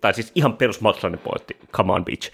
[0.00, 1.56] Tai siis ihan perus maksalainen pointti.
[1.72, 2.30] Come on, bitch.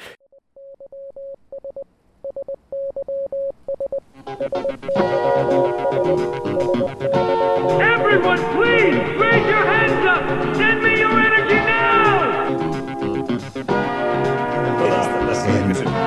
[7.81, 10.23] Everyone, please raise your hands up.
[10.57, 12.31] Send me your energy now.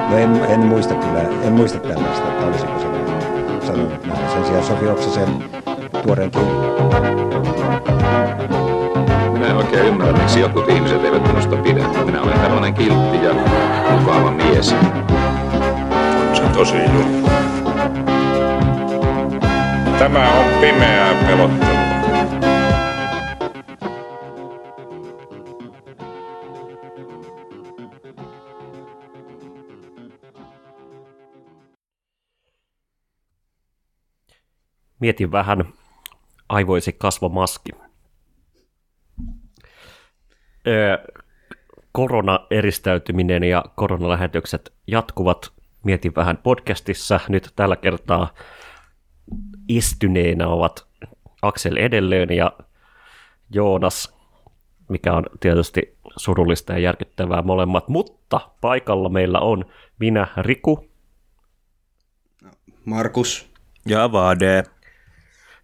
[0.09, 2.85] No en, en, muista kyllä, en muista tällaista, että olisiko se
[3.67, 4.31] sanonut näin.
[4.31, 5.29] Sen sijaan Sofi Oksasen
[6.03, 6.63] tuoreen Minä
[9.53, 11.87] en oikein ymmärrä, miksi jotkut ihmiset eivät minusta pidä.
[12.05, 13.33] Minä olen tällainen kiltti ja
[13.91, 14.69] mukava mies.
[16.33, 17.29] Se on tosi juttu.
[19.99, 21.83] Tämä on pimeää pelottelua.
[34.99, 35.65] Mietin vähän
[36.49, 37.71] aivoisi kasvomaski.
[40.67, 40.97] Öö,
[41.91, 45.51] koronaeristäytyminen ja koronalähetykset jatkuvat.
[45.83, 47.19] Mietin vähän podcastissa.
[47.29, 48.33] Nyt tällä kertaa
[49.67, 50.87] istyneenä ovat
[51.41, 52.51] Aksel edelleen ja
[53.49, 54.17] Joonas,
[54.89, 59.65] mikä on tietysti surullista ja järkyttävää molemmat, mutta paikalla meillä on
[59.99, 60.89] minä, Riku.
[62.85, 63.49] Markus.
[63.85, 64.63] Ja Vade.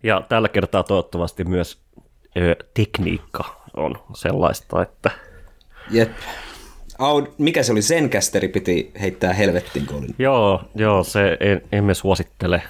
[0.04, 1.82] Ja tällä kertaa toivottavasti myös
[2.38, 5.12] ö, tekniikka on sellaista, että...
[5.92, 6.12] Jep.
[7.00, 7.82] Aud, mikä se oli?
[7.82, 10.08] Zenkästeri piti heittää helvettiin, kun oli.
[10.20, 12.62] Joo, joo se en, emme suosittele.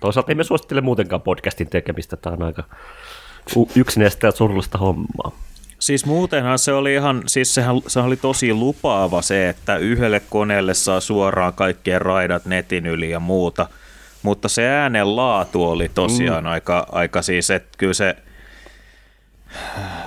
[0.00, 2.16] Toisaalta emme suosittele muutenkaan podcastin tekemistä.
[2.16, 2.64] Tämä on aika
[3.74, 5.32] yksinäistä ja surullista hommaa.
[5.78, 10.74] Siis muutenhan se oli ihan, siis sehän, sehän oli tosi lupaava se, että yhdelle koneelle
[10.74, 13.68] saa suoraan kaikkien raidat netin yli ja muuta.
[14.22, 16.50] Mutta se äänen laatu oli tosiaan mm.
[16.50, 18.16] aika, aika siis, että kyllä se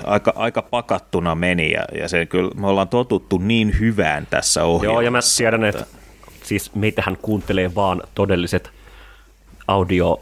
[0.04, 4.94] aika, aika pakattuna meni ja, ja se kyllä, me ollaan totuttu niin hyvään tässä ohjelmassa.
[4.94, 5.86] Joo, ja mä tiedän, että
[6.44, 8.72] siis meitähän kuuntelee vaan todelliset
[9.68, 10.22] audio...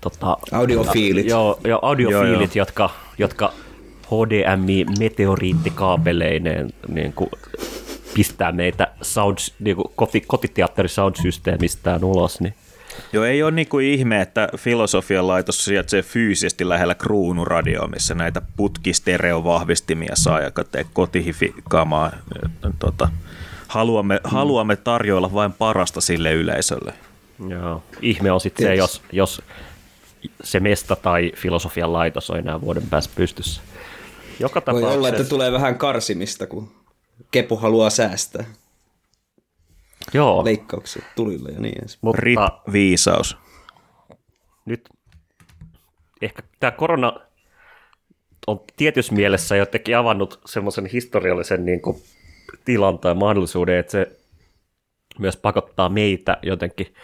[0.00, 1.26] Tota, audiofiilit.
[1.26, 2.66] Joo, joo audiofiilit, joo, joo.
[2.66, 3.52] jotka, jotka
[4.06, 7.30] HDMI meteoriittikaapeleineen niin kuin,
[8.14, 12.40] pistää meitä sound, niin kuin koti, kotiteatteri sound-systeemistään ulos.
[12.40, 12.54] Niin.
[13.12, 20.12] Joo, ei ole niinku ihme, että filosofian laitos sijaitsee fyysisesti lähellä kruunuradio, missä näitä putkistereovahvistimia
[20.14, 20.50] saa ja
[20.92, 22.12] kotihifikamaa.
[22.78, 23.08] Tota,
[23.68, 24.30] haluamme, mm.
[24.30, 26.94] haluamme tarjoilla vain parasta sille yleisölle.
[27.48, 29.42] Joo, ihme on sitten se, jos, jos
[30.44, 33.62] se mesta tai filosofian laitos on enää vuoden päässä pystyssä.
[34.40, 36.72] Joka Voi olla, että tulee vähän karsimista, kun
[37.30, 38.44] Kepu haluaa säästää.
[40.12, 40.44] Joo.
[40.44, 41.98] leikkaukset tulille ja niin edes.
[42.00, 42.38] Mutta Rip
[42.72, 43.36] viisaus.
[44.64, 44.88] Nyt
[46.22, 47.12] ehkä tämä korona
[48.46, 51.96] on tietyssä mielessä jotenkin avannut semmoisen historiallisen niin kuin,
[52.64, 54.20] tilan tai mahdollisuuden, että se
[55.18, 56.94] myös pakottaa meitä jotenkin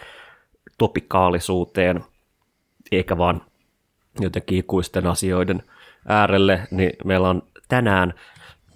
[0.77, 2.03] topikaalisuuteen,
[2.91, 3.41] eikä vaan
[4.19, 5.63] jotenkin ikuisten asioiden
[6.07, 8.13] äärelle, niin meillä on tänään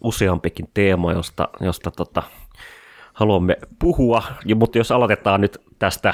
[0.03, 2.23] useampikin teema, josta, josta tota,
[3.13, 6.13] haluamme puhua, ja, mutta jos aloitetaan nyt tästä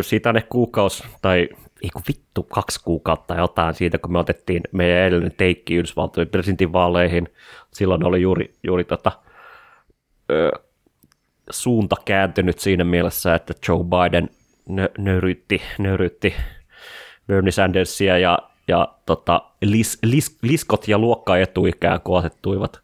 [0.00, 1.48] siitä ne kuukaus tai
[1.82, 7.28] ei kun vittu kaksi kuukautta jotain siitä, kun me otettiin meidän edellinen teikki Yhdysvaltojen presidentinvaaleihin.
[7.72, 9.12] Silloin oli juuri, juuri tota,
[10.30, 10.50] ö,
[11.50, 14.30] suunta kääntynyt siinä mielessä, että Joe Biden
[14.68, 16.34] nö, nöyrytti, nöyrytti
[17.26, 18.38] Bernie Sandersia ja,
[18.68, 22.80] ja tota, lis, lis, liskot ja luokkaetu ikään kuin asettuivat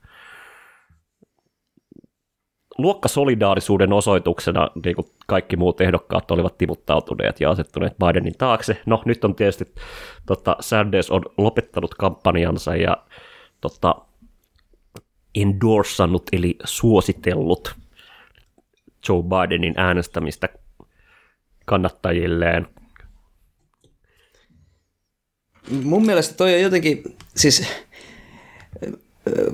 [2.78, 8.80] luokkasolidaarisuuden osoituksena niin kuin kaikki muut ehdokkaat olivat timuttautuneet ja asettuneet Bidenin taakse.
[8.86, 9.74] No nyt on tietysti
[10.26, 12.96] tota, Sanders on lopettanut kampanjansa ja
[13.60, 13.94] tota,
[15.34, 17.74] endorsannut eli suositellut
[19.08, 20.48] Joe Bidenin äänestämistä
[21.64, 22.68] kannattajilleen.
[25.82, 27.02] Mun mielestä toi on jotenkin,
[27.36, 27.68] siis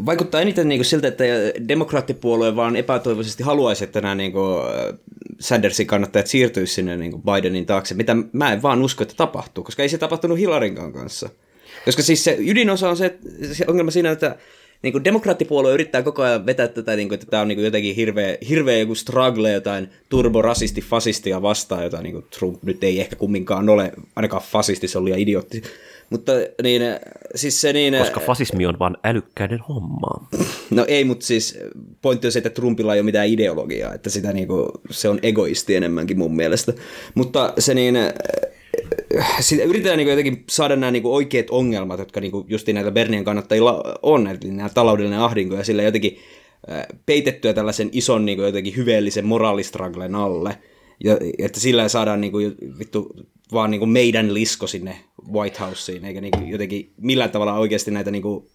[0.07, 1.25] vaikuttaa eniten niin kuin siltä, että
[1.69, 4.63] demokraattipuolue vaan epätoivoisesti haluaisi, että nämä niin kuin
[5.41, 9.65] Sandersin kannattajat siirtyisivät sinne niin kuin Bidenin taakse, mitä mä en vaan usko, että tapahtuu,
[9.65, 11.29] koska ei se tapahtunut Hillarinkaan kanssa.
[11.85, 13.19] Koska siis se ydinosa on se,
[13.53, 14.37] se ongelma siinä, että
[14.83, 17.65] niin kuin demokraattipuolue yrittää koko ajan vetää tätä, niin kuin, että tämä on niin kuin
[17.65, 23.01] jotenkin hirveä, hirveä joku struggle jotain turborasisti, fasistia vastaan, jota niin kuin Trump nyt ei
[23.01, 25.63] ehkä kumminkaan ole, ainakaan fasisti, se on liian idiootti.
[26.11, 26.33] Mutta
[26.63, 26.83] niin,
[27.35, 27.95] siis se niin...
[27.99, 30.29] Koska fasismi on vain älykkäiden hommaa.
[30.71, 31.59] No ei, mutta siis
[32.03, 35.19] pointti on se, että Trumpilla ei ole mitään ideologiaa, että sitä niin kuin, se on
[35.23, 36.73] egoisti enemmänkin mun mielestä.
[37.15, 37.97] Mutta se niin,
[39.41, 43.99] sitä yritetään niin jotenkin saada nämä niin oikeat ongelmat, jotka niin justi näitä Bernien kannattajilla
[44.03, 46.19] on, eli nämä taloudellinen ahdinko ja sillä jotenkin
[46.71, 50.59] äh, peitettyä tällaisen ison niin jotenkin hyveellisen moraalistraglen alle,
[51.05, 53.17] ja, että sillä saadaan niin kuin, vittu
[53.53, 54.97] vaan niin kuin meidän lisko sinne
[55.33, 58.47] White Houseen, eikä niin kuin jotenkin millään tavalla oikeasti näitä niin kuin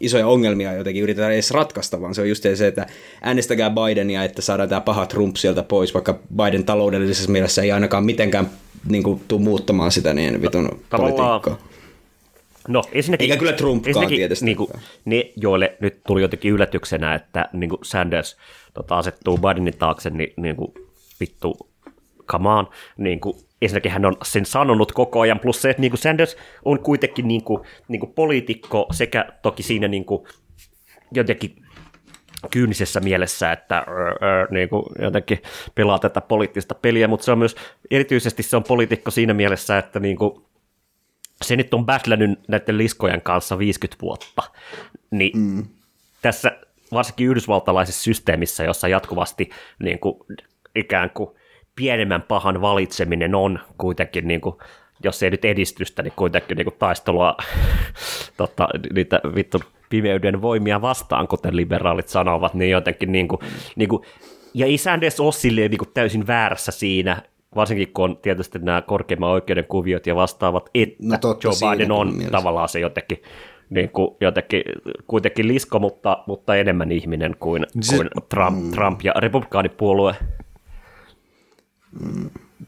[0.00, 2.86] isoja ongelmia jotenkin yritetään edes ratkaista, vaan se on just se, että
[3.22, 8.04] äänestäkää Bidenia, että saadaan tämä paha Trump sieltä pois, vaikka Biden taloudellisessa mielessä ei ainakaan
[8.04, 8.50] mitenkään
[8.88, 11.58] niin kuin, tuu muuttamaan sitä niin vitun politiikkaa.
[12.68, 14.44] No, ensinnäkin, Eikä kyllä Trumpkaan tietysti.
[14.44, 14.70] Niin kuin,
[15.04, 18.36] ne, joille nyt tuli jotenkin yllätyksenä, että niin kuin Sanders
[18.74, 20.74] tota, asettuu Bidenin taakse, niin, niin kuin,
[21.20, 21.69] vittu,
[22.30, 22.68] come on.
[22.96, 26.36] Niin kuin, ensinnäkin hän on sen sanonut koko ajan, plus se, että niin kuin Sanders
[26.64, 30.26] on kuitenkin niin kuin, niin kuin poliitikko sekä toki siinä niin kuin,
[31.12, 31.66] jotenkin
[32.50, 35.38] kyynisessä mielessä, että ö, ö, niin kuin jotenkin
[35.74, 37.56] pelaa tätä poliittista peliä, mutta se on myös,
[37.90, 40.44] erityisesti se on poliitikko siinä mielessä, että niin kuin,
[41.42, 44.42] se nyt on battlännyt näiden liskojen kanssa 50 vuotta,
[45.10, 45.66] niin mm.
[46.22, 46.58] tässä
[46.92, 50.16] varsinkin yhdysvaltalaisessa systeemissä, jossa jatkuvasti niin kuin,
[50.74, 51.30] ikään kuin
[51.80, 54.56] pienemmän pahan valitseminen on kuitenkin, niin kuin,
[55.04, 57.36] jos ei nyt edistystä, niin kuitenkin niin kuin taistelua
[58.36, 63.38] tota, niitä vittu pimeyden voimia vastaan, kuten liberaalit sanovat, niin jotenkin niin kuin,
[63.76, 64.02] niin kuin,
[64.54, 67.22] ja ei Sanders ole silleen niin kuin täysin väärässä siinä,
[67.54, 71.92] varsinkin kun on tietysti nämä korkeimman oikeuden kuviot ja vastaavat, että No totta, Joe Biden
[71.92, 72.30] on mielessä.
[72.30, 73.22] tavallaan se jotenkin,
[73.70, 74.62] niin kuin, jotenkin
[75.06, 80.14] kuitenkin lisko, mutta, mutta enemmän ihminen kuin, Se- kuin Trump, Trump ja republikaanipuolue.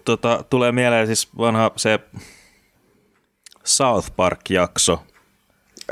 [0.05, 2.01] Tota, tulee mieleen siis vanha se
[3.65, 5.03] South Park-jakso.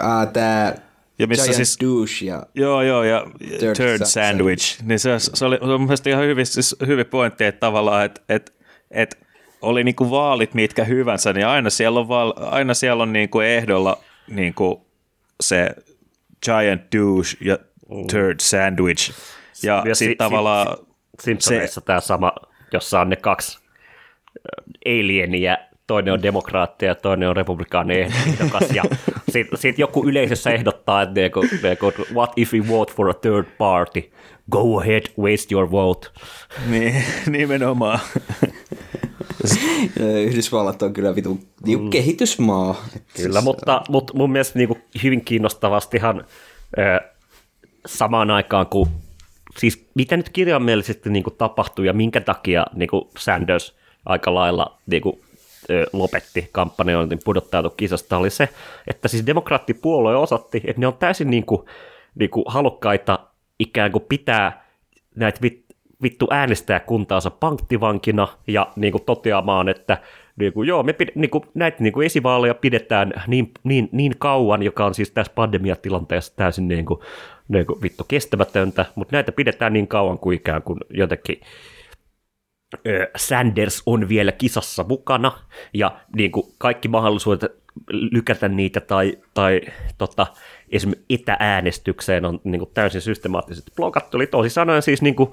[0.01, 0.75] Ah, tää
[1.19, 3.27] Ja missä Giant siis- douche ja Joo, joo, ja
[3.59, 4.83] Third Third, sa- Sandwich.
[4.83, 8.05] Niin se, se oli, se oli mun mielestä ihan hyvin, siis hyvin pointti, että tavallaan,
[8.05, 8.53] että, että,
[8.91, 9.17] että
[9.63, 13.99] oli niinku vaalit mitkä hyvänsä, niin aina siellä on, val, aina siellä on niinku ehdolla
[14.29, 14.87] niinku
[15.41, 15.71] se
[16.45, 17.59] Giant Douche ja
[18.11, 19.13] Third Sandwich.
[19.63, 20.77] Ja Ja si- sitten tavallaan...
[21.21, 22.33] Simpsoneissa tämä sama,
[22.73, 23.59] jossa on ne kaksi
[24.37, 24.41] ö,
[24.87, 25.57] alienia,
[25.87, 28.83] toinen on demokraatti ja toinen on republikaani ehdokas, ja
[29.33, 33.47] sitten sit joku yleisössä ehdottaa, että niinku, niinku, what if we vote for a third
[33.59, 34.13] party?
[34.51, 36.09] Go ahead, waste your vote.
[36.67, 36.95] Niin,
[37.39, 38.01] nimenomaan.
[40.27, 41.91] Yhdysvallat on kyllä vitun mm.
[41.91, 42.85] kehitysmaa.
[43.17, 46.25] Kyllä, siis, mutta, mutta mun mielestä niin kuin hyvin kiinnostavastihan
[46.79, 47.01] ö,
[47.87, 48.89] samaan aikaan, kun
[49.59, 53.77] siis mitä nyt kirjaimellisesti niin kuin tapahtui ja minkä takia niin kuin Sanders
[54.07, 55.21] aika lailla niin kuin,
[55.93, 58.49] lopetti kampanjoinnin pudottautui kisasta, oli se,
[58.87, 61.63] että siis demokraattipuolue osoitti, että ne on täysin niin kuin,
[62.15, 63.19] niin kuin halukkaita
[63.59, 64.65] ikään kuin pitää
[65.17, 65.65] näitä vit,
[66.03, 69.99] vittu äänestäjäkuntaansa panktivankina ja niin kuin toteamaan, että
[70.41, 74.13] niin kuin, joo, me pid, niin kuin, näitä niin kuin esivaaleja pidetään niin, niin, niin
[74.19, 77.01] kauan, joka on siis tässä pandemiatilanteessa täysin niin kuin,
[77.49, 81.41] niin kuin, vittu kestämätöntä, mutta näitä pidetään niin kauan kuin ikään kuin jotenkin
[83.17, 85.33] Sanders on vielä kisassa mukana
[85.75, 87.53] ja niin kuin kaikki mahdollisuudet
[87.91, 89.61] lykätä niitä tai, tai
[89.99, 90.27] tota,
[90.69, 94.17] esimerkiksi etääänestykseen on niin kuin täysin systemaattisesti blokattu.
[94.17, 95.33] Eli toisin sanoen siis niin kuin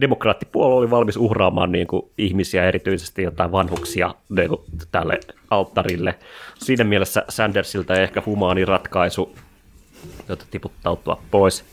[0.00, 4.60] demokraattipuolue oli valmis uhraamaan niin kuin ihmisiä, erityisesti jotain vanhuksia niin kuin
[4.90, 5.20] tälle
[5.50, 6.14] alttarille.
[6.58, 9.34] Siinä mielessä Sandersilta ehkä humaani ratkaisu
[10.28, 11.64] jota tiputtautua pois.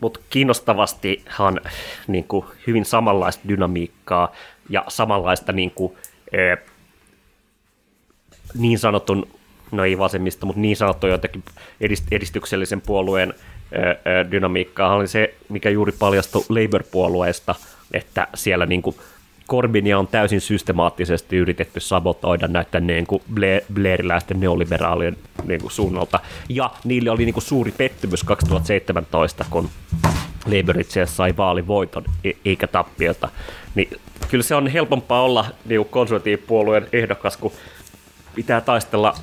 [0.00, 1.60] Mutta kiinnostavastihan
[2.06, 4.32] niin kuin, hyvin samanlaista dynamiikkaa
[4.68, 5.96] ja samanlaista niin, kuin,
[6.34, 6.56] ö,
[8.58, 9.26] niin sanotun,
[9.72, 11.42] no ei vasemmista, mutta niin sanottu jotenkin
[11.80, 13.34] edist- edistyksellisen puolueen
[14.30, 17.54] dynamiikkaa oli se, mikä juuri paljastui Labour-puolueesta,
[17.92, 18.96] että siellä niin kuin,
[19.50, 26.20] Corbynia on täysin systemaattisesti yritetty sabotoida näiden niin kuin Blair- blairiläisten neoliberaalien niin kuin suunnalta.
[26.48, 29.68] Ja niille oli niin kuin suuri pettymys 2017, kun
[30.46, 33.28] Labour itse asiassa sai vaalivoiton e- eikä tappiota.
[33.74, 33.90] Niin
[34.30, 37.52] kyllä se on helpompaa olla niin kuin konservatiivipuolueen ehdokas, kun
[38.34, 39.14] pitää taistella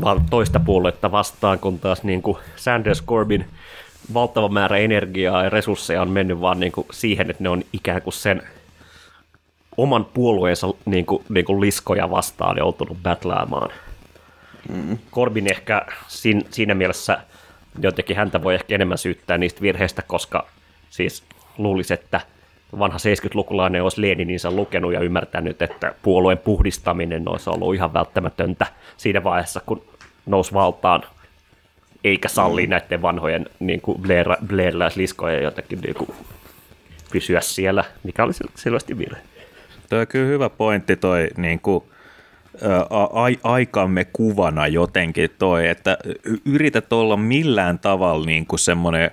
[0.00, 3.46] vaan toista puoluetta vastaan, kun taas niin kuin Sanders Corbyn
[4.14, 8.02] valtava määrä energiaa ja resursseja on mennyt vaan niin kuin siihen, että ne on ikään
[8.02, 8.42] kuin sen
[9.76, 13.70] oman puolueensa niin kuin, niin kuin liskoja vastaan joutunut battlaamaan.
[14.68, 14.98] Mm.
[15.12, 17.18] Corbyn ehkä siinä, siinä mielessä
[17.78, 20.46] jotenkin häntä voi ehkä enemmän syyttää niistä virheistä, koska
[20.90, 21.24] siis
[21.58, 22.20] luulisi, että
[22.78, 28.66] vanha 70-lukulainen olisi Lenininsä lukenut ja ymmärtänyt, että puolueen puhdistaminen olisi ollut ihan välttämätöntä
[28.96, 29.84] siinä vaiheessa, kun
[30.26, 31.02] nousi valtaan,
[32.04, 32.70] eikä salli mm.
[32.70, 34.26] näiden vanhojen niin kuin Blair,
[35.42, 36.10] jotenkin niin kuin,
[37.12, 39.20] pysyä siellä, mikä oli selvästi virhe.
[39.88, 41.84] Tuo on kyllä hyvä pointti toi, niin kuin,
[42.90, 45.98] a- aikamme kuvana jotenkin toi, että
[46.44, 49.10] yrität olla millään tavalla niin kuin semmoinen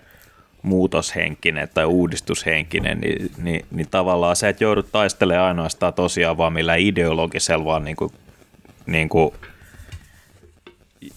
[0.61, 6.75] muutoshenkinen tai uudistushenkinen, niin, niin, niin tavallaan se, että joudut taistelemaan ainoastaan tosiaan vaan millä
[6.75, 8.11] ideologisella, vaan niin kuin,
[8.85, 9.33] niin kuin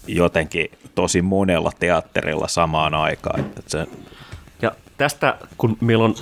[0.07, 3.39] jotenkin tosi monella teatterilla samaan aikaan.
[3.39, 3.87] Että se...
[4.61, 6.15] Ja tästä, kun meillä on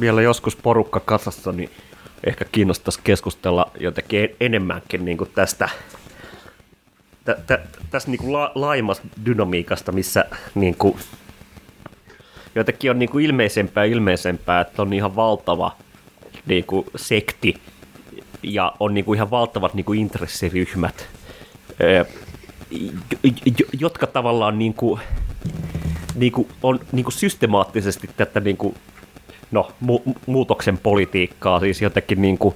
[0.00, 1.70] vielä joskus porukka kasassa, niin
[2.26, 5.68] ehkä kiinnostaisi keskustella jotenkin enemmänkin niin kuin tästä
[7.24, 7.58] tä, tä,
[7.90, 10.96] tästä niin kuin la, laajemmasta dynamiikasta, missä niin kuin,
[12.54, 15.76] jotenkin on niin kuin ilmeisempää ilmeisempää, että on ihan valtava
[16.46, 17.54] niin kuin sekti
[18.42, 21.08] ja on niin kuin ihan valtavat niin kuin intressiryhmät,
[23.80, 25.00] jotka tavallaan niin kuin,
[26.14, 28.74] niin kuin on niin kuin systemaattisesti tätä niin kuin
[29.50, 32.54] no, mu- muutoksen politiikkaa, siis jotenkin niin kuin,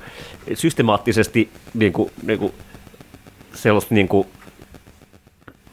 [0.54, 2.52] systemaattisesti niin kuin, niin kuin,
[3.54, 4.28] sellaista niin kuin,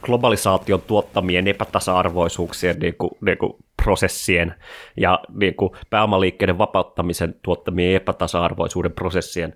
[0.05, 4.55] globalisaation tuottamien epätasa-arvoisuuksien niin kuin, niin kuin, prosessien
[4.97, 9.55] ja niin kuin, pääomaliikkeiden vapauttamisen tuottamien epätasa-arvoisuuden prosessien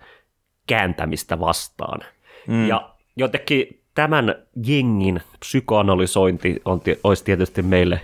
[0.67, 1.99] kääntämistä vastaan.
[2.47, 2.67] Mm.
[2.67, 8.01] Ja jotenkin tämän jengin psykoanalysointi on, olisi tietysti meille,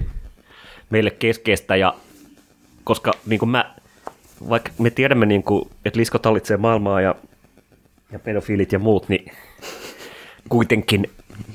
[0.89, 1.93] meille keskeistä ja
[2.83, 3.75] koska niin kuin mä,
[4.49, 7.15] vaikka me tiedämme, niin kuin, että liskot hallitsee maailmaa ja,
[8.11, 9.31] ja pedofiilit ja muut, niin
[10.49, 11.09] kuitenkin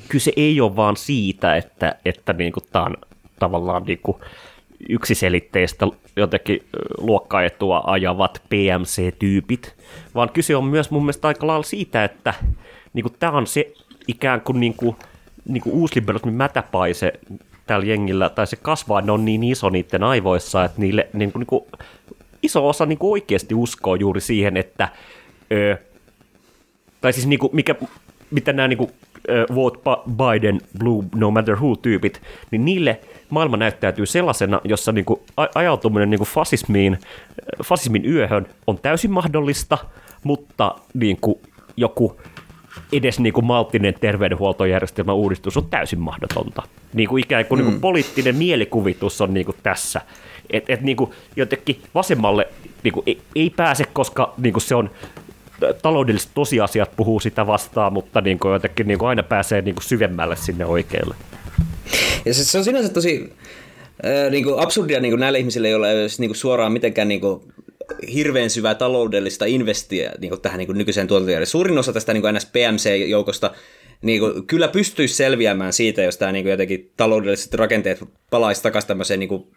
[0.09, 2.97] kyse ei ole vaan siitä, että, että niin kuin tämä on
[3.39, 4.17] tavallaan niin kuin
[4.89, 6.63] yksiselitteistä jotenkin
[6.97, 9.73] luokkaetua ajavat PMC-tyypit,
[10.15, 12.33] vaan kyse on myös mun mielestä aika lailla siitä, että
[12.93, 13.73] niin kuin tämä on se
[14.07, 14.95] ikään kuin, niin kuin,
[15.45, 17.13] niin kuin uusliberalismin mätäpaise
[17.67, 21.39] tällä jengillä, tai se kasvaa, ne on niin iso niiden aivoissa, että niille niin kuin,
[21.39, 21.65] niin kuin,
[22.43, 24.89] iso osa niin kuin oikeasti uskoo juuri siihen, että
[25.51, 25.77] ö,
[27.01, 27.75] tai siis niin kuin, mikä,
[28.31, 28.91] mitä nämä niin kuin,
[29.55, 32.99] vote Biden, blue, no matter who-tyypit, niin niille
[33.29, 35.19] maailma näyttäytyy sellaisena, jossa niin kuin,
[35.55, 36.99] ajautuminen niin kuin fasismiin,
[37.63, 39.77] fasismin yöhön on täysin mahdollista,
[40.23, 41.39] mutta niin kuin,
[41.77, 42.21] joku
[42.91, 46.63] edes niin kuin malttinen terveydenhuoltojärjestelmän uudistus on täysin mahdotonta.
[46.93, 47.65] Niin kuin ikään kuin, mm.
[47.65, 50.01] niin kuin poliittinen mielikuvitus on niin kuin tässä.
[50.49, 52.47] Että et niin kuin jotenkin vasemmalle
[52.83, 54.89] niin kuin ei, ei pääse, koska niin kuin se on
[55.81, 59.83] taloudelliset tosiasiat puhuu sitä vastaan, mutta niin kuin jotenkin niin kuin aina pääsee niin kuin
[59.83, 61.15] syvemmälle sinne oikealle.
[62.25, 63.33] Ja se, se on sinänsä tosi
[64.05, 67.07] äh, niin kuin absurdia niin kuin näille ihmisille, joilla ei ole niin kuin suoraan mitenkään
[67.07, 67.41] niin kuin
[68.13, 71.51] hirveän syvää taloudellista investiä niin kuin tähän niin kuin nykyiseen tuotantojärjestelmään.
[71.51, 73.51] Suurin osa tästä niin kuin NSPMC-joukosta
[74.01, 78.87] niin kuin, kyllä pystyisi selviämään siitä, jos tämä niin kuin jotenkin taloudelliset rakenteet palaisi takaisin
[78.87, 79.47] tämmöiseen niin kuin,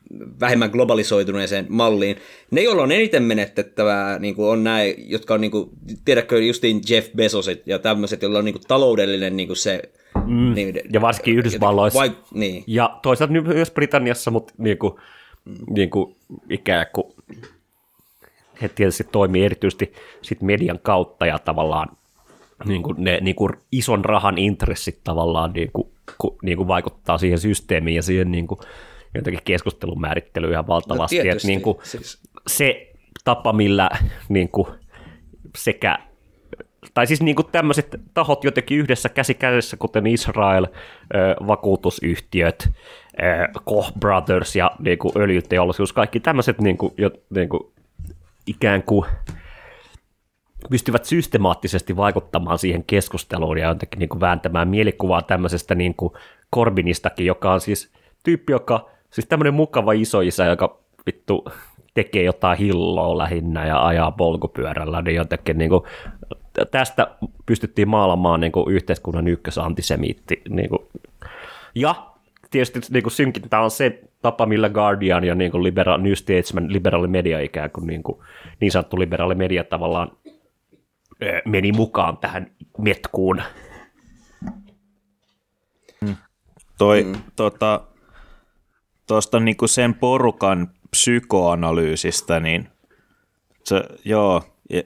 [0.40, 2.16] vähemmän globalisoituneeseen malliin.
[2.50, 5.70] Ne, joilla on eniten menetettävää, niin kuin on nämä, jotka on, niin kuin,
[6.04, 9.82] tiedätkö, justiin Jeff Bezosit ja tämmöiset, joilla on niin kuin, taloudellinen niin kuin se
[10.26, 11.98] Mm, niin, ja varsinkin Yhdysvalloissa.
[11.98, 12.64] Vai, niin.
[12.66, 14.94] Ja toisaalta myös Britanniassa, mutta niin kuin,
[15.70, 16.16] niin kuin
[16.50, 17.14] ikään kuin
[18.62, 21.88] he tietysti toimii erityisesti sit median kautta ja tavallaan
[22.64, 27.18] niin kuin ne niin kuin ison rahan intressit tavallaan niin kuin, ku, niin kuin vaikuttaa
[27.18, 28.60] siihen systeemiin ja siihen niin kuin,
[29.14, 31.18] jotenkin keskustelun määrittelyyn ihan valtavasti.
[31.18, 32.22] No, että niin kuin, siis.
[32.46, 32.92] Se
[33.24, 33.90] tapa, millä
[34.28, 34.68] niin kuin,
[35.56, 35.98] sekä
[36.94, 40.66] tai siis niin kuin tämmöiset tahot jotenkin yhdessä käsi kädessä, kuten Israel,
[41.46, 42.70] vakuutusyhtiöt,
[43.64, 47.72] Koch Brothers ja niin kuin öljyteollisuus, kaikki tämmöiset niin kuin, jo, niin kuin,
[48.46, 49.06] ikään kuin
[50.70, 56.12] pystyvät systemaattisesti vaikuttamaan siihen keskusteluun ja jotenkin niin kuin vääntämään mielikuvaa tämmöisestä niin kuin
[56.54, 57.92] Corbinistakin, joka on siis
[58.24, 61.44] tyyppi, joka, siis tämmöinen mukava isoisä, joka vittu
[61.94, 65.82] tekee jotain hilloa lähinnä ja ajaa polkupyörällä, niin jotenkin niin kuin,
[66.70, 67.10] tästä
[67.46, 70.42] pystyttiin maalamaan niin kuin yhteiskunnan ykkösantisemiitti.
[70.48, 70.86] Niin kuin.
[71.74, 71.94] Ja
[72.50, 76.72] tietysti niin kuin synkintä on se tapa, millä Guardian ja niin kuin libera- New Statesman,
[76.72, 78.18] liberaali media ikään kuin, niin, kuin
[78.60, 80.10] niin sanottu liberaali media tavallaan
[81.44, 83.42] meni mukaan tähän metkuun.
[86.00, 86.16] Mm.
[86.78, 87.14] Toi, mm.
[87.36, 87.80] tota,
[89.06, 92.68] tuosta niinku sen porukan psykoanalyysistä, niin
[93.64, 94.42] se, joo,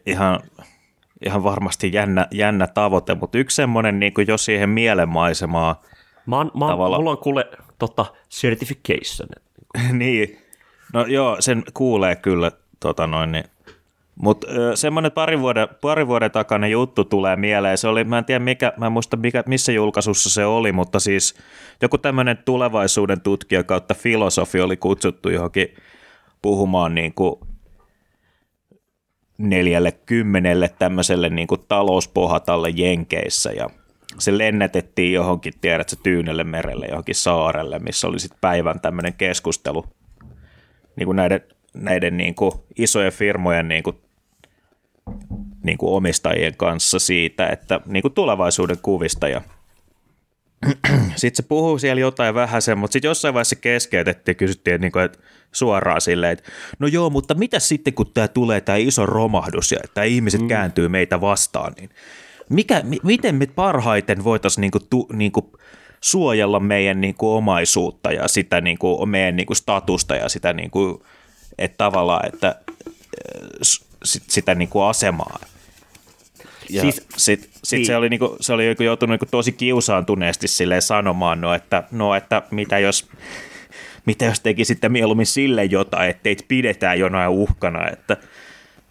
[0.06, 0.40] ihan,
[1.26, 5.82] ihan varmasti jännä, jännä tavoite, mutta yksi semmoinen niin jo siihen mielenmaisemaa
[6.28, 7.46] Mä oon, mä oon, mulla on kuule
[7.78, 9.28] tota, certification.
[9.98, 10.38] niin,
[10.92, 13.44] no joo, sen kuulee kyllä tota noin, niin
[14.22, 17.78] mutta semmoinen pari vuoden, pari vuoden takainen juttu tulee mieleen.
[17.78, 21.00] Se oli, mä en tiedä mikä, mä en muista mikä, missä julkaisussa se oli, mutta
[21.00, 21.34] siis
[21.82, 25.74] joku tämmöinen tulevaisuuden tutkija kautta filosofi oli kutsuttu johonkin
[26.42, 27.40] puhumaan niin kuin
[29.38, 33.70] neljälle kymmenelle tämmöiselle niin kuin talouspohatalle Jenkeissä ja
[34.18, 39.84] se lennätettiin johonkin, tiedätkö, Tyynelle merelle, johonkin saarelle, missä oli sitten päivän tämmöinen keskustelu
[40.96, 41.40] niin kuin näiden,
[41.74, 43.96] näiden niin kuin isojen firmojen niin kuin,
[45.62, 49.40] niin kuin omistajien kanssa siitä, että niin kuin tulevaisuuden kuvista ja
[51.16, 54.84] sitten se puhuu siellä jotain vähän sen, mutta sitten jossain vaiheessa keskeytettiin ja kysyttiin että,
[54.84, 55.18] niinku, että
[55.52, 59.78] suoraan silleen, että no joo, mutta mitä sitten kun tämä tulee tämä iso romahdus ja
[59.84, 60.48] että ihmiset mm.
[60.48, 61.90] kääntyy meitä vastaan, niin
[62.48, 65.58] mikä, mi, miten me parhaiten voitaisiin niinku, tu, niinku,
[66.00, 71.06] suojella meidän niinku, omaisuutta ja sitä niinku, meidän niinku, statusta ja sitä niinku,
[71.58, 72.60] että tavallaan, että
[74.04, 75.38] sit, sitä niinku, asemaa.
[76.70, 77.86] Ja siis, sit, sit niin.
[77.86, 82.42] se oli, niinku, se oli joutunut niinku tosi kiusaantuneesti silleen sanomaan, no että, no, että
[82.50, 83.08] mitä jos
[84.08, 88.16] mitä jos tekisitte mieluummin sille jotain, että teitä pidetään jonain uhkana, että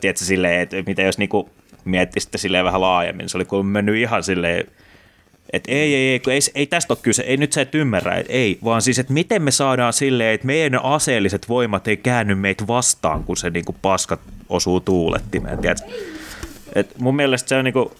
[0.01, 1.49] tiedätkö, silleen, että mitä jos niinku
[1.85, 4.67] miettisitte silleen vähän laajemmin, se oli kun mennyt ihan silleen,
[5.53, 8.33] että ei, ei, ei, ei, ei tästä ole kyse, ei nyt sä et ymmärrä, että
[8.33, 12.67] ei, vaan siis, että miten me saadaan silleen, että meidän aseelliset voimat ei käänny meitä
[12.67, 15.87] vastaan, kun se niinku paskat osuu tuulettimeen, tiedätkö?
[16.75, 17.91] Et mun mielestä se on niinku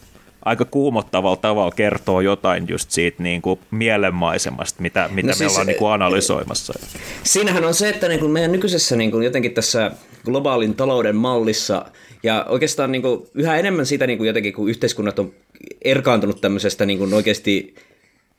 [0.46, 5.52] aika kuumottavalla tavalla kertoo jotain just siitä niin kuin mielenmaisemasta, mitä, mitä no siis, me
[5.52, 6.74] ollaan niin kuin analysoimassa.
[7.24, 9.92] Siinähän on se, että niin kuin meidän nykyisessä niin kuin jotenkin tässä
[10.26, 11.86] globaalin talouden mallissa
[12.24, 15.34] ja oikeastaan niin kuin yhä enemmän siitä niin kuin jotenkin, kun yhteiskunnat on
[15.82, 17.76] erkaantunut tämmöisestä niin kuin oikeasti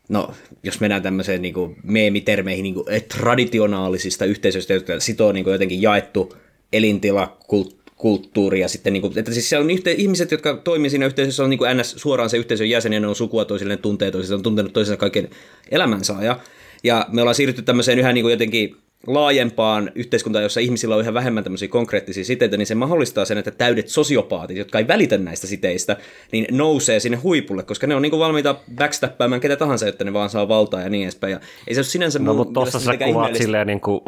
[0.08, 2.86] no jos mennään tämmöiseen niin kuin meemitermeihin, niin kuin
[3.18, 6.36] traditionaalisista yhteisöistä, jotka sitoo niin kuin jotenkin jaettu
[6.72, 10.90] elintila, kult, kulttuuri ja sitten, niin kuin, että siis siellä on yhte, ihmiset, jotka toimii
[10.90, 13.78] siinä yhteisössä, on niin kuin NS suoraan se yhteisön jäsen ja ne on sukua toisilleen,
[13.78, 15.28] tuntee toisilleen, on tuntenut toisensa kaiken
[15.70, 16.40] elämänsä ja,
[16.84, 18.76] ja me ollaan siirrytty tämmöiseen yhä niin kuin jotenkin
[19.06, 23.50] laajempaan yhteiskuntaan, jossa ihmisillä on yhä vähemmän tämmöisiä konkreettisia siteitä, niin se mahdollistaa sen, että
[23.50, 25.96] täydet sosiopaatit, jotka ei välitä näistä siteistä,
[26.32, 30.12] niin nousee sinne huipulle, koska ne on niin kuin valmiita backstappaamaan ketä tahansa, että ne
[30.12, 31.30] vaan saa valtaa ja niin edespäin.
[31.30, 34.00] Ja ei se ole sinänsä no, mutta tuossa sä kuvaat silleen niin kuin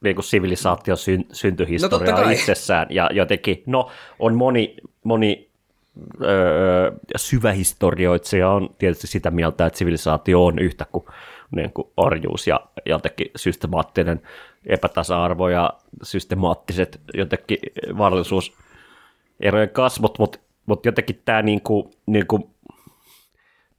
[0.00, 2.86] niin kuin sivilisaation syn, syntyhistoriaa no, itsessään.
[2.90, 5.50] Ja jotenkin, no on moni, moni
[6.22, 11.04] öö, syvähistorioitsija on tietysti sitä mieltä, että sivilisaatio on yhtä kuin,
[11.56, 14.22] niin kuin orjuus ja jotenkin systemaattinen
[14.66, 17.58] epätasa-arvo ja systemaattiset jotenkin
[17.98, 22.50] varallisuuserojen kasvot, mutta mut jotenkin tämä niin kuin, niin kuin,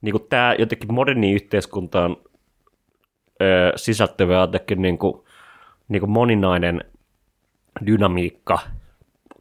[0.00, 2.16] niin kuin tämä jotenkin moderni yhteiskuntaan
[3.76, 5.26] sisältyvä jotenkin niin kuin
[5.88, 6.84] niin kuin moninainen
[7.86, 8.58] dynamiikka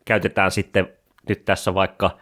[0.05, 0.87] käytetään sitten
[1.29, 2.17] nyt tässä vaikka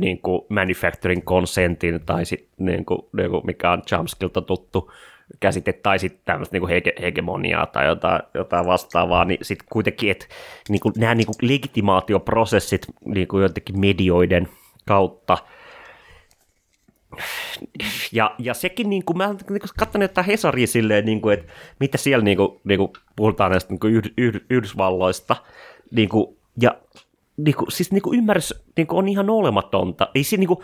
[0.00, 4.92] niin kuin manufacturing consentin tai sit, niin kuin, niin kuin mikä on Chomskilta tuttu
[5.40, 10.26] käsite tai sitten tämmöistä niin hege, hegemoniaa tai jotain, jotain vastaavaa, niin sitten kuitenkin, että
[10.68, 14.48] niin kuin, nämä niin kuin legitimaatioprosessit niin kuin jotenkin medioiden
[14.86, 15.38] kautta–
[18.12, 21.52] ja, ja sekin, niin kuin, mä olen niin katsonut jotain Hesaria silleen, niin kuin, että
[21.80, 25.36] mitä siellä niin kuin, niin kuin, puhutaan näistä niin kuin Yhd- Yhdysvalloista,
[25.90, 26.76] niin kuin, ja
[27.36, 30.08] niin kuin, siis niin kuin ymmärrys niin kuin on ihan olematonta.
[30.14, 30.58] Ei siinä, niin kuin,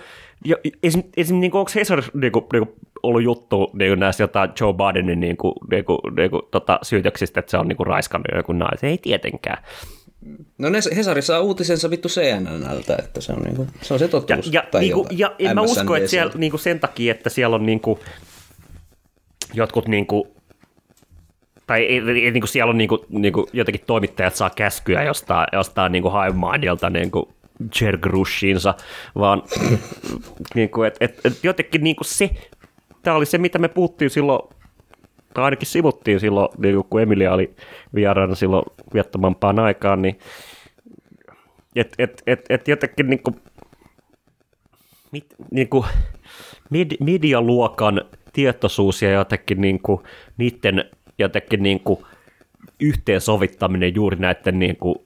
[0.45, 4.01] ja, esim, esim, niin kuin, onko Hesar niin kuin, niin kuin, ollut juttu niin kuin
[4.01, 7.69] näistä jotain Joe Bidenin niin kuin, niin kuin, niin kuin, tota, syytöksistä, että se on
[7.69, 8.91] niin kuin, raiskannut joku naisen?
[8.91, 9.65] Ei tietenkään.
[10.59, 14.53] No ne Hesari saa uutisensa vittu CNNltä, että se on, niinku, se, on se totuus.
[14.53, 17.67] Ja, ja, niinku, ja en mä usko, että siellä niinku sen takia, että siellä on
[17.67, 17.99] niinku,
[19.55, 20.40] jotkut niinku,
[21.71, 26.11] tai ei, ei, niinku siellä on niinku, niinku, jotenkin toimittajat saa käskyä jostain, jostain niinku
[26.11, 27.33] Hive niinku
[27.81, 28.75] Jer Grushinsa,
[29.19, 29.43] vaan
[30.55, 32.31] niinku, et, et, et jotenkin niinku se,
[33.03, 34.57] tämä oli se, mitä me puhuttiin silloin
[35.35, 37.55] tai ainakin sivuttiin silloin, niin kun Emilia oli
[37.95, 40.19] vieraana silloin viettämämpään aikaan, niin
[41.77, 43.37] et, et, et, et jotenkin niin kuin,
[45.13, 45.85] mit, niin kuin
[46.71, 48.01] med, medialuokan
[48.33, 50.03] tietoisuus ja jotenkin niin kuin,
[50.37, 52.01] niiden jotenkin niin kuin,
[52.81, 54.97] yhteensovittaminen juuri näiden niin kuin,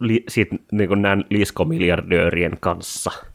[0.00, 3.10] li, siitä, niin kuin näin liskomiljardöörien kanssa–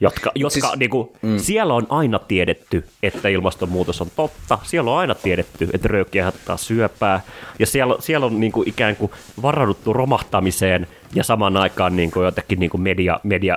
[0.00, 1.38] jotka, jotka siis, niin kuin, mm.
[1.38, 6.56] siellä on aina tiedetty, että ilmastonmuutos on totta, siellä on aina tiedetty, että röökkiä aiheuttaa
[6.56, 7.20] syöpää,
[7.58, 9.12] ja siellä, siellä on niin kuin, ikään kuin
[9.42, 13.56] varauduttu romahtamiseen, ja samaan aikaan niin kuin, jotenkin niin kuin media, media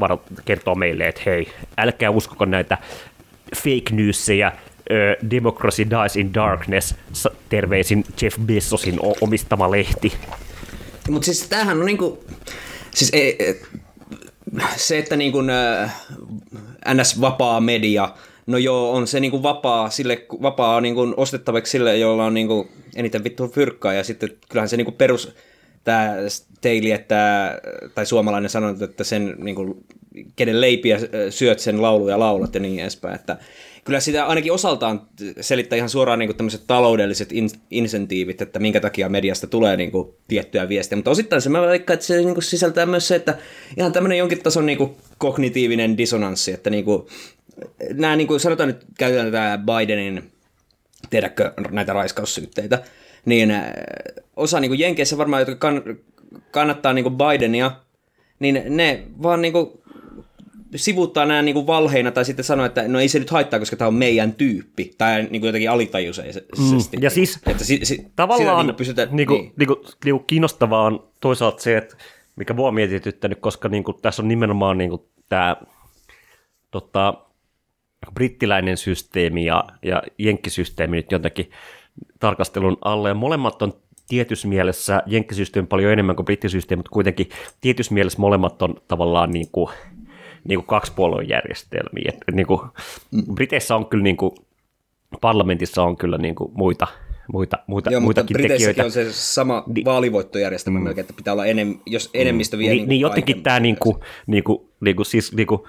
[0.00, 1.48] varo, kertoo meille, että hei,
[1.78, 2.78] älkää uskoko näitä
[3.56, 4.52] fake newsia,
[5.30, 6.94] Democracy Dies in Darkness,
[7.48, 10.12] terveisin Jeff Bezosin omistama lehti.
[11.10, 12.24] Mutta siis tämähän on niinku,
[12.94, 13.60] siis ei,
[14.76, 16.06] se, että niin kuin, äh,
[16.88, 18.08] NS-vapaa media,
[18.46, 22.34] no joo, on se niin kuin vapaa, sille, vapaa niin kuin ostettavaksi sille, jolla on
[22.34, 25.34] niin kuin eniten vittu fyrkkaa, ja sitten kyllähän se niin kuin perus,
[25.84, 26.14] tämä
[26.60, 27.60] Teili, että,
[27.94, 29.84] tai suomalainen sanonut, että sen niin kuin,
[30.36, 30.98] kenen leipiä
[31.30, 33.14] syöt, sen lauluja laulat ja niin edespäin.
[33.14, 33.36] Että
[33.86, 35.02] kyllä sitä ainakin osaltaan
[35.40, 39.92] selittää ihan suoraan niin kuin tämmöiset taloudelliset in- insentiivit, että minkä takia mediasta tulee niin
[39.92, 40.96] kuin, tiettyä viestiä.
[40.96, 43.38] Mutta osittain se mä vaikka, että se niin kuin, sisältää myös se, että
[43.76, 47.06] ihan tämmöinen jonkin tason niin kuin, kognitiivinen dissonanssi, että niin kuin,
[47.92, 50.30] nämä, niin kuin sanotaan nyt, käytetään tätä Bidenin,
[51.10, 52.82] tiedätkö, näitä raiskaussyytteitä,
[53.24, 53.72] niin äh,
[54.36, 55.82] osa niin kuin Jenkeissä varmaan, jotka kann,
[56.50, 57.72] kannattaa niin kuin Bidenia,
[58.38, 59.70] niin ne vaan niin kuin
[60.76, 63.76] sivuuttaa nämä niin kuin valheina tai sitten sanoo, että no ei se nyt haittaa, koska
[63.76, 66.40] tämä on meidän tyyppi, tai niin kuin jotenkin alitajuisesti.
[66.58, 69.52] Mm, ja siis että si, si, tavallaan niin kuin pysytään, niinku, niin.
[69.56, 71.96] niinku, niinku kiinnostavaa on toisaalta se, että
[72.36, 75.56] mikä mua on mietityttänyt, koska niinku, tässä on nimenomaan niinku, tämä
[76.70, 77.14] tota,
[78.14, 81.50] brittiläinen systeemi ja, ja jenkkisysteemi nyt jotenkin
[82.20, 83.72] tarkastelun alle, ja molemmat on
[84.08, 87.28] tietyssä mielessä jenkkisysteemi paljon enemmän kuin brittisysteemi, mutta kuitenkin
[87.60, 89.70] tietyssä mielessä molemmat on tavallaan niin kuin,
[90.48, 92.12] niin kuin kaksipuolueen järjestelmiä.
[92.14, 92.60] Et, niin kuin,
[93.34, 94.32] Briteissä on kyllä niin kuin,
[95.20, 96.86] parlamentissa on kyllä niin kuin muita,
[97.32, 98.84] muita, muita, Joo, mutta muitakin Briteissäkin tekijöitä.
[98.84, 100.84] on se sama Ni- vaalivoittojärjestelmä mm.
[100.84, 104.70] melkein, että pitää olla enem, jos enemmistö vie Niin, niin, niin jotenkin tämä niinku, niinku,
[104.80, 105.68] niinku, siis niinku,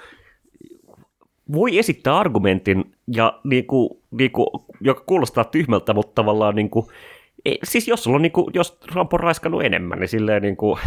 [1.54, 6.92] voi esittää argumentin, ja niinku, niinku, joka kuulostaa tyhmältä, mutta tavallaan niinku,
[7.48, 10.80] ei, siis jos, sulla on, niinku, jos Trump on raiskannut enemmän, niin silleen, niinku,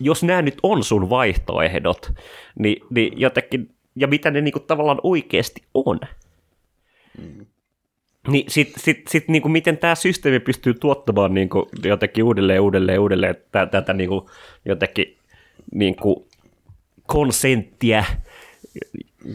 [0.00, 2.12] jos nämä nyt on sun vaihtoehdot,
[2.58, 6.00] niin, niin jotenkin, ja mitä ne niinku, tavallaan oikeasti on,
[8.28, 13.36] niin sitten sit, sit, niinku, miten tämä systeemi pystyy tuottamaan niinku, jotenkin uudelleen, uudelleen, uudelleen
[13.52, 14.30] tä- tätä niinku,
[14.64, 15.16] jotenkin
[15.74, 16.28] niinku,
[17.06, 18.04] konsenttia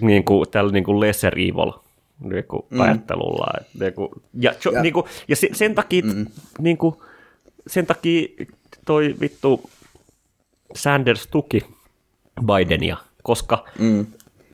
[0.02, 1.83] niinku, tällä niinku lesser evil
[2.20, 2.80] niinku, mm.
[2.80, 3.48] ajattelulla.
[3.62, 6.26] Et, niinku, ja, jo, Ja- niinku, ja se, sen takia, mm.
[6.60, 7.04] niinku,
[7.68, 8.28] sen takia
[8.86, 9.70] toi vittu
[10.76, 11.66] Sanders tuki
[12.46, 14.06] Bidenia, koska mm.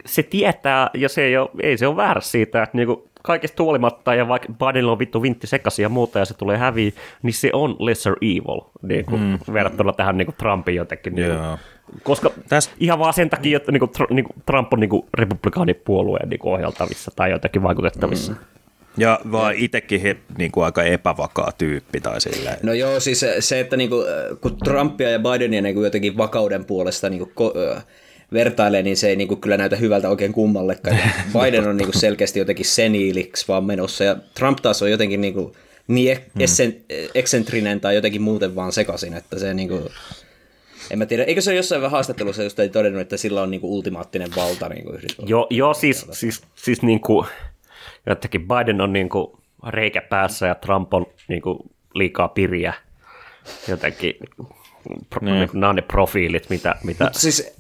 [0.05, 4.15] se tietää, ja se ei, ole, ei se ole väärä siitä, että niinku kaikesta huolimatta,
[4.15, 6.91] ja vaikka Bidenilla on vittu vintti sekaisin ja muuta, ja se tulee häviä,
[7.21, 9.39] niin se on lesser evil, niinku, mm.
[9.53, 11.15] verrattuna tähän niinku Trumpin jotenkin.
[11.15, 11.57] Niinku, Joo.
[12.03, 16.51] Koska Täs- ihan vaan sen takia, että niinku, tr- niinku, Trump on niinku republikaanipuolueen niinku,
[16.51, 18.31] ohjaltavissa tai jotenkin vaikutettavissa.
[18.31, 18.37] Mm.
[18.97, 22.57] Ja vaan itsekin he, niin kuin aika epävakaa tyyppi tai silleen.
[22.63, 27.09] No joo, siis se, että niinku, äh, kun Trumpia ja Bidenia niinku jotenkin vakauden puolesta
[27.09, 27.85] niinku, ko, äh,
[28.33, 30.97] vertailee, niin se ei niinku kyllä näytä hyvältä oikein kummallekaan.
[31.41, 35.55] Biden on niinku selkeästi jotenkin seniiliksi vaan menossa, ja Trump taas on jotenkin niinku,
[35.87, 36.75] niin ek- essen,
[37.15, 39.89] eksentrinen tai jotenkin muuten vaan sekaisin, että se niinku,
[40.91, 43.75] en mä tiedä, eikö se ole jossain haastattelussa just ei todennut, että sillä on niinku
[43.75, 44.93] ultimaattinen valta niinku?
[45.25, 47.27] Joo, joo siis, siis, siis niin kuin,
[48.05, 49.27] jotenkin Biden on niin kuin
[49.67, 51.57] reikä päässä ja Trump on niin kuin
[51.93, 52.73] liikaa piriä.
[53.67, 54.13] Jotenkin,
[55.09, 55.39] pro, niin.
[55.39, 57.59] Niin nämä on ne profiilit, mitä, mitä Mutta siis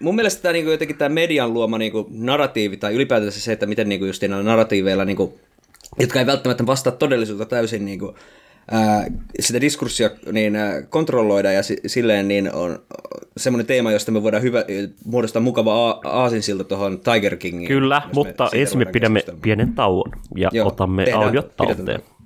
[0.00, 3.88] mun mielestä tämä niinku jotenkin tämä median luoma niinku narratiivi tai ylipäätänsä se, että miten
[3.88, 5.40] niinku just näillä narratiiveilla, niinku,
[5.98, 8.14] jotka ei välttämättä vastaa todellisuutta täysin niinku,
[8.70, 9.06] ää,
[9.40, 12.78] sitä diskurssia niin ää, kontrolloida ja si- silleen niin on
[13.36, 14.64] semmoinen teema, josta me voidaan hyvä,
[15.04, 17.68] muodostaa mukava a- aasinsilta tuohon Tiger Kingiin.
[17.68, 22.00] Kyllä, me mutta ensin me pidämme pienen tauon ja Joo, otamme tehdään- audiot pidetään talteen.
[22.00, 22.17] tauko.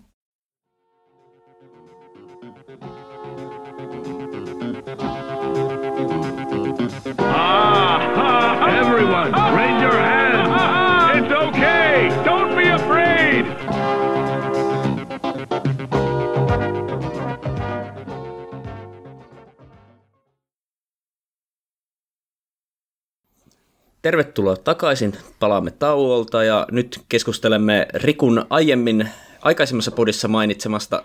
[24.03, 25.13] Tervetuloa takaisin.
[25.41, 29.09] Palaamme tauolta ja nyt keskustelemme Rikun aiemmin
[29.43, 31.03] aikaisemmassa podissa mainitsemasta,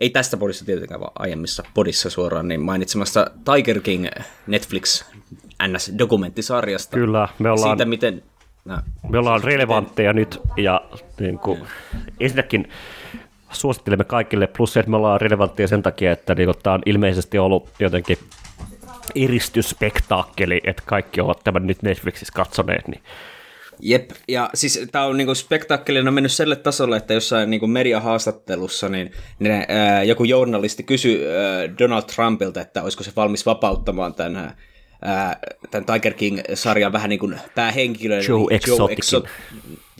[0.00, 4.06] ei tästä podissa tietenkään, vaan aiemmissa podissa suoraan, niin mainitsemasta Tiger King
[4.46, 5.04] Netflix
[5.62, 6.96] NS-dokumenttisarjasta.
[6.96, 8.22] Kyllä, me ollaan, Siitä, miten...
[8.64, 8.76] No,
[9.08, 10.80] me ollaan relevantteja nyt ja
[11.20, 11.60] niin kuin,
[12.20, 12.68] ensinnäkin
[13.50, 17.38] suosittelemme kaikille, plus se, että me ollaan relevantteja sen takia, että niin tämä on ilmeisesti
[17.38, 18.18] ollut jotenkin
[19.14, 23.02] eristysspektaakkeli, että kaikki ovat tämän nyt Netflixissä katsoneet, niin
[23.80, 29.10] Jep, ja siis tämä on niinku spektaakkelina mennyt sille tasolle, että jossain niinku mediahaastattelussa niin
[29.38, 34.56] ne, ää, joku journalisti kysyi ää, Donald Trumpilta, että olisiko se valmis vapauttamaan tämän,
[35.02, 35.40] ää,
[35.70, 38.24] tämän Tiger King-sarjan vähän niin kuin päähenkilön.
[38.28, 39.22] Joe eli Exoticin.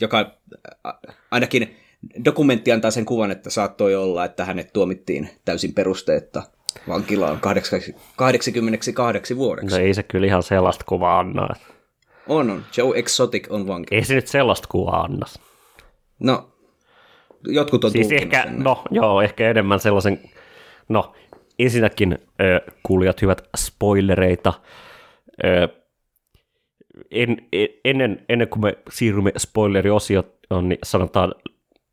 [0.01, 0.31] joka
[0.87, 0.93] ä,
[1.31, 1.75] ainakin
[2.25, 6.43] dokumentti antaa sen kuvan, että saattoi olla, että hänet tuomittiin täysin perusteetta
[6.87, 7.39] vankilaan
[8.15, 9.75] 88 vuodeksi.
[9.79, 11.47] no ei se kyllä ihan sellaista kuvaa anna.
[12.27, 12.63] On, on.
[12.77, 13.95] Joe Exotic on vanki.
[13.95, 15.25] Ei se nyt sellaista kuvaa anna.
[16.19, 16.49] No,
[17.47, 18.59] jotkut on Siis ehkä, sen.
[18.59, 20.19] no joo, ehkä enemmän sellaisen,
[20.89, 21.13] no
[21.59, 24.53] ensinnäkin ö, kuulijat hyvät spoilereita.
[25.45, 25.67] Ö,
[27.11, 30.25] en, en, ennen, ennen kuin me siirrymme spoileriosioon,
[30.61, 31.35] niin sanotaan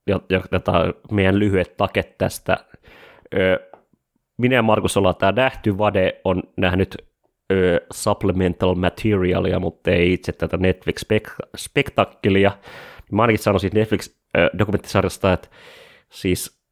[0.06, 0.72] ja, ja tätä
[1.10, 2.56] meidän lyhyet taket tästä.
[3.34, 3.70] Ö,
[4.38, 6.96] minä ja Markus ollaan tämä nähty, Vade on nähnyt
[7.52, 12.52] ö, supplemental materialia, mutta ei itse tätä Netflix-spektakkelia.
[13.12, 15.48] Mä ainakin sanoisin Netflix-dokumenttisarjasta, että
[16.12, 16.64] siis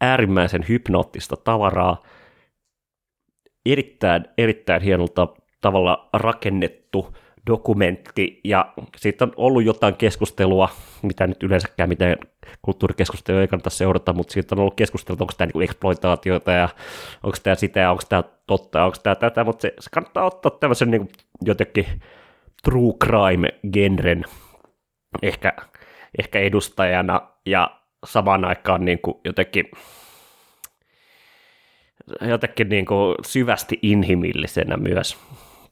[0.00, 2.02] äärimmäisen hypnoottista tavaraa,
[3.66, 5.28] erittäin, erittäin hienolta
[5.60, 10.68] tavalla rakennettu dokumentti, ja siitä on ollut jotain keskustelua,
[11.02, 12.16] mitä nyt yleensäkään mitään
[12.62, 16.68] kulttuurikeskustelua ei kannata seurata, mutta siitä on ollut keskustelua, onko tämä niin eksploitaatiota, ja
[17.22, 20.50] onko tämä sitä, ja onko tämä totta, onko tämä tätä, mutta se, se kannattaa ottaa
[20.50, 21.08] tämmöisen niin
[21.44, 21.86] jotenkin
[22.64, 24.24] true crime-genren
[25.22, 25.52] ehkä,
[26.18, 29.70] ehkä edustajana, ja samaan aikaan niin kuin jotenkin
[32.20, 35.16] jotenkin niin kuin syvästi inhimillisenä myös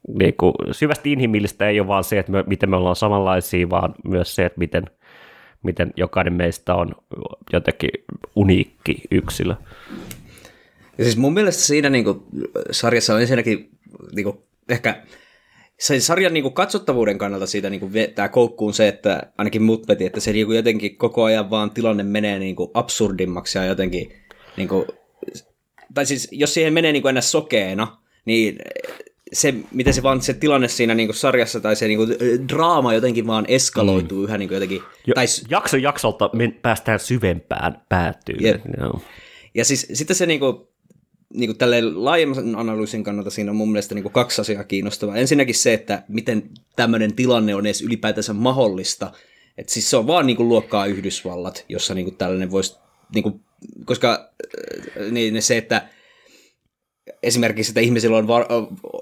[0.08, 3.94] niin kuin, syvästi inhimillistä ei ole vaan se, että me, miten me ollaan samanlaisia, vaan
[4.04, 4.84] myös se, että miten,
[5.62, 6.94] miten jokainen meistä on
[7.52, 7.90] jotenkin
[8.36, 9.54] uniikki yksilö.
[10.98, 12.22] Ja siis mun mielestä siinä niin kuin,
[12.70, 13.70] sarjassa on ensinnäkin
[14.14, 14.38] niin kuin,
[14.68, 15.02] ehkä
[15.78, 19.88] se sarjan niin kuin, katsottavuuden kannalta siitä niin kuin, vetää koukkuun se, että ainakin mut
[19.88, 23.64] veti, että se niin kuin, jotenkin koko ajan vaan tilanne menee niin kuin, absurdimmaksi ja
[23.64, 24.12] jotenkin,
[24.56, 24.84] niin kuin,
[25.94, 28.58] tai siis jos siihen menee niin kuin, ennä sokeena, niin
[29.32, 32.16] se, miten se vaan se tilanne siinä niin sarjassa tai se niin kuin,
[32.48, 34.24] draama jotenkin vaan eskaloituu mm.
[34.24, 34.82] yhä niin kuin jotenkin.
[35.06, 38.44] Jo, tai, jakso jaksolta me päästään syvempään päätyyn.
[38.44, 38.64] Yep.
[38.78, 39.00] No.
[39.54, 40.56] Ja siis sitten se niin kuin,
[41.34, 45.16] niin kuin tälle laajemman analyysin kannalta siinä on mun mielestä niin kuin kaksi asiaa kiinnostavaa.
[45.16, 49.12] Ensinnäkin se, että miten tämmöinen tilanne on edes ylipäätänsä mahdollista.
[49.58, 52.76] että siis se on vaan niin kuin luokkaa Yhdysvallat, jossa niin kuin tällainen voisi,
[53.14, 53.40] niin kuin,
[53.84, 54.32] koska
[55.10, 55.88] niin se, että
[57.22, 58.46] esimerkiksi, että ihmisillä on var-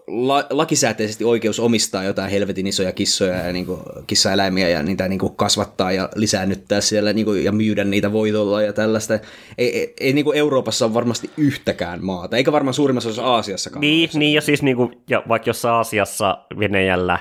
[0.06, 5.18] la- lakisääteisesti oikeus omistaa jotain helvetin isoja kissoja ja niin kuin, kissaeläimiä ja niitä niin
[5.18, 9.18] kuin kasvattaa ja lisäännyttää siellä niin kuin, ja myydä niitä voitolla ja tällaista.
[9.58, 13.80] Ei, ei, ei niin kuin Euroopassa ole varmasti yhtäkään maata, eikä varmaan suurimmassa osassa Aasiassakaan.
[13.80, 17.18] Niin, niin ja siis niin kuin, ja vaikka jossain Aasiassa, Venäjällä,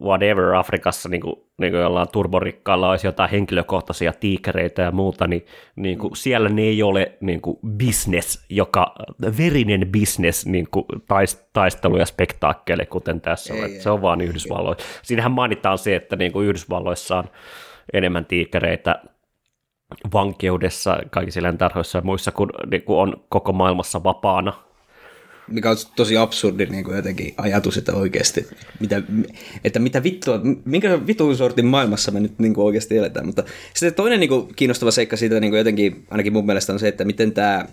[0.00, 5.46] whatever Afrikassa niin kuin, niin kuin jollain turborikkaalla olisi jotain henkilökohtaisia tiikereitä ja muuta, niin,
[5.76, 8.94] niin kuin, siellä ne ei ole niin kuin business, joka,
[9.38, 13.70] verinen business niin kuin taist, taistelu ja spektaakkeli, kuten tässä ei, on.
[13.70, 14.86] Ei, se on vaan Yhdysvalloissa.
[15.02, 17.24] Siinähän mainitaan se, että niin kuin Yhdysvalloissa on
[17.92, 19.02] enemmän tiikereitä
[20.12, 24.52] vankeudessa, kaikissa eläintarhoissa ja muissa, kun, niin kuin on koko maailmassa vapaana
[25.48, 28.46] mikä on tosi absurdi niin kuin jotenkin ajatus, että oikeasti,
[28.80, 29.02] mitä,
[29.64, 33.26] että mitä vittua, minkä vitun sortin maailmassa me nyt niin kuin oikeasti eletään.
[33.26, 36.78] Mutta sitten toinen niin kuin, kiinnostava seikka siitä niin kuin jotenkin, ainakin mun mielestä on
[36.78, 37.66] se, että miten tämä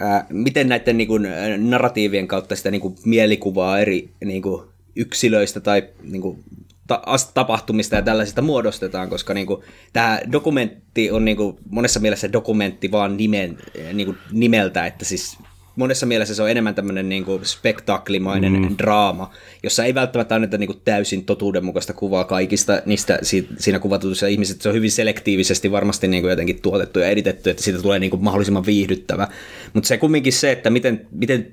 [0.00, 1.26] Ää, miten näiden niin kuin,
[1.58, 4.62] narratiivien kautta sitä niin kuin, mielikuvaa eri niin kuin,
[4.96, 6.44] yksilöistä tai niin kuin,
[6.86, 7.02] ta-
[7.34, 12.90] tapahtumista ja tällaisista muodostetaan, koska niin kuin, tämä dokumentti on niin kuin, monessa mielessä dokumentti
[12.90, 13.58] vaan nimen,
[13.92, 15.38] niin kuin, nimeltä, että siis
[15.76, 18.74] monessa mielessä se on enemmän tämmöinen niin kuin spektaklimainen mm.
[18.78, 19.30] draama,
[19.62, 23.18] jossa ei välttämättä anneta niin kuin täysin totuudenmukaista kuvaa kaikista niistä
[23.58, 24.62] siinä kuvatutuissa ihmisistä.
[24.62, 28.10] Se on hyvin selektiivisesti varmasti niin kuin jotenkin tuotettu ja editetty, että siitä tulee niin
[28.10, 29.28] kuin mahdollisimman viihdyttävä.
[29.72, 31.52] Mutta se kumminkin se, että miten, miten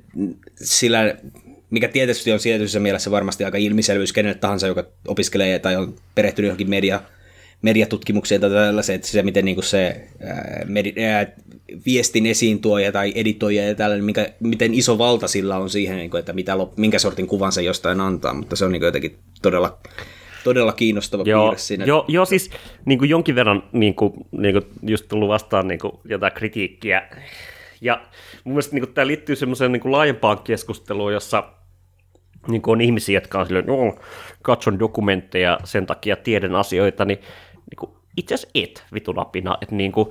[0.55, 1.15] sillä
[1.69, 6.47] mikä tietysti on tietyssä mielessä varmasti aika ilmiselvyys kenelle tahansa, joka opiskelee tai on perehtynyt
[6.47, 7.01] johonkin media,
[7.61, 11.27] mediatutkimukseen tai tällaiseen, että se miten niin se ää, medi, ää,
[11.85, 16.19] viestin esiintuoja tai editoija ja tällainen, mikä, miten iso valta sillä on siihen, niin kuin,
[16.19, 19.77] että mitä, minkä sortin kuvan se jostain antaa, mutta se on niin kuin jotenkin todella,
[20.43, 21.85] todella kiinnostava joo, piirre siinä.
[21.85, 22.51] Joo, joo siis
[22.85, 27.09] niin kuin jonkin verran niin kuin, niin kuin just tullut vastaan niin kuin jotain kritiikkiä,
[27.81, 28.01] ja
[28.43, 31.43] mun mielestä niin kuin, tämä liittyy semmoiseen niin kuin laajempaan keskusteluun, jossa
[32.47, 33.95] niin kuin on ihmisiä, jotka on silleen, no,
[34.41, 37.19] katson dokumentteja, sen takia tiedän asioita, niin,
[37.53, 40.09] niin kuin, itse asiassa et vitulapina, että niin kuin,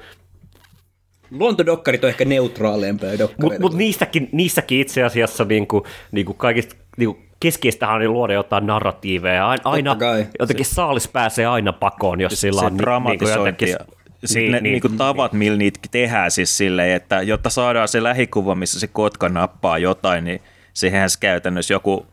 [1.30, 3.42] Luontodokkarit on ehkä neutraaleempia dokkareita.
[3.42, 8.12] Mutta mut niistäkin, niissäkin itse asiassa niin kuin, niin kuin kaikista niin kuin keskeistähän on
[8.12, 9.48] luoda jotain narratiiveja.
[9.48, 9.96] Aina, aina
[10.38, 13.76] jotenkin se, saalis pääsee aina pakoon, jos sillä on niin, niin jotenkin...
[14.34, 18.02] Niin, ne niin, niin kuin tavat, millä niitä tehdään siis silleen, että jotta saadaan se
[18.02, 20.40] lähikuva, missä se kotka nappaa jotain, niin
[20.72, 22.06] siihen käytännössä joku,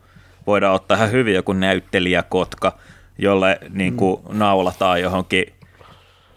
[0.46, 2.78] voidaan ottaa ihan hyvin joku näyttelijäkotka,
[3.18, 4.38] jolle niin kuin mm.
[4.38, 5.52] naulataan johonkin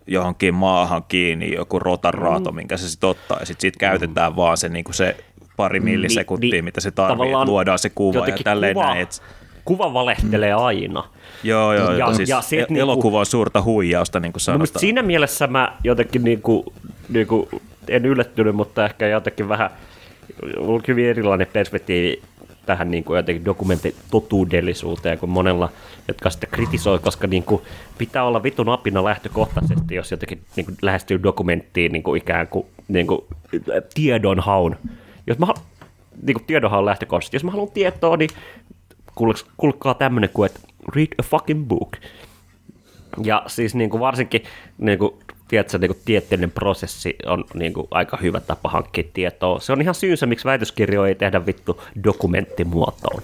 [0.10, 2.56] johonkin maahan kiinni joku rotaraato, mm.
[2.56, 4.36] minkä se sitten ottaa, ja sitten sit käytetään mm.
[4.36, 5.16] vaan se, niin se
[5.58, 9.02] pari millisekuntia, niin, mitä se tarvitsee, luodaan se kuva ja tälleen kuva, näin.
[9.02, 9.22] Et...
[9.66, 10.62] Kuva valehtelee mm.
[10.62, 11.04] aina.
[11.44, 14.80] Joo, joo, ja, siis ja se, el- elokuva on suurta huijausta, niin kuin sanotaan.
[14.80, 16.64] siinä mielessä mä jotenkin niin kuin,
[17.10, 17.50] niin kuin,
[17.88, 19.70] en yllättynyt, mutta ehkä jotenkin vähän
[20.58, 22.22] on hyvin erilainen perspektiivi
[22.70, 25.70] tähän niin kuin jotenkin dokumenttitotuudellisuuteen kuin monella,
[26.08, 27.62] jotka sitä kritisoi, koska niin kuin
[27.98, 32.66] pitää olla vitun apina lähtökohtaisesti, jos jotenkin niin kuin lähestyy dokumenttiin niin kuin ikään kuin,
[32.88, 33.22] niin kuin
[33.94, 34.76] tiedonhaun.
[35.28, 35.62] Jos mä, hal-
[36.24, 38.30] niin kuin tiedonhaun lähtökohtaisesti, jos mä haluan tietoa, niin
[39.16, 40.60] kuul- kuulkaa tämmöinen kuin, että
[40.96, 41.98] read a fucking book.
[43.24, 44.44] Ja siis niin kuin varsinkin
[44.78, 45.12] niin kuin,
[45.50, 49.60] tiedätkö, niin kuin tieteellinen prosessi on niin kuin, aika hyvä tapa hankkia tietoa.
[49.60, 53.24] Se on ihan syynsä, miksi väitöskirjoja ei tehdä vittu dokumenttimuotoon.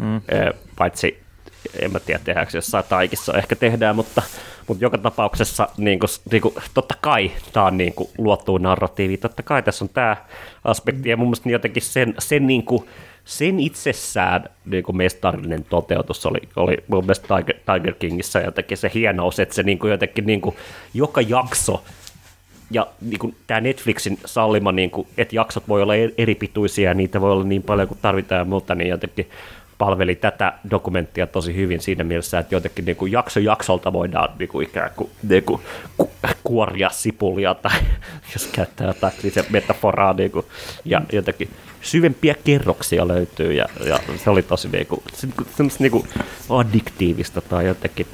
[0.00, 0.20] Mm.
[0.76, 1.22] Paitsi,
[1.80, 4.22] en mä tiedä tehdäänkö jossain taikissa, ehkä tehdään, mutta,
[4.68, 9.16] mutta joka tapauksessa niin kuin, niin kuin, totta kai tämä on niin kuin, luotu narratiivi,
[9.16, 10.16] totta kai tässä on tämä
[10.64, 12.88] aspekti, ja mun mielestä jotenkin sen, sen niin kuin,
[13.28, 18.90] sen itsessään niin kuin mestarillinen toteutus oli, oli mun mielestä Tiger, Tiger Kingissä jotenkin se
[18.94, 20.56] hienous, että se niin kuin jotenkin niin kuin,
[20.94, 21.84] joka jakso
[22.70, 26.94] ja niin kuin, tämä Netflixin sallima, niin kuin, että jaksot voi olla eri pituisia ja
[26.94, 29.30] niitä voi olla niin paljon kuin tarvitaan ja muuta, niin jotenkin
[29.78, 34.48] palveli tätä dokumenttia tosi hyvin siinä mielessä, että jotenkin niin kuin jakso jaksolta voidaan niin
[34.48, 35.62] kuin ikään kuin, niin kuin
[35.96, 36.10] ku,
[36.44, 37.80] kuoria sipulia tai
[38.34, 39.12] jos käyttää jotain
[39.50, 40.46] metaforaa niin kuin,
[40.84, 41.48] ja jotenkin
[41.82, 45.00] syvempiä kerroksia löytyy ja, ja se oli tosi niin kuin,
[45.56, 46.08] semmoista niin kuin
[46.48, 48.06] addiktiivista tai jotenkin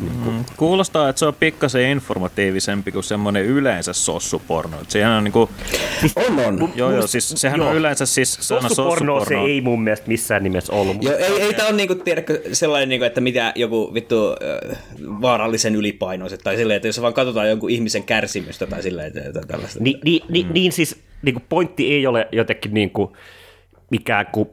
[0.00, 4.76] Mm, kuulostaa, että se on pikkasen informatiivisempi kuin semmoinen yleensä sossuporno.
[4.88, 5.50] Sehän on niinku...
[6.16, 6.72] On, on.
[6.74, 7.68] Joo, joo, siis sehän joo.
[7.68, 9.46] on yleensä siis sana Sossuporno se sossuporno.
[9.46, 11.02] ei mun mielestä missään nimessä ollut.
[11.02, 14.16] Joo, ei, ei tää on niinku, tiedätkö, sellainen, niinku, että mitä joku vittu
[14.70, 19.20] äh, vaarallisen ylipainoiset, tai silleen, että jos vaan katsotaan jonkun ihmisen kärsimystä tai silleen, että,
[19.20, 19.78] että tällaista.
[19.80, 20.52] Ni, ni, ni, mm.
[20.52, 23.12] Niin siis niin kuin pointti ei ole jotenkin niin kuin,
[23.92, 24.48] ikään kuin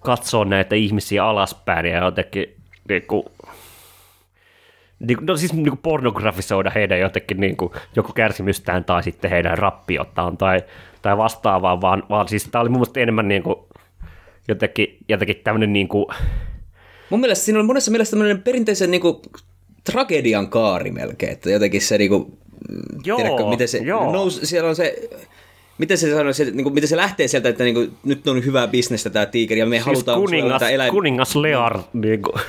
[0.00, 3.24] katsoa näitä ihmisiä alaspäin ja jotenkin niin niin, kuin-
[5.20, 10.36] no siis niin kuin pornografisoida heidän jotenkin niin kuin, joko kärsimystään tai sitten heidän rappiottaan
[10.36, 10.62] tai,
[11.02, 13.56] tai vastaavaa, vaan, vaan siis tämä oli mun mielestä enemmän niin kuin,
[14.48, 16.06] jotenkin, jotenkin tämmöinen niin kuin,
[17.10, 19.22] Mun mielestä siinä on monessa mielessä tämmöinen perinteisen niinku,
[19.84, 22.38] tragedian kaari melkein, että jotenkin se niinku,
[23.04, 24.12] Joo, tiedätkö, miten se joo.
[24.12, 25.08] nous, siellä on se,
[25.78, 29.10] miten se sanoo, se, niinku, miten se lähtee sieltä, että niinku, nyt on hyvää bisnestä
[29.10, 30.90] tämä tiikeri ja me siis halutaan kuningas, eläin...
[30.90, 31.78] kuningas Lear.
[31.92, 32.40] Niin kuin.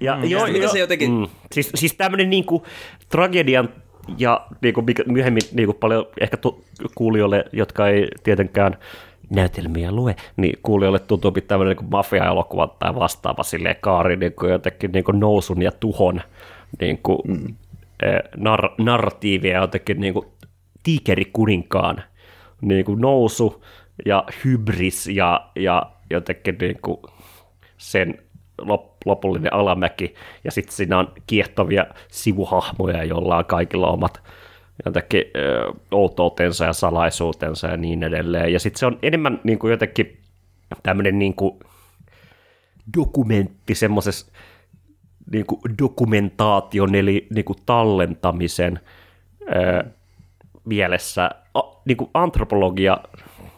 [0.00, 2.62] Ja, mm, joo, joo, se jotenkin- mm, siis, siis tämmöinen niin kuin,
[3.08, 3.68] tragedian
[4.18, 8.76] ja niin kuin, mikä myöhemmin niin kuin paljon ehkä tu- kuulijoille, jotka ei tietenkään
[9.30, 14.52] näytelmiä lue, niin kuulijoille tuntuu tämmöinen niin kuin mafia-elokuva tai vastaava silleen kaari niin kuin
[14.52, 16.20] jotenkin niin kuin nousun ja tuhon
[16.80, 17.54] niin kuin, mm.
[18.36, 20.26] nar- narratiivia ja jotenkin niin kuin
[20.82, 22.02] tiikerikuninkaan
[22.60, 23.64] niin kuin nousu
[24.06, 26.96] ja hybris ja, ja jotenkin niin kuin
[27.76, 28.18] sen
[28.62, 30.14] lop- lopullinen alamäki,
[30.44, 34.22] ja sitten siinä on kiehtovia sivuhahmoja, joilla on kaikilla omat
[34.84, 38.52] jotenkin ö, outoutensa ja salaisuutensa ja niin edelleen.
[38.52, 40.18] Ja sitten se on enemmän niin kuin jotenkin
[40.82, 41.58] tämmöinen niin kuin
[42.96, 44.32] dokumentti semmoisessa
[45.32, 48.80] niin kuin dokumentaation eli niin kuin tallentamisen
[49.42, 49.84] ö,
[50.64, 52.98] mielessä a, niin kuin antropologia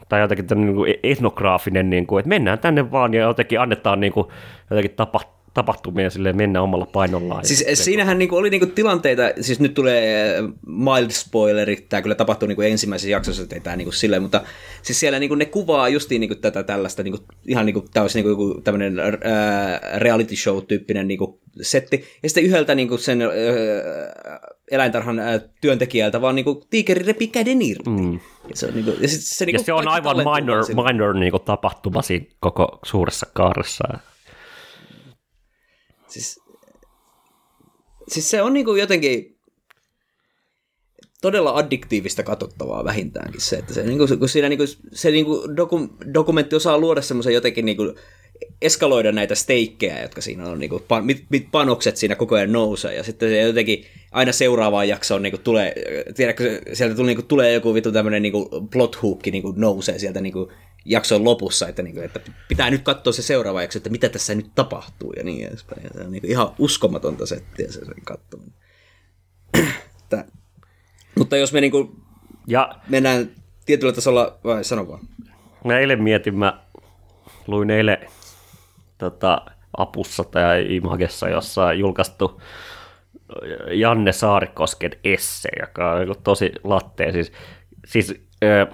[0.09, 4.13] tai jotenkin niin kuin etnograafinen, niin kuin, että mennään tänne vaan ja jotenkin annetaan niin
[4.13, 4.27] kuin,
[4.71, 5.21] jotenkin tapa,
[5.57, 7.47] tapahtumia sille mennä omalla painollaan.
[7.47, 12.15] Siis ja, siinähän niinku oli niinku tilanteita, siis nyt tulee äh, mild spoileri, tämä kyllä
[12.15, 14.43] tapahtui niinku ensimmäisessä jaksossa, että ei tämä niinku silleen, mutta
[14.83, 18.31] siis siellä niinku ne kuvaa justiin niinku tätä tällaista, niinku, ihan niinku, tämä olisi niinku
[18.31, 19.11] joku tämmöinen äh,
[19.97, 23.29] reality show-tyyppinen niinku setti, ja sitten yhdeltä niinku sen äh,
[24.71, 27.91] eläintarhan äh, työntekijältä vaan niinku tiikeri repi käden irti.
[27.91, 28.13] Mm.
[28.49, 31.31] Ja se on, niinku, ja sit se, niinku ja se on aivan minor, minor niin
[31.31, 33.85] kuin tapahtuma siinä koko suuressa kaaressa.
[36.17, 36.41] Siis,
[38.09, 39.37] siis se on niinku jotenkin
[41.21, 46.57] todella addiktiivista katsottavaa vähintäänkin se, että se, niinku, kun siinä niinku, se niinku doku, dokumentti
[46.57, 47.95] osaa luoda semmoisen jotenkin niinku,
[48.63, 52.95] eskaloida näitä steikkejä, jotka siinä on, niinku, pan, mit, mit panokset siinä koko ajan nousee,
[52.95, 55.75] ja sitten se jotenkin aina seuraavaan jaksoon niinku, tulee,
[56.15, 60.53] tiedätkö, sieltä tuli, niinku, tulee joku vittu tämmöinen niinku, plot hook niinku, nousee sieltä niinku,
[60.87, 64.51] jakson lopussa, että, niinku, että pitää nyt katsoa se seuraava jakso, että mitä tässä nyt
[64.55, 65.83] tapahtuu ja niin edespäin.
[65.85, 68.55] Ja se on niinku, ihan uskomatonta settiä se sen katsominen.
[70.03, 70.25] Että-
[71.19, 71.97] Mutta jos me niinku,
[72.47, 73.31] Ja mennään
[73.67, 75.01] tietyllä tasolla, vai sano vaan.
[75.65, 76.61] mä eilen mietin, mä
[77.47, 77.99] luin eilen
[78.99, 79.43] tota,
[79.77, 82.43] Apussa tai Imagessa, jossa on julkaistu
[83.73, 87.13] Janne Saarikosken esse, joka on niinku tosi lattea.
[87.13, 87.33] Siis,
[87.87, 88.67] siis ö,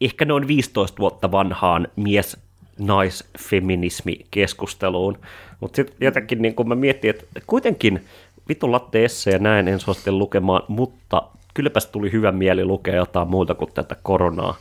[0.00, 2.36] ehkä noin 15 vuotta vanhaan mies
[2.78, 5.18] naisfeminismi-keskusteluun,
[5.60, 8.04] mutta sitten jotenkin niin kun mä mietin, että kuitenkin
[8.48, 11.22] vitun latte ja näin en suosittele lukemaan, mutta
[11.54, 14.56] kylläpäs tuli hyvä mieli lukea jotain muuta kuin tätä koronaa.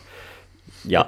[0.86, 1.06] Ja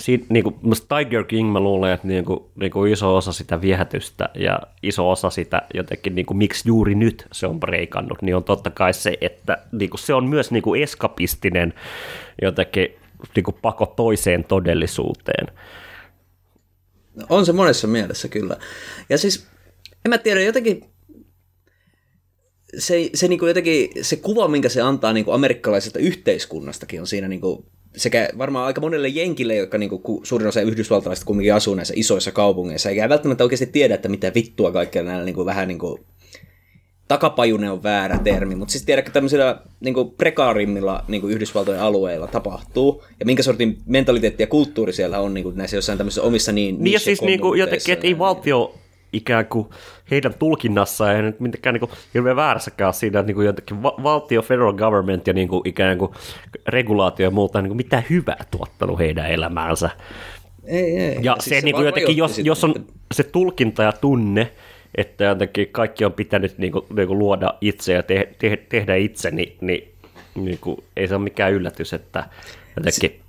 [0.00, 0.54] siinä, niin kuin,
[0.88, 5.10] Tiger King mä luulen, että niin kuin, niin kuin iso osa sitä viehätystä ja iso
[5.10, 8.94] osa sitä jotenkin, niin kuin, miksi juuri nyt se on breikannut, niin on totta kai
[8.94, 11.74] se, että niin kuin, se on myös niin kuin eskapistinen
[12.42, 12.88] jotenkin
[13.36, 15.46] niin kuin pako toiseen todellisuuteen.
[17.28, 18.56] On se monessa mielessä kyllä.
[19.08, 19.46] Ja siis,
[20.04, 20.84] en mä tiedä, jotenkin
[22.78, 27.06] se, se, niin kuin jotenkin, se kuva, minkä se antaa niin kuin amerikkalaisesta yhteiskunnastakin on
[27.06, 27.66] siinä niin kuin,
[27.96, 32.32] sekä varmaan aika monelle jenkille, jotka niin kuin, suurin osa yhdysvaltalaisista kumminkin asuu näissä isoissa
[32.32, 36.04] kaupungeissa, eikä välttämättä oikeasti tiedä, että mitä vittua kaikkea näillä niin kuin, vähän niin kuin,
[37.08, 42.26] takapajune on väärä termi, mutta siis tiedätkö tämmöisillä niin kuin prekaarimmilla niin kuin Yhdysvaltojen alueilla
[42.26, 46.52] tapahtuu, ja minkä sortin mentaliteetti ja kulttuuri siellä on niin kuin näissä jossain tämmöisissä omissa
[46.52, 48.74] niin Niin ja siis niin kuin jotenkin, että ei valtio
[49.12, 49.68] ikään kuin
[50.10, 54.42] heidän tulkinnassa ei nyt mitenkään niin hirveän väärässäkään siinä, että niin kuin jotenkin va- valtio,
[54.42, 56.10] federal government ja niin kuin ikään kuin
[56.68, 59.90] regulaatio ja muuta niin kuin mitä hyvää tuottanut heidän elämäänsä.
[60.64, 61.18] Ei, ei.
[61.22, 62.74] Ja siis se, se niin kuin jotenkin, jos, jos on
[63.14, 64.52] se tulkinta ja tunne,
[64.94, 68.94] että jotenkin kaikki on pitänyt niin kuin, niin kuin luoda itse ja te, te, tehdä
[68.94, 69.88] itse, niin, niin,
[70.34, 72.28] niin kuin, ei se ole mikään yllätys, että
[72.76, 73.21] jotenkin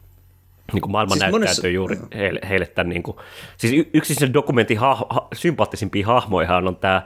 [0.74, 1.68] niin kuin maailma siis näyttäytyy monessa...
[1.68, 3.18] juuri heille, heille tämän, niin kuin,
[3.58, 7.02] siis yksi sen dokumentin ha- ha- sympaattisimpia hahmoja on tämä,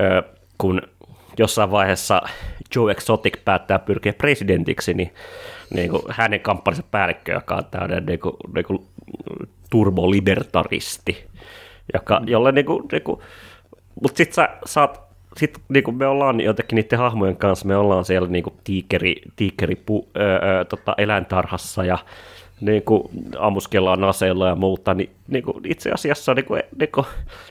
[0.00, 0.22] ö,
[0.58, 0.82] kun
[1.38, 2.22] jossain vaiheessa
[2.76, 5.14] Joe Exotic päättää pyrkiä presidentiksi, niin,
[5.74, 8.86] niin kuin hänen kampanjansa päällikkö, joka on tämmöinen niin kuin, niin kuin
[9.70, 11.24] turbolibertaristi,
[11.94, 13.20] joka, jolle niin kuin, niin kuin,
[14.02, 18.28] mutta sitten sä saat sit, niinku me ollaan jotenkin niiden hahmojen kanssa, me ollaan siellä
[18.28, 21.98] niinku tiikeri, tiikeri pu, öö, tota, eläintarhassa ja
[22.60, 27.06] niinku, ammuskellaan aseilla ja muuta, niin niinku, itse asiassa niinku, niinku,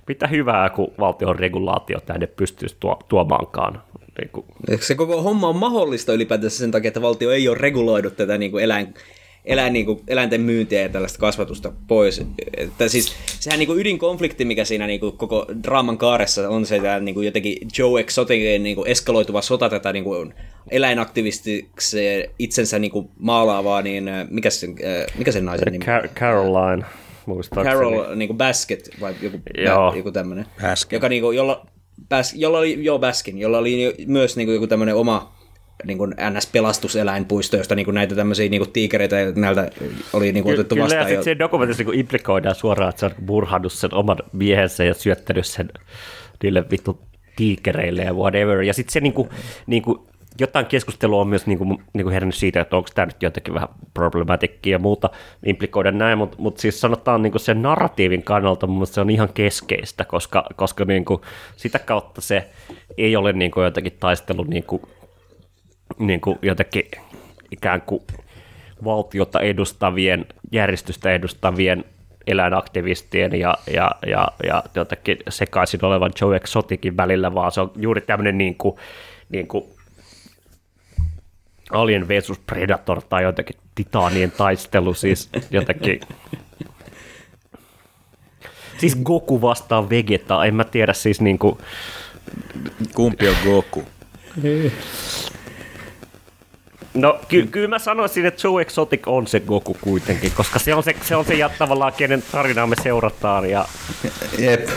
[0.07, 3.81] mitä hyvää, kun valtion regulaatio tänne pystyisi tuo, tuomaankaan.
[4.19, 4.45] Niinku.
[4.81, 8.57] Se koko homma on mahdollista ylipäätänsä sen takia, että valtio ei ole reguloidut tätä niinku
[8.57, 8.93] eläin,
[9.45, 12.21] eläin, niin kuin, eläinten myyntiä ja tällaista kasvatusta pois.
[12.57, 16.79] Että siis, sehän niin kuin ydinkonflikti, mikä siinä niin kuin, koko draaman kaaressa on se
[16.79, 20.33] tämä niin kuin, jotenkin Joe Exoticin niin kuin, eskaloituva sota tätä niin kuin,
[20.71, 21.97] eläinaktivistiksi
[22.39, 24.75] itsensä niin kuin, maalaavaa, niin mikä sen,
[25.17, 25.85] mikä sen naisen nimi?
[25.85, 26.85] Car- Caroline.
[27.63, 29.93] Carol niin kuin Basket vai joku, Joo.
[29.95, 30.45] joku tämmöinen.
[30.61, 30.97] Baskin.
[30.97, 31.65] Joka, niin kuin, jolla,
[32.09, 35.38] Bas, jolla oli, joo, Baskin, jolla oli myös niin kuin, joku tämmöinen oma
[35.83, 39.69] niin kuin NS-pelastuseläinpuisto, josta niin kuin näitä tämmöisiä niin kuin tiikereitä näiltä
[40.13, 41.05] oli niin kuin otettu Kyllä, vastaan.
[41.05, 44.93] Kyllä, ja se dokumentissa niin implikoidaan suoraan, että se on burhannut sen oman miehensä ja
[44.93, 45.69] syöttänyt sen
[46.43, 46.99] niille vittu
[47.35, 48.61] tiikereille ja whatever.
[48.61, 49.29] Ja sitten se niin kuin,
[49.67, 49.99] niin kuin,
[50.39, 53.53] jotain keskustelua on myös niin kuin, niin kuin herännyt siitä, että onko tämä nyt jotenkin
[53.53, 55.09] vähän problematikkia ja muuta
[55.45, 59.29] implikoida näin, mutta mut siis sanotaan niin kuin sen narratiivin kannalta mun se on ihan
[59.33, 61.21] keskeistä, koska, koska niin kuin,
[61.55, 62.49] sitä kautta se
[62.97, 64.81] ei ole niin kuin jotenkin taistelu niin kuin
[65.99, 66.85] niin kuin jotenkin
[67.51, 68.03] ikään kuin
[68.83, 71.85] valtiota edustavien, järjestystä edustavien
[72.27, 78.01] eläinaktivistien ja, ja, ja, ja jotenkin sekaisin olevan Joe Exoticin välillä, vaan se on juuri
[78.01, 78.75] tämmöinen niin kuin,
[79.29, 79.63] niin kuin
[81.71, 85.99] Alien vs Predator tai jotenkin titaanien taistelu, siis jotenkin
[88.79, 91.57] Siis Goku vastaan Vegeta, en mä tiedä siis niinku...
[92.95, 93.83] Kumpi on Goku?
[96.93, 100.83] No ky- kyllä mä sanoisin, että Joe Exotic on se Goku kuitenkin, koska se on
[100.83, 103.49] se, se, on se ja tavallaan kenen tarinaa me seurataan.
[103.49, 103.65] Ja...
[104.37, 104.69] Jep.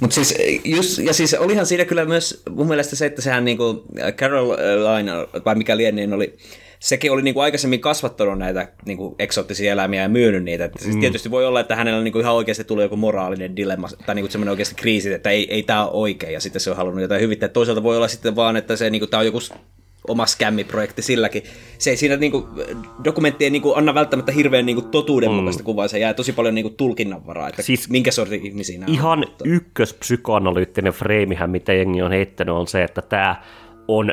[0.00, 3.84] Mutta siis, just, ja siis olihan siinä kyllä myös mun mielestä se, että sehän niinku
[4.16, 5.12] Caroline,
[5.44, 6.36] vai mikä lienee, niin oli,
[6.78, 10.64] sekin oli niinku aikaisemmin kasvattanut näitä niinku eksoottisia eläimiä ja myynyt niitä.
[10.64, 11.00] Että siis mm.
[11.00, 14.50] Tietysti voi olla, että hänellä niinku ihan oikeasti tulee joku moraalinen dilemma tai niinku semmoinen
[14.50, 17.48] oikeasti kriisi, että ei, ei tämä ole oikein ja sitten se on halunnut jotain hyvittää.
[17.48, 19.40] Toisaalta voi olla sitten vaan, että se niinku, tämä on joku
[20.08, 21.42] oma skämmiprojekti silläkin.
[21.78, 22.48] Se ei siinä niinku,
[23.04, 25.64] dokumentti ei niinku, anna välttämättä hirveän niinku, totuudenmukaista mm.
[25.64, 29.24] kuvaa, se jää tosi paljon niinku, tulkinnanvaraa, että siis minkä sortin ihmisiä nämä Ihan on.
[29.24, 33.42] Ihan ykköspsykoanalyyttinen freimihän, mitä jengi on heittänyt, on se, että tämä
[33.88, 34.12] on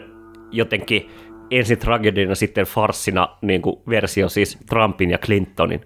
[0.52, 1.10] jotenkin
[1.52, 5.82] ensin tragediana, sitten farssina niin kuin versio siis Trumpin ja Clintonin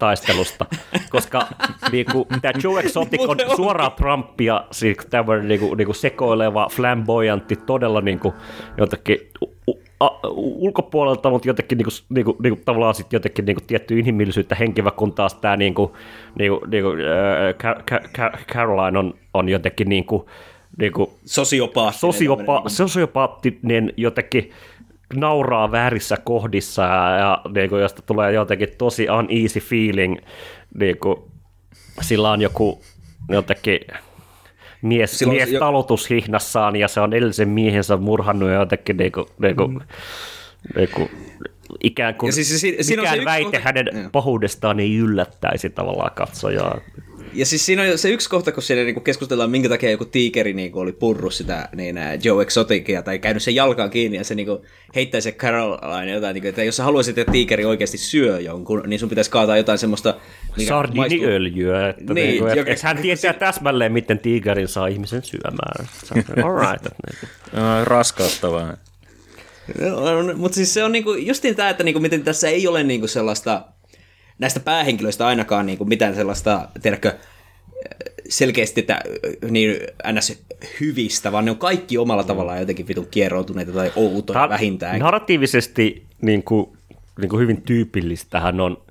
[0.00, 0.66] taistelusta,
[1.10, 1.46] koska
[1.92, 6.68] niin kuin, tämä Joe Exotic on suoraan Trumpia, siis tämmöinen niin kuin, niin kuin sekoileva,
[6.72, 8.34] flamboyantti, todella niin kuin,
[8.78, 9.18] jotenkin
[10.00, 13.66] a, ulkopuolelta, mutta jotenkin niin kuin, niin kuin, niin kuin, tavallaan sitten jotenkin niin kuin,
[13.66, 15.92] tietty inhimillisyyttä henkivä, kun taas tämä niin kuin,
[16.38, 20.22] niin kuin, niin kuin, äh, Caroline on, on jotenkin niin kuin,
[20.78, 24.50] niin kuin, sosiopaattinen, sosiopa, sosiopaattinen jotenkin
[25.14, 30.16] nauraa väärissä kohdissa ja, ja niin kuin, josta tulee jotenkin tosi uneasy feeling,
[30.78, 31.16] niin kuin,
[32.00, 32.82] sillä on joku
[33.28, 33.78] jotenkin
[34.82, 39.68] mies, Silloin mies jo- talutushihnassaan ja se on edellisen miehensä murhannut ja jotenkin niinku, niinku,
[39.68, 39.80] mm.
[40.76, 41.10] niinku,
[41.84, 44.96] ikään kuin Ja siis si- siinä on se mikään yksi väite kohta- hänen pahuudestaan ei
[44.96, 46.78] yllättäisi tavallaan katsojaa.
[47.34, 50.52] Ja siis siinä on se yksi kohta, kun siinä niinku keskustellaan, minkä takia joku tiikeri
[50.52, 54.64] niinku oli purru sitä niin Joe Exoticia tai käynyt sen jalkaan kiinni ja se niinku
[54.94, 59.00] heittää se Caroline jotain, niinku, että jos sä haluaisit, että tiikeri oikeasti syö jonkun, niin
[59.00, 60.14] sun pitäisi kaataa jotain semmoista...
[60.68, 65.88] Sardiniöljyä, että, Niin, niinku, että, joka- hän tietää täsmälleen, miten tigerin saa ihmisen syömään.
[66.44, 66.86] All right.
[67.06, 67.26] niinku.
[67.84, 68.76] Raskauttavaa.
[70.36, 73.62] Mutta siis se on niinku, justiin tämä, että niinku, miten tässä ei ole niinku sellaista,
[74.40, 77.18] näistä päähenkilöistä ainakaan niinku mitään sellaista, tiedätkö,
[78.28, 79.00] selkeästi että,
[79.50, 79.76] niin
[80.12, 80.42] ns.
[80.80, 85.02] hyvistä, vaan ne on kaikki omalla tavallaan jotenkin vitun kieroutuneita tai outoja Nar- vähintäänkin.
[85.02, 86.78] Narratiivisesti niin kuin,
[87.20, 88.82] niin kuin hyvin tyypillistähän on,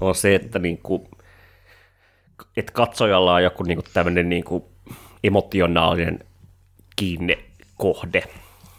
[0.00, 1.08] on se, että, niin kuin,
[2.56, 4.64] että katsojalla on joku niin kuin tämmöinen niin kuin
[5.24, 6.18] emotionaalinen
[6.96, 8.22] kiinnekohde.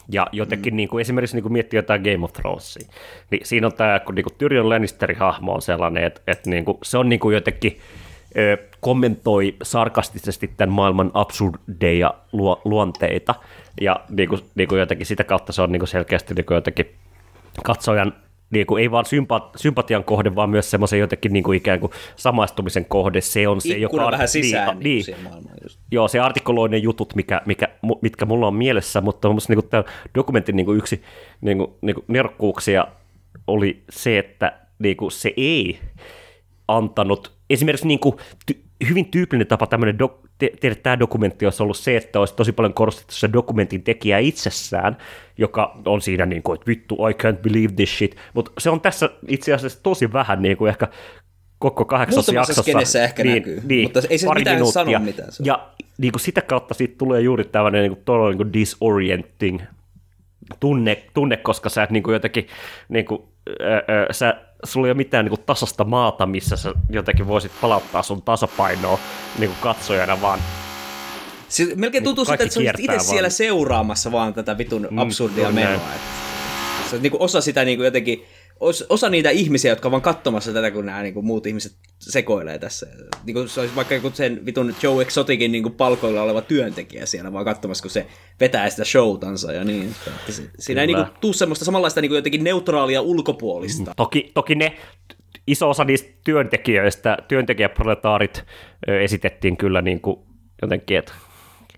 [0.10, 0.78] Ja jotenkin mm.
[0.78, 2.88] niin kuin, esimerkiksi niin kuin miettii jotain Game of Thronesia,
[3.32, 6.66] niin siinä on tämä, kun niin kuin Tyrion Lannisterin hahmo on sellainen, että, että niin
[6.66, 7.80] kuin, se on niin kuin jotenkin
[8.38, 13.36] ö, kommentoi sarkastisesti tämän maailman absurdeja luo, luonteita,
[13.82, 16.56] ja niin kuin, niin kuin jotenkin sitä kautta se on niin kuin selkeästi niin kuin
[16.56, 16.95] jotenkin
[17.64, 18.14] katsojan
[18.50, 21.91] niin kuin, ei vaan sympa- sympatian kohde, vaan myös semmoisen jotenkin niin kuin ikään kuin
[22.16, 23.22] samaistumisen kohde.
[23.22, 24.12] Se on se, Ikkuna joka...
[24.12, 25.80] vähän sisään niin, niin, niin, siihen maailmaan just.
[25.91, 27.68] Joo, se artikuloinen jutut, mikä, mikä,
[28.02, 29.84] mitkä mulla on mielessä, mutta mun niin tämä
[30.16, 31.02] dokumentin niin kuin yksi
[31.41, 32.88] niin kuin, niin kuin nerokkuuksia
[33.48, 35.80] oli se, että niin kuin se ei
[36.68, 38.16] antanut, esimerkiksi niin kuin,
[38.52, 42.52] ty- hyvin tyypillinen tapa tämmöinen dok- tehdä tämä dokumentti olisi ollut se, että olisi tosi
[42.52, 44.98] paljon korostettu se dokumentin tekijää itsessään,
[45.38, 48.82] joka on siinä niin kuin, että vittu, I can't believe this shit, mutta se on
[48.82, 50.88] tässä itse asiassa tosi vähän niin kuin ehkä
[51.60, 53.04] koko kahdeksassa Muutamassa jaksossa.
[53.04, 54.84] ehkä niin, näkyy, niin, mutta ei se mitään minuuttia.
[54.84, 55.32] sano mitään.
[55.32, 55.46] Se on.
[55.46, 59.62] Ja niin kuin sitä kautta siitä tulee juuri tämmöinen niin kuin, todella niin kuin disorienting
[60.60, 62.48] tunne, tunne, koska sä et niin kuin jotenkin,
[62.90, 63.22] niin kuin,
[63.60, 67.51] ää, ää, sä, sulla ei ole mitään niin kuin tasasta maata, missä sä jotenkin voisit
[67.61, 68.99] palauttaa sun tasapainoa
[69.39, 70.39] niin kuin katsojana, vaan
[71.49, 73.32] Se, melkein tuntuu Niin, siltä, että sä itse siellä vaan.
[73.32, 75.68] seuraamassa vaan tätä vitun absurdia on näin.
[75.70, 75.93] menoa.
[75.95, 78.26] Että se on niinku osa sitä niinku jotenkin,
[78.89, 82.88] osa niitä ihmisiä, jotka on vaan katsomassa tätä, kun nämä niinku muut ihmiset sekoilee tässä.
[83.26, 87.45] Niinku se olisi vaikka joku sen vitun Joe Exoticin niinku palkoilla oleva työntekijä siellä vaan
[87.45, 88.06] katsomassa, kun se
[88.39, 89.95] vetää sitä showtansa ja niin.
[90.60, 90.99] Siinä ei Kyllä.
[90.99, 93.93] niinku tuu semmoista samanlaista niinku jotenkin neutraalia ulkopuolista.
[93.97, 94.78] Toki, toki ne
[95.47, 98.43] iso osa niistä työntekijöistä, työntekijäproletaarit
[99.03, 100.20] esitettiin kyllä niin kuin
[100.62, 101.14] jotenkin, että,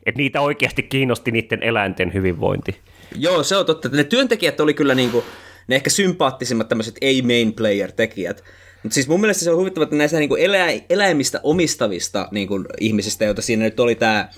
[0.06, 2.78] että niitä oikeasti kiinnosti niiden eläinten hyvinvointi.
[3.16, 3.90] Joo, se on totta.
[3.90, 5.24] Ne työntekijät oli kyllä niinku,
[5.68, 8.44] ne ehkä sympaattisimmat tämmöiset ei-main player-tekijät.
[8.84, 13.26] Mutta siis mun mielestä se on huvittava, että näistä niinku elä, eläimistä omistavista niinku, ihmisistä,
[13.26, 14.30] joita siinä nyt oli tämä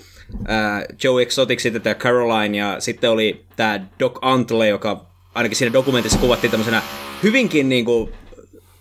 [1.04, 6.18] Joe Exotic, sitten tämä Caroline ja sitten oli tämä Doc Antle, joka ainakin siinä dokumentissa
[6.18, 6.82] kuvattiin tämmöisenä
[7.22, 8.10] hyvinkin niinku,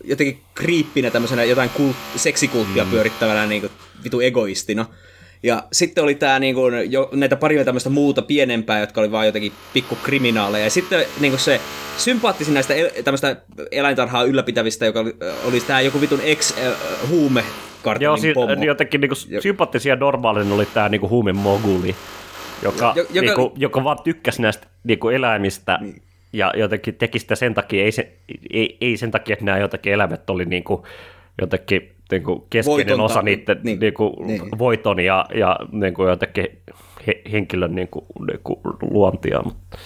[0.04, 2.91] jotenkin kriippinä tämmöisenä jotain kult, seksikulttia mm.
[2.91, 3.70] pyörittävänä niinku,
[4.04, 4.86] vitu egoistina.
[5.44, 9.52] Ja sitten oli tää niinku, jo, näitä paria tämmöistä muuta pienempää, jotka oli vaan jotenkin
[9.74, 10.64] pikkukriminaaleja.
[10.64, 11.62] Ja sitten niinku se
[11.98, 13.36] sympaattisin näistä el, tämmöistä
[13.72, 15.16] eläintarhaa ylläpitävistä, joka oli,
[15.48, 17.44] oli tää joku vitun ex-huume
[18.00, 18.64] Joo, si- pomo.
[18.64, 21.96] jotenkin niin kuin, sympaattisia normaalinen oli tämä niin huume moguli,
[22.64, 26.02] joka, Jo- joka- niin kuin, joka vaan tykkäsi näistä niin kuin eläimistä niin.
[26.34, 28.12] ja jotenkin teki sitä sen takia, ei, se,
[28.54, 30.84] ei, ei sen takia, että nämä jotenkin eläimet oli niin kuin,
[31.42, 34.42] jotenkin niin kuin keskeinen Voitonta, osa niiden niin, niin, niin kuin, niin.
[34.60, 36.48] voiton ja, ja niin kuin jotenkin
[37.08, 39.42] he, henkilön niin kuin, niin kuin luontia.
[39.44, 39.78] Mutta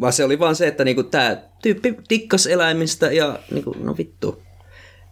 [0.00, 4.42] Vaan se oli vaan se, että niinku tämä tyyppi dikkas eläimistä ja niinku, no vittu.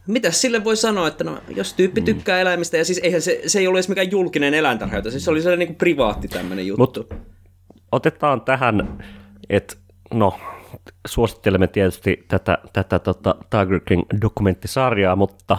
[0.06, 2.40] Mitäs sille voi sanoa, että no, jos tyyppi tykkää mm.
[2.40, 5.30] eläimistä, ja siis eihän se, se ei ollut edes mikään julkinen eläintarha, joten siis se
[5.30, 7.02] oli sellainen niinku privaatti tämmöinen juttu.
[7.02, 7.14] Mut-
[7.92, 9.04] otetaan tähän,
[9.50, 9.76] että
[10.14, 10.40] no,
[11.06, 15.58] suosittelemme tietysti tätä, tätä tota, Tiger King dokumenttisarjaa, mutta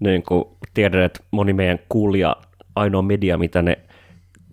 [0.00, 2.36] niin kuin tiedän, että moni meidän kuulija,
[2.74, 3.78] ainoa media, mitä ne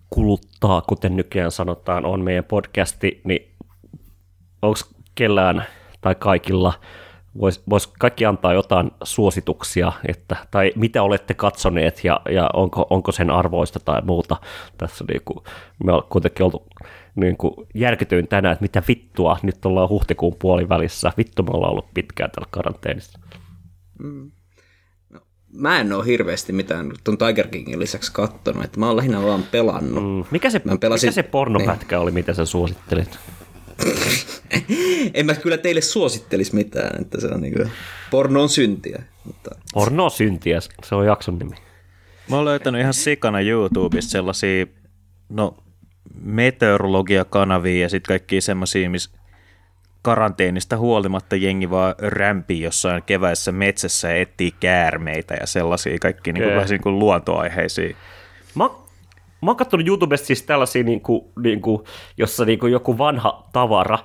[0.09, 3.55] kuluttaa, kuten nykyään sanotaan, on meidän podcasti, niin
[4.61, 4.79] onko
[5.15, 5.63] kellään
[6.01, 6.73] tai kaikilla,
[7.39, 13.11] voisi vois kaikki antaa jotain suosituksia, että, tai mitä olette katsoneet ja, ja onko, onko
[13.11, 14.37] sen arvoista tai muuta.
[14.77, 15.43] Tässä niin kuin,
[15.83, 16.67] me ollaan kuitenkin oltu
[17.15, 21.93] niin kuin järkytyin tänään, että mitä vittua, nyt ollaan huhtikuun puolivälissä, vittu me ollaan ollut
[21.93, 23.19] pitkään täällä karanteenissa.
[25.57, 29.43] Mä en oo hirveästi mitään tuon Tiger Kingin lisäksi kattonut, että mä oon lähinnä vaan
[29.43, 30.03] pelannut.
[30.03, 33.19] Mm, Mikä se, Mä pelasin- mikä se pornopätkä oli, mitä sä suosittelit?
[35.13, 37.63] En mä kyllä teille suosittelis mitään, että se on niinku,
[38.11, 39.03] porno on syntiä.
[39.25, 41.55] Mutta Porno on syntiä, se on jakson nimi.
[42.29, 44.65] Mä oon löytänyt ihan sikana YouTubesta sellaisia,
[45.29, 45.57] no
[46.21, 49.11] meteorologiakanavia ja sitten kaikkia semmoisia, missä
[50.01, 56.43] karanteenista huolimatta jengi vaan rämpii jossain keväisessä metsässä ja etsii käärmeitä ja sellaisia kaikki niin
[56.43, 57.95] kuin, vähän niin kuin luontoaiheisia.
[58.55, 58.69] Mä,
[59.41, 61.83] mä oon katsonut YouTubesta siis tällaisia, niin kuin, niin kuin,
[62.17, 63.99] jossa niin kuin joku vanha tavara,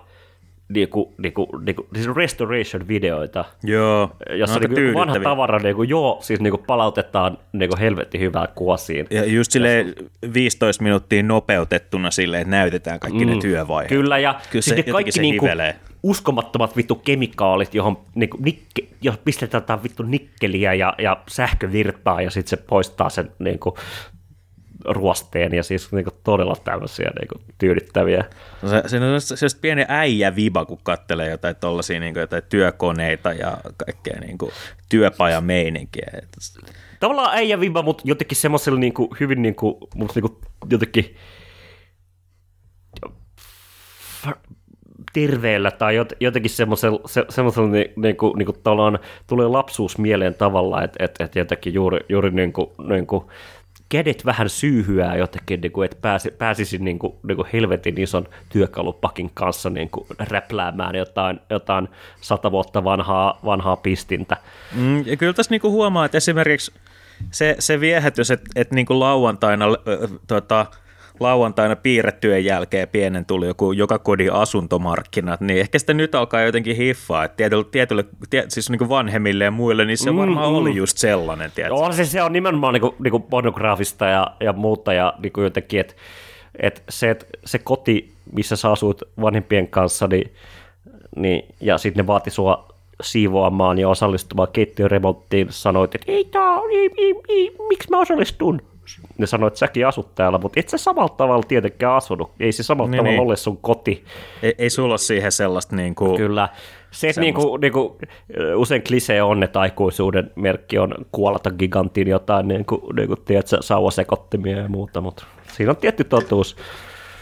[0.69, 5.59] niin kuin, niin kuin, niin kuin, siis restoration-videoita, Joo, jossa no, niin joku vanha tavara,
[5.59, 9.07] niin kuin, joo, siis niin kuin palautetaan niin kuin helvetti hyvää kuosiin.
[9.11, 9.95] Ja just silleen
[10.35, 13.89] 15 minuuttia nopeutettuna silleen, että näytetään kaikki mm, ne työvaiheet.
[13.89, 15.77] Kyllä, ja Kyllä se sitten jotenkin kaikki se niinku hivelee.
[16.03, 22.51] uskomattomat vittu kemikaalit, johon niinku nikke, jos pistetään vittu nikkeliä ja, ja sähkövirtaa, ja sitten
[22.59, 23.77] se poistaa sen niinku
[24.85, 28.25] ruosteen, ja siis niinku todella tämmöisiä niinku tyydyttäviä.
[28.63, 33.33] No se, se on sellaista pieni äijä viba, kun kattelee jotain tollaisia niin jotain työkoneita
[33.33, 34.53] ja kaikkea niin kuin,
[34.89, 36.13] työpajameininkiä.
[37.01, 41.17] Tavallaan äijä vimma, mutta jotenkin semmoisella niinku, hyvin niinku, musta niinku, jotenkin
[45.13, 50.83] terveellä tai jot, jotenkin semmoisella, se, semmoisella ni, niinku, niinku, tavallaan tulee lapsuus mieleen tavalla,
[50.83, 53.31] että et, et jotenkin juuri, juuri niinku, niinku,
[53.89, 60.07] kädet vähän syyhyää jotenkin, niinku, että pääsi, pääsisi niinku, niinku helvetin ison työkalupakin kanssa niinku,
[60.19, 61.89] räpläämään jotain, jotain
[62.21, 64.37] sata vuotta vanhaa, vanhaa pistintä.
[64.75, 66.73] Mm, ja kyllä tässä niinku huomaa, että esimerkiksi
[67.31, 70.67] se, se viehätys, että, että niinku lauantaina, ö, tota,
[71.21, 76.77] lauantaina piirrettyjen jälkeen pienen tuli joku joka kodin asuntomarkkinat, niin ehkä sitä nyt alkaa jotenkin
[76.77, 80.71] hiffaa, että tietylle, tietylle tie, siis niinku vanhemmille ja muille, niin se varmaan Mm, oli
[80.71, 80.77] mm.
[80.77, 81.75] just sellainen, tiedätkö?
[81.75, 85.95] On se, se on nimenomaan niinku, niinku pornograafista ja, ja muuta ja niinku jotenkin, että
[86.59, 90.33] et se, et se koti, missä sä asut vanhempien kanssa, niin,
[91.17, 92.69] niin, ja sitten ne vaati sua
[93.03, 98.63] siivoamaan ja osallistumaan keittiöremonttiin, sanoit, että ei tää, ei, ei, ei, miksi mä osallistun?
[99.19, 102.31] Ne sanoit, että säkin asut täällä, mutta et sä samalla tavalla tietenkään asunut.
[102.41, 103.27] Ei se samalla Niin, tavalla niin.
[103.29, 104.05] ole sun koti.
[104.43, 106.49] Ei, ei sulla ole siihen sellaista niin kuin, Kyllä.
[106.91, 107.99] Se, että niinku, niinku,
[108.57, 114.69] usein klisee on, että aikuisuuden merkki on kuolata gigantin jotain, niinku, niinku, tiedätkö, sauvasekottimia ja
[114.69, 115.25] muuta, mutta
[115.57, 116.57] siinä on tietty totuus.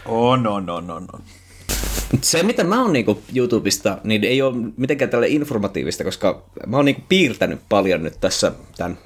[0.05, 1.05] On, on, on, on.
[1.13, 1.19] on.
[2.21, 6.85] Se, mitä mä oon niinku YouTubesta, niin ei ole mitenkään tälle informatiivista, koska mä oon
[6.85, 8.97] niinku piirtänyt paljon nyt tässä tämän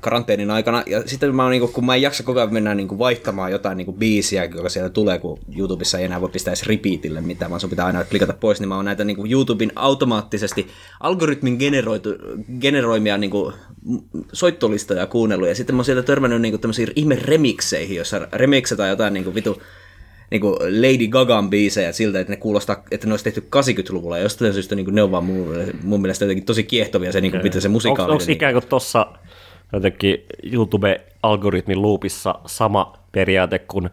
[0.00, 3.52] karanteenin aikana, ja sitten mä niinku, kun mä en jaksa koko ajan mennä niinku vaihtamaan
[3.52, 7.50] jotain niinku biisiä, joka sieltä tulee, kun YouTubessa ei enää voi pistää edes repeatille mitään,
[7.50, 10.66] vaan sun pitää aina klikata pois, niin mä oon näitä niinku YouTuben automaattisesti
[11.00, 12.08] algoritmin generoitu,
[12.60, 13.52] generoimia niinku
[13.84, 18.88] m- soittolistoja kuunnellut, ja sitten mä oon sieltä törmännyt niinku tämmöisiin ihme remikseihin, jossa remiksataan
[18.88, 19.62] jotain niinku vitu
[20.30, 24.52] niinku Lady Gagan biisejä siltä, että ne kuulostaa, että ne olisi tehty 80-luvulla, ja jostain
[24.52, 27.68] syystä niinku ne on vaan mun, mun mielestä jotenkin tosi kiehtovia se, niinku, miten se
[27.68, 28.20] musikaalinen...
[28.20, 29.06] Onko ikään kuin tuossa
[29.72, 33.90] jotenkin YouTube-algoritmin loopissa sama periaate kuin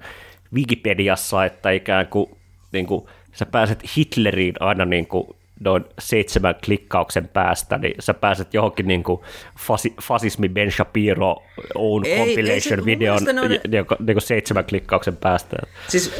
[0.53, 2.29] Wikipediassa, että ikään kuin,
[2.71, 5.27] niin kuin sä pääset Hitleriin aina niin kuin
[5.59, 9.21] noin seitsemän klikkauksen päästä, niin sä pääset johonkin niin kuin
[9.59, 11.43] fasi, fasismi Ben Shapiro
[11.75, 15.57] own Ei, ei se- compilation mun videon on- niin kuin, niin kuin seitsemän klikkauksen päästä.
[15.87, 16.13] Siis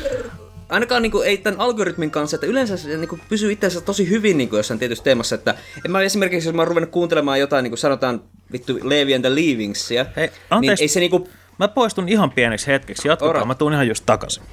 [0.70, 4.56] ainakaan niinku, ei tämän algoritmin kanssa, että yleensä se niinku, pysyy itseensä tosi hyvin niinku,
[4.56, 8.22] jossain tietyssä teemassa, että en mä esimerkiksi, jos mä oon ruvennut kuuntelemaan jotain, niinku sanotaan
[8.54, 10.84] vittu Levi and the Leavingsia, Hei, niin anteeksi.
[10.84, 11.30] ei se niinku,
[11.60, 13.48] Mä poistun ihan pieneksi hetkeksi, jatkakaa, Alright.
[13.48, 14.44] mä tuun ihan just takaisin.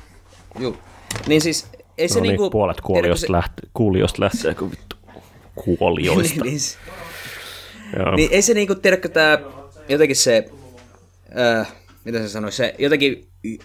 [0.59, 0.77] juu,
[1.27, 1.67] niin siis
[1.99, 2.51] ei se No niin, niinku...
[2.51, 4.97] puolet tiedätkö kuulijoista, se- lähtee, kuulijoista lähtee kuin vittu
[5.55, 6.45] kuolijoista.
[6.45, 6.61] niin,
[7.93, 8.15] niin, Joo.
[8.17, 9.39] Niin ei se niinku, tiedätkö tää
[9.89, 10.51] jotenkin se,
[11.61, 11.73] äh,
[12.05, 13.59] mitä se sanoisi, se jotenkin jo-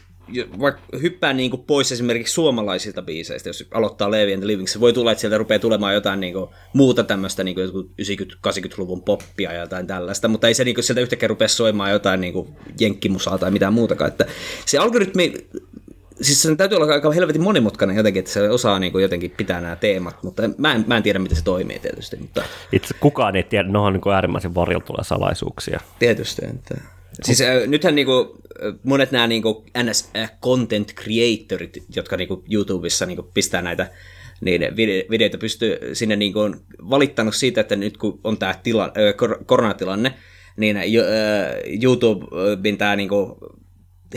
[0.60, 4.94] vaikka hyppää niinku pois esimerkiksi suomalaisilta biiseistä, jos aloittaa Levi and the Living, se voi
[4.94, 10.28] tulla, että sieltä rupeaa tulemaan jotain niinku muuta tämmöistä niinku 90-80-luvun poppia ja jotain tällaista,
[10.28, 12.48] mutta ei se niinku sieltä yhtäkkiä rupea soimaan jotain niinku
[12.80, 14.26] jenkkimusaa tai mitään muutakaan, että
[14.66, 15.34] se algoritmi
[16.22, 19.76] Siis sen täytyy olla aika helvetin monimutkainen jotenkin, että se osaa niin jotenkin pitää nämä
[19.76, 23.44] teemat, mutta mä en, mä en tiedä, miten se toimii tietysti, mutta Itse kukaan ei
[23.44, 25.80] tiedä, ne on niin kuin äärimmäisen varjeltuja salaisuuksia.
[26.00, 26.46] Tietysti.
[26.46, 26.95] Että...
[27.24, 28.38] Siis äh, nythän niinku,
[28.84, 30.10] monet nämä niinku NS
[30.42, 33.92] content creatorit, jotka niinku YouTubessa niinku pistää näitä
[34.42, 36.60] niin vide- videoita pystyy sinne niinku on
[36.90, 40.14] valittanut siitä, että nyt kun on tämä tila, kor- koronatilanne,
[40.58, 41.04] niin jo,
[41.84, 43.38] YouTuben tämä niinku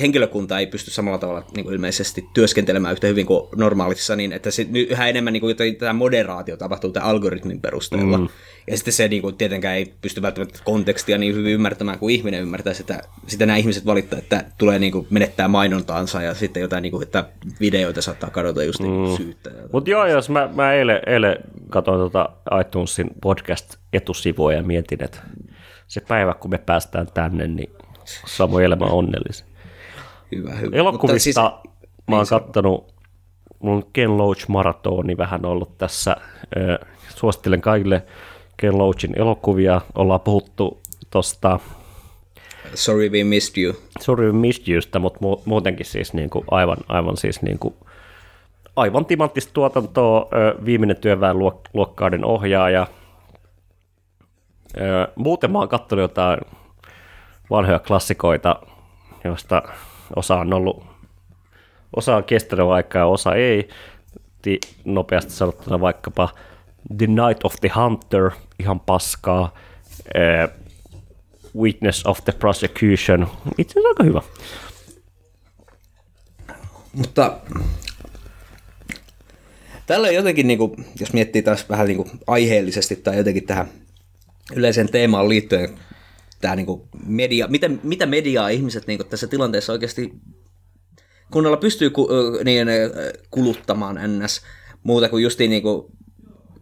[0.00, 4.50] henkilökunta ei pysty samalla tavalla niin kuin ilmeisesti työskentelemään yhtä hyvin kuin normaalissa, niin että
[4.50, 8.18] se nyt yhä enemmän niin kuin, tämä moderaatio tapahtuu tämän algoritmin perusteella.
[8.18, 8.28] Mm.
[8.66, 12.42] Ja sitten se niin kuin, tietenkään ei pysty välttämättä kontekstia niin hyvin ymmärtämään kuin ihminen
[12.42, 13.02] ymmärtää sitä.
[13.26, 17.02] Sitten nämä ihmiset valittaa, että tulee niin kuin, menettää mainontaansa ja sitten jotain, niin kuin,
[17.02, 17.28] että
[17.60, 19.50] videoita saattaa kadota just niin kuin, syyttä.
[19.72, 21.36] Mutta joo, jos mä, mä eilen, eilen
[21.70, 22.28] katsoin tota
[22.60, 25.18] iTunesin podcast-etusivua ja mietin, että
[25.86, 27.70] se päivä, kun me päästään tänne, niin
[28.26, 29.47] Samoin elämä on onnellisen.
[30.32, 30.76] Hyvä, hyvä.
[30.76, 31.42] Elokuvista siis- mä
[32.16, 32.94] oon niin kattonut,
[33.58, 36.16] mulla on Ken Loach maratoni vähän ollut tässä.
[37.16, 38.02] Suosittelen kaikille
[38.56, 39.80] Ken Loachin elokuvia.
[39.94, 41.58] Ollaan puhuttu tuosta
[42.74, 43.74] Sorry we missed you.
[44.00, 47.76] Sorry Missed Yousta, mutta mu- muutenkin siis niinku aivan, aivan siis niinku
[48.76, 50.28] aivan timanttista tuotantoa,
[50.64, 52.86] viimeinen työväen luok- luokkauden ohjaaja.
[55.16, 56.40] Muuten mä oon katsonut jotain
[57.50, 58.56] vanhoja klassikoita,
[59.24, 59.62] joista
[60.16, 60.84] osa on ollut,
[61.96, 63.68] osa on kestänyt aikaa osa ei.
[64.42, 66.28] Ti- nopeasti sanottuna vaikkapa
[66.98, 69.54] The Night of the Hunter, ihan paskaa.
[70.16, 70.48] Ö,
[71.56, 73.28] Witness of the Prosecution,
[73.58, 74.22] itse asiassa aika hyvä.
[76.92, 77.36] Mutta
[79.86, 83.68] tällä jotenkin, niin kuin, jos miettii taas vähän niin kuin aiheellisesti tai jotenkin tähän
[84.54, 85.78] yleiseen teemaan liittyen,
[86.40, 90.12] tämä niin kuin media, mitä, mitä mediaa ihmiset niin kuin tässä tilanteessa oikeasti
[91.32, 92.08] kunnolla pystyy ku,
[92.44, 92.68] niin,
[93.30, 94.40] kuluttamaan ns.
[94.82, 95.92] muuta kuin justiin niin kuin,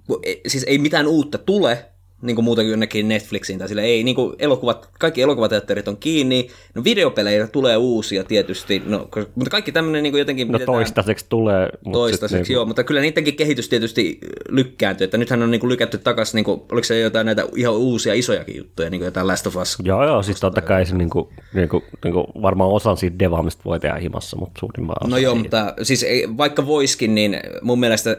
[0.07, 1.85] ku- e- siis ei mitään uutta tule,
[2.27, 5.97] niin kuin muuta kuin jonnekin Netflixiin tai sille ei, niin kuin elokuvat, kaikki elokuvateatterit on
[5.97, 10.49] kiinni, no videopelejä tulee uusia tietysti, no, mutta kaikki tämmöinen niin kuin jotenkin...
[10.49, 11.69] No toistaiseksi tulee.
[11.85, 14.19] Mutta Toistaiseksi, sit joo, mutta kyllä niidenkin kehitys tietysti
[14.49, 18.57] lykkääntyy, että nythän on niinku lykätty takaisin, niinku, oliko se jotain näitä ihan uusia isojakin
[18.57, 19.77] juttuja, niin kuin jotain Last of Us.
[19.83, 23.97] Joo, joo, siis totta kai se niinku, niinku, niinku, varmaan osan siitä devaamista voi tehdä
[23.97, 25.39] himassa, mutta suurimman osa No joo, ei.
[25.39, 28.17] mutta siis ei, vaikka voiskin, niin mun mielestä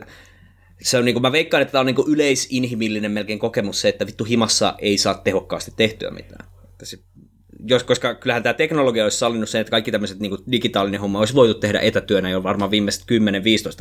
[0.81, 4.23] se on niinku, mä veikkaan, että tämä on niinku yleisinhimillinen melkein kokemus se, että vittu
[4.23, 6.45] himassa ei saa tehokkaasti tehtyä mitään.
[6.63, 6.97] Että se,
[7.65, 11.33] jos, koska kyllähän tämä teknologia olisi sallinut sen, että kaikki tämmöiset niinku digitaalinen homma olisi
[11.33, 13.03] voitu tehdä etätyönä jo varmaan viimeiset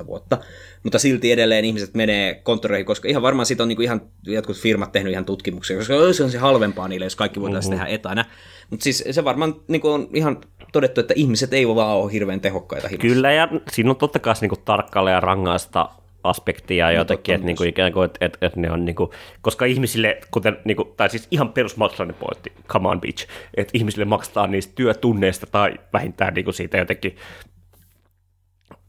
[0.03, 0.39] 10-15 vuotta,
[0.83, 4.93] mutta silti edelleen ihmiset menee konttoreihin, koska ihan varmaan siitä on niinku ihan jotkut firmat
[4.93, 7.81] tehnyt ihan tutkimuksia, koska se on se halvempaa niille, jos kaikki voitaisiin Mhm.
[7.83, 8.25] tehdä etänä.
[8.71, 10.41] Mutta siis se varmaan niinku on ihan
[10.73, 13.09] todettu, että ihmiset ei vaan ole hirveän tehokkaita himassa.
[13.09, 15.89] Kyllä, ja siinä on totta kai niinku tarkkailla ja rangaista
[16.29, 20.57] aspektia jotenkin, että niinku ikään kuin, että et, et ne on niinku, koska ihmisille, kuten,
[20.65, 25.75] niinku, tai siis ihan perusmaksalainen pointti, come on bitch, että ihmisille maksetaan niistä työtunneista tai
[25.93, 27.17] vähintään niinku siitä jotenkin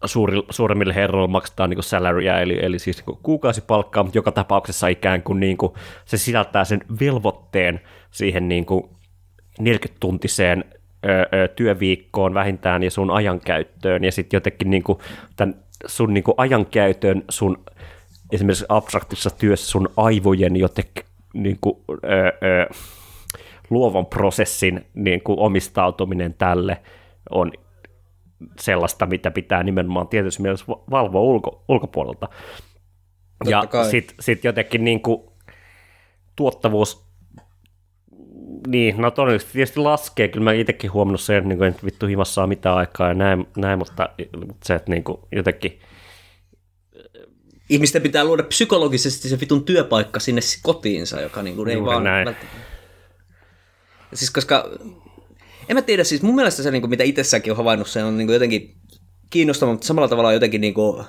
[0.06, 5.24] suuri, suuremmille herroille maksetaan niin salarya, eli, eli siis niin kuukausipalkkaa, mutta joka tapauksessa ikään
[5.24, 5.74] kuin, niin kuin
[6.06, 7.82] se sisältää sen velvoitteen
[8.12, 8.84] siihen niin kuin
[9.62, 10.64] 40-tuntiseen
[11.06, 15.00] ö, ö, työviikkoon vähintään ja sun ajankäyttöön, ja sitten jotenkin niin kuin,
[15.36, 15.56] tämän
[15.86, 17.64] sun niin kuin ajankäytön, sun
[18.32, 22.70] esimerkiksi abstraktisessa työssä sun aivojen jotenkin niin kuin, ö, ö,
[23.70, 26.82] luovan prosessin niin kuin omistautuminen tälle
[27.30, 27.52] on
[28.60, 32.30] sellaista, mitä pitää nimenomaan tietysti mielessä valvoa ulko, ulkopuolelta.
[33.46, 33.90] ja kai.
[33.90, 35.22] sitten sit jotenkin niin kuin
[36.36, 37.07] tuottavuus,
[38.68, 41.86] niin, no todennäköisesti tietysti laskee, kyllä mä itsekin huomannut sen, että niin kuin, ei nyt
[41.86, 44.10] vittu himassa ole mitään aikaa ja näin, näin mutta
[44.64, 45.80] se, että niin kuin jotenkin,
[47.70, 52.04] Ihmisten pitää luoda psykologisesti se vitun työpaikka sinne kotiinsa, joka niin kuin ei Juuri vaan...
[52.04, 52.36] näin.
[54.14, 54.70] Siis koska,
[55.70, 58.18] en mä tiedä, siis mun mielestä se, niin kuin, mitä itsessäkin on havainnut, se on
[58.18, 58.76] niin kuin jotenkin
[59.30, 61.06] kiinnostava, mutta samalla tavalla jotenkin niin kuin,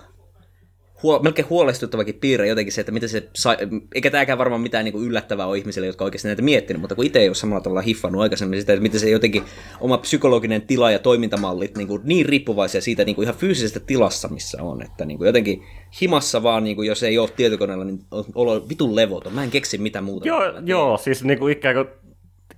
[1.03, 3.57] huo, melkein huolestuttavakin piirre jotenkin se, että miten se sai,
[3.95, 7.19] eikä tämäkään varmaan mitään niin yllättävää ole ihmisille, jotka oikeasti näitä miettinyt, mutta kun itse
[7.19, 9.43] ei ole samalla tavalla hiffannut aikaisemmin sitä, että miten se jotenkin
[9.81, 14.29] oma psykologinen tila ja toimintamallit niin, kuin niin riippuvaisia siitä niin kuin ihan fyysisestä tilassa,
[14.29, 15.63] missä on, että niin kuin jotenkin
[16.01, 19.35] himassa vaan, niin kuin, jos ei ole tietokoneella, niin on olo vitun levoton.
[19.35, 20.29] Mä en keksi mitä muuta.
[20.29, 21.89] joo, joo siis niin kuin ikään kuin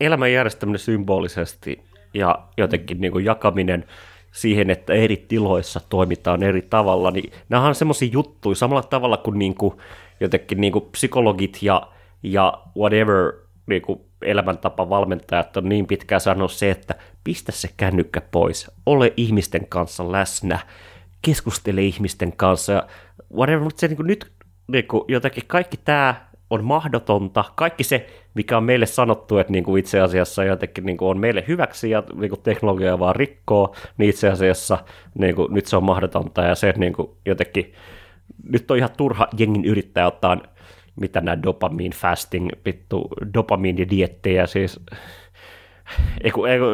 [0.00, 1.80] elämän järjestäminen symbolisesti
[2.14, 3.84] ja jotenkin niin kuin jakaminen
[4.32, 9.38] siihen, että eri tiloissa toimitaan eri tavalla, niin nämä on semmoisia juttuja samalla tavalla kuin,
[9.38, 9.74] niin kuin
[10.20, 11.88] jotenkin niin kuin psykologit ja,
[12.22, 13.32] ja whatever
[13.66, 19.12] niin kuin elämäntapa valmentajat on niin pitkään sanonut se, että pistä se kännykkä pois, ole
[19.16, 20.58] ihmisten kanssa läsnä,
[21.22, 22.86] keskustele ihmisten kanssa ja
[23.34, 24.32] whatever, mutta se niin kuin nyt
[24.68, 27.44] niin kuin jotenkin kaikki tämä on mahdotonta.
[27.54, 31.18] Kaikki se, mikä on meille sanottu, että niin kuin itse asiassa jotenkin niin kuin on
[31.18, 34.78] meille hyväksi ja niin kuin teknologia vaan rikkoo, niin itse asiassa
[35.18, 37.72] niin kuin, nyt se on mahdotonta ja se niin kuin jotenkin,
[38.44, 40.36] nyt on ihan turha jengin yrittää ottaa
[41.00, 44.80] mitä nämä dopamiin fasting, vittu dopamiinidiettejä, siis
[46.24, 46.64] eiku, eiku,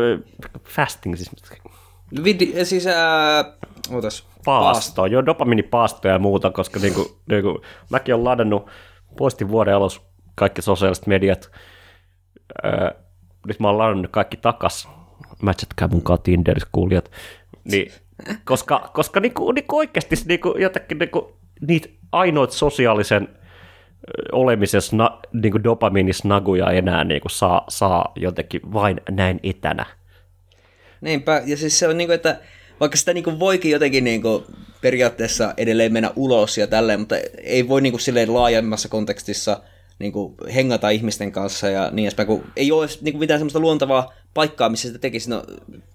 [0.64, 1.30] fasting, siis
[2.24, 3.44] Vidi, siis ää,
[3.92, 4.28] ootas.
[4.44, 8.70] paasto, joo, dopamiinipaastoja ja muuta, koska niinku, niinku, mäkin olen ladannut
[9.16, 10.02] postin vuoden alussa
[10.34, 11.50] kaikki sosiaaliset mediat.
[12.64, 12.90] Öö,
[13.46, 14.88] nyt mä oon ladannut kaikki takas.
[15.42, 17.10] Matchatkaa munkaan Tinderissä kuulijat.
[17.64, 17.92] Niin,
[18.44, 21.36] koska koska niinku, niinku oikeasti niinku, jotenkin niinku,
[21.68, 23.28] niitä ainoat sosiaalisen
[24.32, 29.86] olemisen sna, niinku dopamiinisnaguja enää niinku saa, saa jotenkin vain näin etänä.
[31.00, 32.40] Niinpä, ja siis se on niin kuin, että
[32.80, 34.44] vaikka sitä niin kuin voikin jotenkin niin kuin
[34.80, 39.60] periaatteessa edelleen mennä ulos ja tälleen, mutta ei voi niin kuin silleen laajemmassa kontekstissa
[39.98, 43.60] niin kuin hengata ihmisten kanssa ja niin edespäin, kun ei ole niin kuin mitään semmoista
[43.60, 45.30] luontavaa paikkaa, missä sitä tekisi.
[45.30, 45.44] No,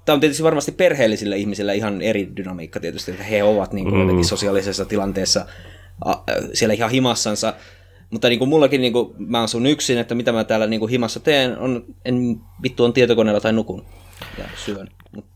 [0.06, 4.16] tämä on tietysti varmasti perheellisille ihmisille ihan eri dynamiikka tietysti, että he ovat niin kuin
[4.16, 4.24] mm.
[4.24, 5.46] sosiaalisessa tilanteessa
[6.54, 7.54] siellä ihan himassansa,
[8.10, 10.90] mutta niin kuin mullakin niin kuin, mä asun yksin, että mitä mä täällä niin kuin
[10.90, 13.86] himassa teen, on, en vittu on tietokoneella tai nukun
[14.38, 14.88] ja syön.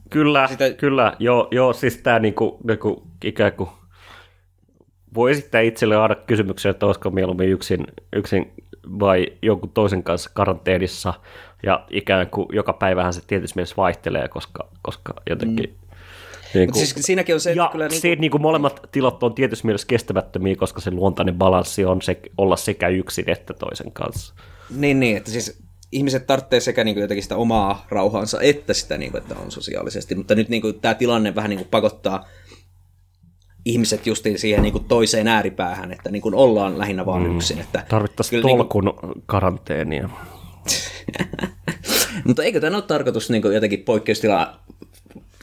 [0.10, 1.16] Kyllä, Sitä- kyllä.
[1.20, 3.70] Joo, joo siis tämä niinku, niinku, ikään kuin
[5.16, 8.54] voi esittää itselle aina kysymyksen, että olisiko mieluummin yksin, yksin
[9.00, 11.14] vai jonkun toisen kanssa karanteenissa.
[11.64, 15.70] Ja ikään kuin joka päivähän se tietysti mielessä vaihtelee, koska, koska jotenkin...
[15.70, 15.86] Mm.
[16.54, 18.82] Niin Mutta siis siinäkin on se, että ja kyllä se, niinku- että niin kuin molemmat
[18.92, 23.54] tilat on tietysti mielessä kestämättömiä, koska se luontainen balanssi on se, olla sekä yksin että
[23.54, 24.34] toisen kanssa.
[24.70, 25.65] Niin, niin, että siis
[25.96, 29.52] ihmiset tarvitsee sekä niin kuin jotenkin sitä omaa rauhaansa, että sitä, niin kuin, että on
[29.52, 30.16] sosiaalisesti.
[30.16, 32.26] Mutta nyt niin kuin, tämä tilanne vähän niin kuin pakottaa
[33.66, 37.36] ihmiset justiin siihen niin kuin toiseen ääripäähän, että niin kuin ollaan lähinnä vaan mm.
[37.36, 37.60] yksin.
[37.60, 38.94] Että Tarvittaisiin kyllä tolkun
[39.26, 40.10] karanteenia.
[42.28, 44.60] Mutta eikö tämä ole tarkoitus niin kuin jotenkin poikkeustila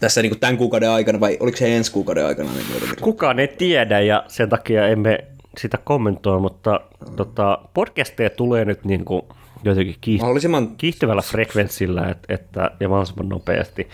[0.01, 2.53] tässä niin kuin tämän kuukauden aikana, vai oliko se ensi kuukauden aikana?
[2.53, 3.05] Niin kuin jotenkin?
[3.05, 5.19] Kukaan ei tiedä ja sen takia emme
[5.59, 6.81] sitä kommentoi, mutta
[7.17, 9.23] tota, podcasteja tulee nyt niin kuin
[9.65, 13.89] jotenkin kiihty- Mahdollisimman kiihtyvällä frekvenssillä et, että, ja mahdollisimman nopeasti.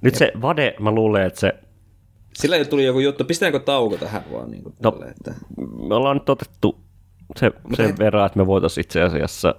[0.00, 1.52] Nyt se Vade, mä luulen, että se,
[2.34, 3.24] Sillä jo tuli joku juttu.
[3.24, 4.50] Pistetäänkö tauko tähän vaan?
[4.50, 4.90] Niin kuin No.
[4.90, 5.34] tälle, että...
[5.88, 6.80] me ollaan nyt otettu
[7.36, 9.54] se, sen he- verran, että me voitaisiin itse asiassa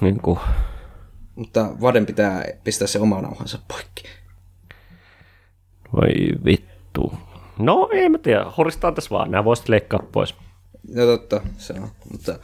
[0.00, 0.38] niin kuin,
[1.34, 4.02] Mutta Vaden pitää pistää se oma nauhansa poikki.
[5.96, 6.12] voi
[6.44, 7.12] vittu.
[7.58, 10.34] No ei mä tiedä, horistaan tässä vaan, nämä voisit leikkaa pois.
[10.94, 11.88] No totta, se on.
[12.12, 12.38] Mutta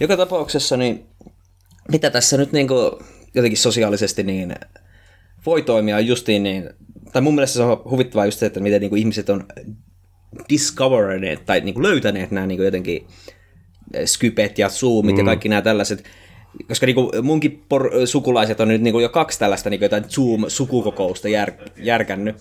[0.00, 1.06] joka tapauksessa, niin
[1.88, 2.90] mitä tässä nyt niin kuin,
[3.34, 4.54] jotenkin sosiaalisesti niin
[5.46, 6.70] voi toimia justiin niin,
[7.12, 9.44] tai mun mielestä se on huvittavaa just se, että miten niin kuin ihmiset on
[10.48, 13.06] discovereneet tai niin kuin löytäneet nämä niin kuin jotenkin
[13.94, 15.18] eh, Skypet ja Zoomit mm.
[15.18, 16.04] ja kaikki nämä tällaiset,
[16.68, 19.84] koska niin kuin munkin por- sukulaiset on nyt niin kuin jo kaksi tällaista niin kuin
[19.86, 22.36] jotain Zoom-sukukokousta jär, järkännyt.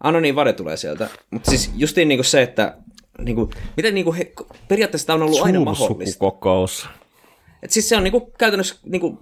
[0.00, 1.08] Ano niin, Vade tulee sieltä.
[1.30, 2.76] Mutta siis justiin niin kuin se, että
[3.18, 4.32] niin kuin, miten niin kuin he,
[4.68, 6.18] periaatteessa tämä on ollut aina mahdollista.
[6.18, 6.88] Zoom-sukukokous.
[7.62, 9.18] Et siis se on niinku käytännössä niinku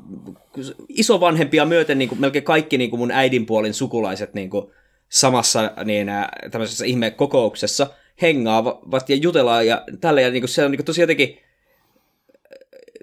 [0.88, 4.72] isovanhempia myöten niinku melkein kaikki niinku mun äidinpuolin sukulaiset niinku
[5.08, 6.08] samassa niin,
[6.50, 7.86] tämmöisessä ihme kokouksessa
[8.22, 11.38] hengaavat ja jutellaan ja tällä ja niinku se on niinku tosi jotenkin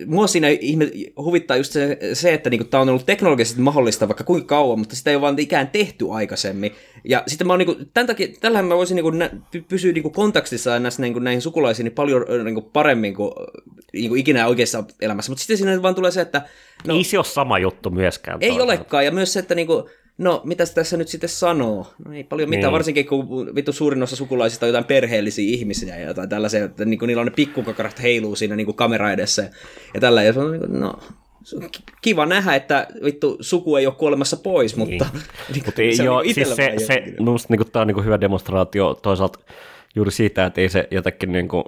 [0.07, 4.23] mua siinä ihme, huvittaa just se, se että niinku, tämä on ollut teknologisesti mahdollista vaikka
[4.23, 6.71] kuinka kauan, mutta sitä ei ole vaan ikään tehty aikaisemmin.
[7.03, 10.09] Ja sitten mä oon niinku, tämän takia, tällähän mä voisin niinku, nä, py- pysyä niinku,
[10.09, 13.31] kontaktissa näissä, niinku, näihin sukulaisiin niin paljon niinku, paremmin kuin
[13.93, 15.31] niinku, ikinä oikeassa elämässä.
[15.31, 16.41] Mutta sitten siinä vaan tulee se, että
[16.87, 18.37] No, ei se ole sama juttu myöskään.
[18.41, 18.73] ei toisaalta.
[18.73, 19.05] olekaan.
[19.05, 19.89] Ja myös se, että niinku,
[20.21, 21.93] no mitäs tässä nyt sitten sanoo?
[22.05, 22.71] No ei paljon mitään, Niin.
[22.71, 27.05] varsinkin kun vittu suurin osa sukulaisista on jotain perheellisiä ihmisiä ja jotain tällaisia, että niinku,
[27.05, 29.49] niillä on ne pikkukakarat heiluu siinä niinku kamera edessä
[29.93, 30.23] ja tällä.
[30.23, 30.93] Ja se on no,
[31.43, 35.05] se on ki- kiva nähdä, että vittu suku ei ole kuolemassa pois, mutta
[35.53, 35.65] niin.
[35.65, 38.93] Mutta ei, se on joo, niinku siis se, minusta niinku, tämä on niinku hyvä demonstraatio
[38.93, 39.39] toisaalta
[39.95, 41.63] juuri siitä, että ei se jotenkin niinku,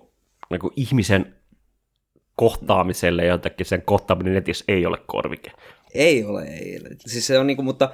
[0.49, 1.35] niinku ihmisen
[2.35, 5.51] kohtaamiselle jotenkin sen kohtaaminen netissä ei ole korvike.
[5.93, 6.79] Ei ole, ei.
[6.81, 6.89] ole.
[7.05, 7.89] Siis se on niinku, mutta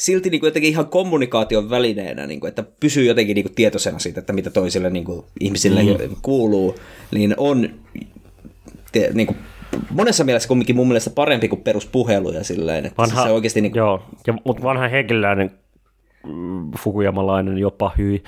[0.00, 4.50] silti niinku jotenkin ihan kommunikaation välineenä, niinku, että pysyy jotenkin niinku tietoisena siitä, että mitä
[4.50, 6.16] toisille niinku, ihmisille mm.
[6.22, 6.74] kuuluu,
[7.10, 7.70] niin on
[8.92, 9.36] te, niinku,
[9.90, 13.78] monessa mielessä kumminkin mun mielestä parempi kuin peruspuhelu ja silleen, että vanha, se oikeasti niinku,
[13.78, 15.50] Joo, ja, mutta vanha henkilöinen
[16.78, 18.22] fukuyamalainen jopa hyi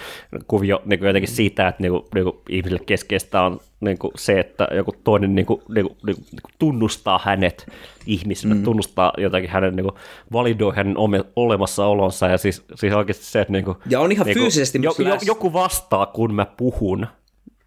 [0.47, 4.13] kuvio niin kuin jotenkin siitä, että niin kuin, niin kuin ihmisille keskeistä on niin kuin
[4.17, 7.67] se, että joku toinen niin kuin, niin kuin, niin kuin, niin kuin tunnustaa hänet
[8.07, 8.63] ihmisenä, mm.
[8.63, 9.95] tunnustaa jotakin hänen, niin kuin,
[10.33, 14.27] validoi hänen ome, olemassaolonsa ja siis, siis oikeasti se, että niin kuin, Ja on ihan
[14.27, 17.07] niin kuin, fyysisesti jo, jo, joku vastaa, kun mä puhun,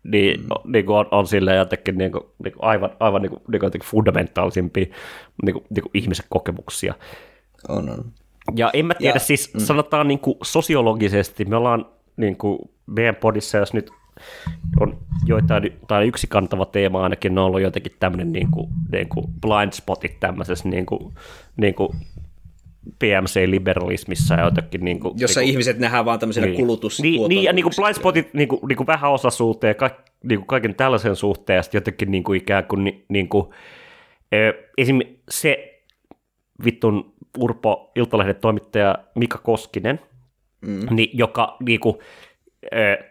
[0.03, 0.47] niin, mm.
[0.71, 3.59] niin kuin on, on sillä jotenkin niin kuin, niin kuin aivan, aivan niin kuin, niin
[3.59, 4.86] kuin jotenkin fundamentaalisimpia
[5.43, 6.93] niin kuin, niin kuin ihmisen kokemuksia.
[7.69, 8.05] on, on.
[8.55, 9.59] Ja en mä tiedä, ja, siis mm.
[9.59, 11.85] sanotaan niin kuin sosiologisesti, me ollaan
[12.17, 13.91] niin kuin meidän podissa, jos nyt
[14.79, 19.09] on joitain, tai yksi kantava teema ainakin, ne on ollut jotenkin tämmöinen niin kuin, niin
[19.09, 21.13] kuin blind spotit tämmöisessä niin kuin,
[21.57, 21.89] niin kuin
[22.99, 27.01] PMC-liberalismissa ja jotenkin niin kuin, Jossa niin kuin, ihmiset nähdään vaan tämmöisenä niin, kulutus.
[27.01, 29.89] niin, niin, ja niin kuin blind spotit niin kuin, niin kuin vähäosaisuuteen ja ka,
[30.23, 33.47] niin kuin kaiken tällaisen suhteen, ja sitten jotenkin niin kuin ikään kuin, niin, niin kuin
[34.33, 34.99] ö, esim.
[35.29, 35.81] se
[36.65, 39.99] vittun Urpo Iltalehden toimittaja Mika Koskinen,
[40.61, 40.88] mm.
[40.91, 41.95] niin, joka niin kuin,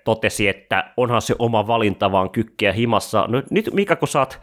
[0.05, 3.27] totesi, että onhan se oma valinta vaan kykkeä himassa.
[3.29, 4.41] No, nyt Mika, kun sä oot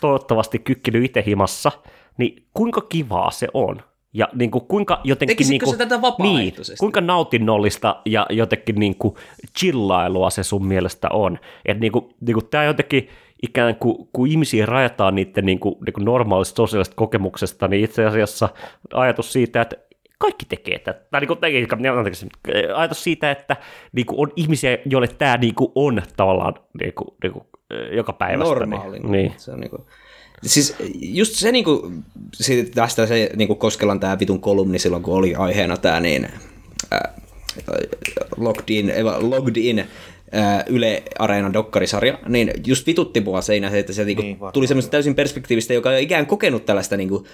[0.00, 1.72] toivottavasti kykkinyt itse himassa,
[2.18, 3.82] niin kuinka kivaa se on?
[4.12, 5.36] Ja niin kuin, kuinka jotenkin...
[5.36, 6.22] Tekisikö niin kuin, se tätä?
[6.22, 9.14] Niin, kuinka nautinnollista ja jotenkin niin kuin
[9.58, 11.38] chillailua se sun mielestä on.
[11.64, 13.08] Että niin kuin, niin kuin tämä jotenkin
[13.44, 18.06] ikään kuin, kun ihmisiä rajataan niiden niin kuin, niin kuin normaalista sosiaalisesta kokemuksesta, niin itse
[18.06, 18.48] asiassa
[18.94, 19.76] ajatus siitä, että
[20.18, 21.00] kaikki tekee tätä.
[21.10, 21.28] Tai niin
[21.68, 22.28] kuin, anteeksi,
[22.74, 23.56] ajatus siitä, että
[23.92, 27.44] niin kuin on ihmisiä, joille tämä niin kuin on tavallaan niin kuin, niin kuin,
[27.92, 28.54] joka päivästä.
[28.54, 28.98] normaali.
[28.98, 29.32] Niin, niin.
[29.36, 29.86] Se on niinku,
[30.42, 31.92] siis just se niinku,
[32.34, 36.28] siitä tästä se niinku Koskelan tämä vitun kolumni silloin, kun oli aiheena tämä niin,
[36.92, 37.00] äh,
[38.36, 39.86] Logged In, Logged In
[40.66, 44.90] Yle Areena dokkarisarja, niin just vitutti mua seinä se, että se niinku Niin, tuli semmoista
[44.90, 47.26] täysin perspektiivistä, joka on ikään kokenut tällaista niinku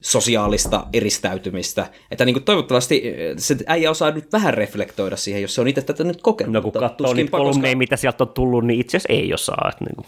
[0.00, 1.86] sosiaalista eristäytymistä.
[2.10, 3.02] Että niinku toivottavasti
[3.36, 6.52] se äijä osaa nyt vähän reflektoida siihen, jos se on itse tätä nyt kokenut.
[6.52, 9.70] No kun katsoo niitä tuskinpa, koska- mitä sieltä on tullut, niin itse asiassa ei osaa.
[9.72, 10.06] Että niin kuin.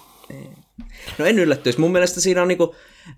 [1.19, 1.81] No en yllättyisi.
[1.81, 2.75] Mun mielestä siinä on niinku,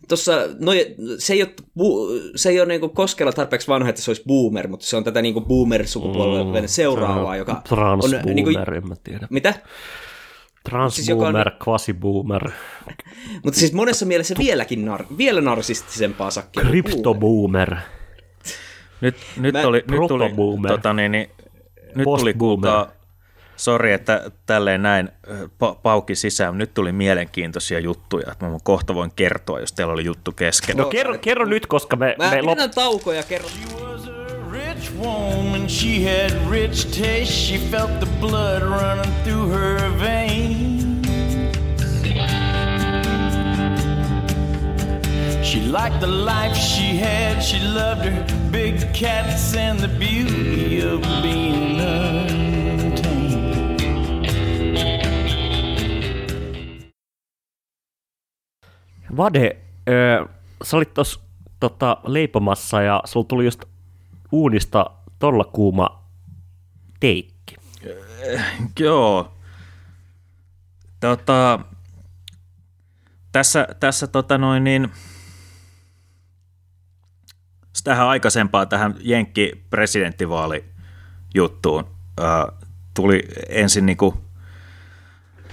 [0.09, 0.73] tossa, no,
[1.19, 4.69] se ei ole, bu, se ei ole niinku koskella tarpeeksi vanha, että se olisi boomer,
[4.69, 7.63] mutta se on tätä niinku boomer-sukupolven mm, seuraavaa, joka on...
[7.63, 9.27] Transboomer, Niinku, en mä tiedä.
[9.31, 9.55] mitä?
[10.65, 12.51] Transboomer, joka quasiboomer,
[13.45, 16.63] Mutta siis monessa mielessä vieläkin nar, vielä narsistisempaa sakkia.
[16.63, 17.77] kryptoboomer.
[19.01, 20.31] Nyt, nyt, Mä- oli, nyt tuli,
[20.69, 21.31] tota, niin, niin,
[21.95, 22.91] nyt tuli kuulkaa,
[23.59, 25.09] sori, että tälleen näin
[25.43, 30.05] pa- pauki sisään, nyt tuli mielenkiintoisia juttuja, että mä kohta voin kertoa, jos teillä oli
[30.05, 30.77] juttu kesken.
[30.77, 32.45] No kerro, kerro nyt, koska me, Mä me lop...
[32.59, 33.51] pidetään tauko ja kerron.
[33.83, 39.91] was a rich woman, she had rich taste, she felt the blood running through her
[40.01, 40.79] veins.
[45.43, 51.01] She liked the life she had, she loved her big cats and the beauty of
[51.23, 52.48] being untamed.
[59.17, 59.57] Vade,
[59.89, 60.27] ö,
[60.65, 61.21] sä olit tuossa
[61.61, 63.65] tota, leipomassa ja sulla tuli just
[64.33, 66.05] uunista tolla kuuma
[67.01, 67.57] teikki.
[68.81, 69.33] Joo.
[71.01, 71.59] Tota,
[73.33, 74.89] tässä, tässä tota noin niin,
[77.85, 81.85] tähän aikaisempaan tähän Jenkki presidenttivaalijuttuun
[82.21, 82.47] ää,
[82.95, 84.15] tuli ensin niinku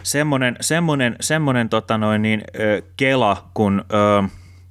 [0.05, 3.85] semmoinen, semmoinen, semmoinen tota noin niin, ö, kela, kun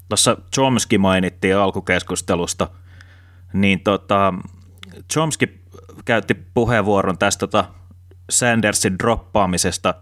[0.08, 2.68] tuossa Chomsky mainittiin alkukeskustelusta,
[3.52, 4.34] niin tota,
[5.12, 5.60] Chomsky
[6.04, 7.64] käytti puheenvuoron tästä tota
[8.30, 9.94] Sandersin droppaamisesta,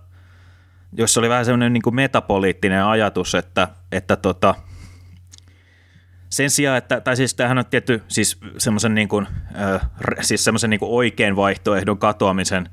[0.92, 4.54] jossa oli vähän semmoinen niin kuin metapoliittinen ajatus, että, että tota,
[6.28, 9.26] sen sijaan, että, tai siis tämähän on tietty siis semmoisen niin kuin,
[9.60, 9.88] äh,
[10.20, 12.68] siis semmoisen niin kuin oikein vaihtoehdon katoamisen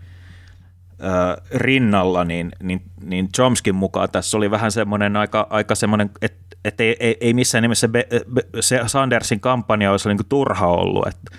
[1.56, 6.82] rinnalla, niin, niin, niin Chomskin mukaan tässä oli vähän semmoinen aika, aika semmoinen, että et
[6.82, 11.32] ei, ei, ei missään nimessä be, be, se Sandersin kampanja olisi niin turha ollut, että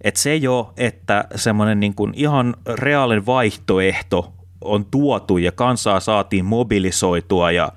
[0.00, 7.50] et se jo, että semmoinen niin ihan reaalinen vaihtoehto on tuotu ja kansaa saatiin mobilisoitua
[7.50, 7.72] ja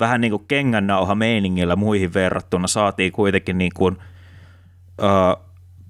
[0.00, 3.96] vähän niin kuin kengännauha meiningillä muihin verrattuna saatiin kuitenkin niin kuin,
[5.02, 5.36] ö,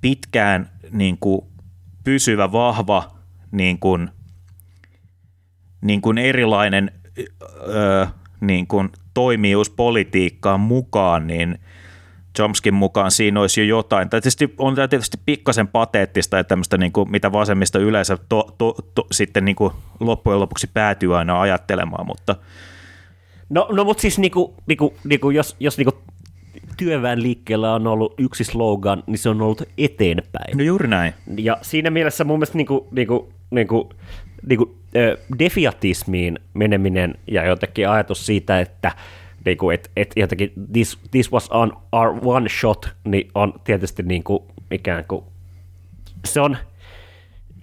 [0.00, 1.40] pitkään niin kuin
[2.04, 3.14] pysyvä, vahva
[3.50, 4.10] niin kuin,
[5.84, 6.90] niin kuin erilainen
[7.68, 8.06] ö,
[8.40, 11.58] niin kuin toimijuus politiikkaan mukaan, niin
[12.36, 14.10] Chomskin mukaan siinä olisi jo jotain.
[14.10, 18.54] Tai tietysti on tämä tietysti pikkasen pateettista ja tämmöistä, niin kuin, mitä vasemmista yleensä to,
[18.58, 22.36] to, to, sitten niin kuin loppujen lopuksi päätyy aina ajattelemaan, mutta
[23.48, 26.02] No, no mutta siis niinku, niinku, niinku, jos, jos niinku
[26.76, 30.58] työväen liikkeellä on ollut yksi slogan, niin se on ollut eteenpäin.
[30.58, 31.14] no juuri näin.
[31.36, 33.92] Ja siinä mielessä mun mielestä niinku, niinku, niinku,
[34.46, 34.83] niinku, ö,
[35.38, 38.92] defiatismiin meneminen ja jotenkin ajatus siitä, että
[39.44, 44.46] niinku, et, et jotenkin this, this was on our one shot, niin on tietysti niinku,
[44.70, 45.24] ikään kuin,
[46.24, 46.56] se on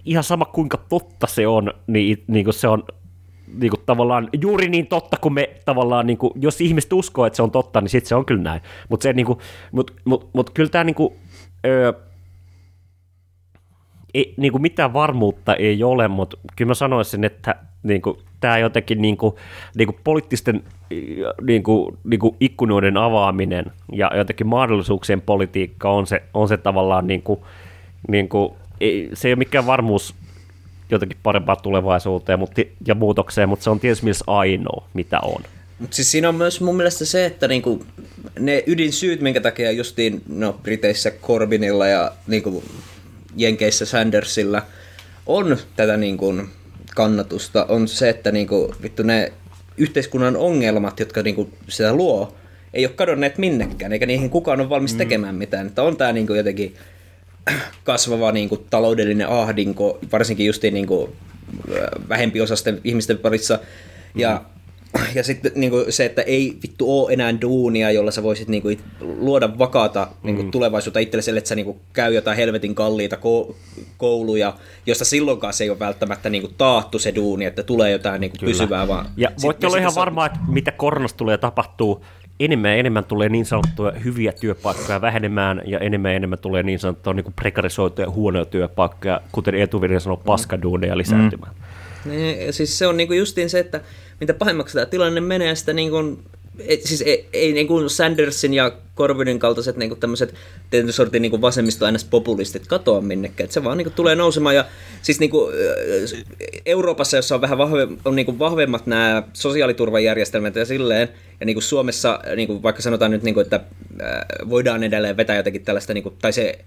[0.04, 2.84] ihan sama kuinka totta se on, niin niinku se on
[3.54, 7.50] niinku tavallaan juuri niin totta kuin me tavallaan, niinku, jos ihmiset uskoo, että se on
[7.50, 8.60] totta, niin sitten se on kyllä näin.
[8.88, 9.40] Mutta niinku,
[9.72, 11.16] mut, mut, mut kyllä tämä niinku,
[11.66, 11.92] öö,
[14.14, 18.58] ei, niin kuin mitään varmuutta ei ole, mutta kyllä mä sanoisin, että niin kuin, tämä
[18.58, 19.34] jotenkin niin kuin,
[19.74, 20.62] niin kuin poliittisten
[21.42, 27.06] niin kuin, niin kuin ikkunoiden avaaminen ja jotenkin mahdollisuuksien politiikka on se, on se tavallaan,
[27.06, 27.40] niin kuin,
[28.08, 30.14] niin kuin, ei, se ei ole mikään varmuus
[30.90, 35.42] jotenkin parempaa tulevaisuuteen mutta, ja muutokseen, mutta se on tietysti mielessä ainoa, mitä on.
[35.78, 37.84] Mutta siis siinä on myös mun mielestä se, että niinku,
[38.38, 42.64] ne ydinsyyt, minkä takia justiin no, Briteissä Corbynilla ja niinku,
[43.36, 44.62] Jenkeissä Sandersilla
[45.26, 46.34] on tätä niinku,
[46.94, 49.32] kannatusta, on se, että niinku, vittu ne
[49.76, 52.34] yhteiskunnan ongelmat, jotka niinku, sitä luo,
[52.74, 55.66] ei ole kadonneet minnekään, eikä niihin kukaan ole valmis tekemään mitään.
[55.66, 56.74] Että on tämä niin kuin jotenkin
[57.84, 61.12] kasvava niin kuin, taloudellinen ahdinko, varsinkin justiin niin kuin,
[62.08, 63.58] vähempiosaisten ihmisten parissa.
[64.14, 64.44] Ja,
[65.14, 68.62] ja sitten niin kuin, se, että ei vittu ole enää duunia, jolla sä voisit niin
[68.62, 73.16] kuin, luoda vakaata niin kuin, tulevaisuutta itsellesi, että sä niin kuin, käy jotain helvetin kalliita
[73.16, 73.54] ko-
[73.96, 74.54] kouluja,
[74.86, 78.30] josta silloinkaan se ei ole välttämättä niin kuin, taattu se duuni, että tulee jotain niin
[78.30, 78.88] kuin, pysyvää.
[78.88, 79.06] Vaan.
[79.16, 82.04] Ja sit- voitte olla ihan sä- varmaa, että mitä koronasta tulee tapahtuu,
[82.40, 86.78] enemmän ja enemmän tulee niin sanottuja hyviä työpaikkoja vähenemään, ja enemmän ja enemmän tulee niin
[86.78, 91.54] sanottuja niin prikarisoituja huonoja työpaikkoja, kuten Etuvirja sanoi, paskaduuneja lisääntymään.
[92.04, 93.80] Niin, ja siis se on niinku justiin se, että
[94.20, 96.18] mitä pahemmaksi tämä tilanne menee, sitä niinku,
[96.58, 100.34] ei, siis ei, ei niinku Sandersin ja Corbynin kaltaiset niinku tämmöiset
[100.70, 103.44] tietyn sortin niinku vasemmisto populistit katoa minnekään.
[103.44, 104.64] Et se vaan niinku tulee nousemaan ja
[105.02, 105.50] siis niinku,
[106.66, 111.08] Euroopassa, jossa on vähän vahve, on niinku vahvemmat nämä sosiaaliturvajärjestelmät ja silleen,
[111.40, 113.60] ja niinku Suomessa, niinku vaikka sanotaan nyt, niinku, että
[114.48, 116.58] voidaan edelleen vetää jotenkin tällaista, niinku, tai se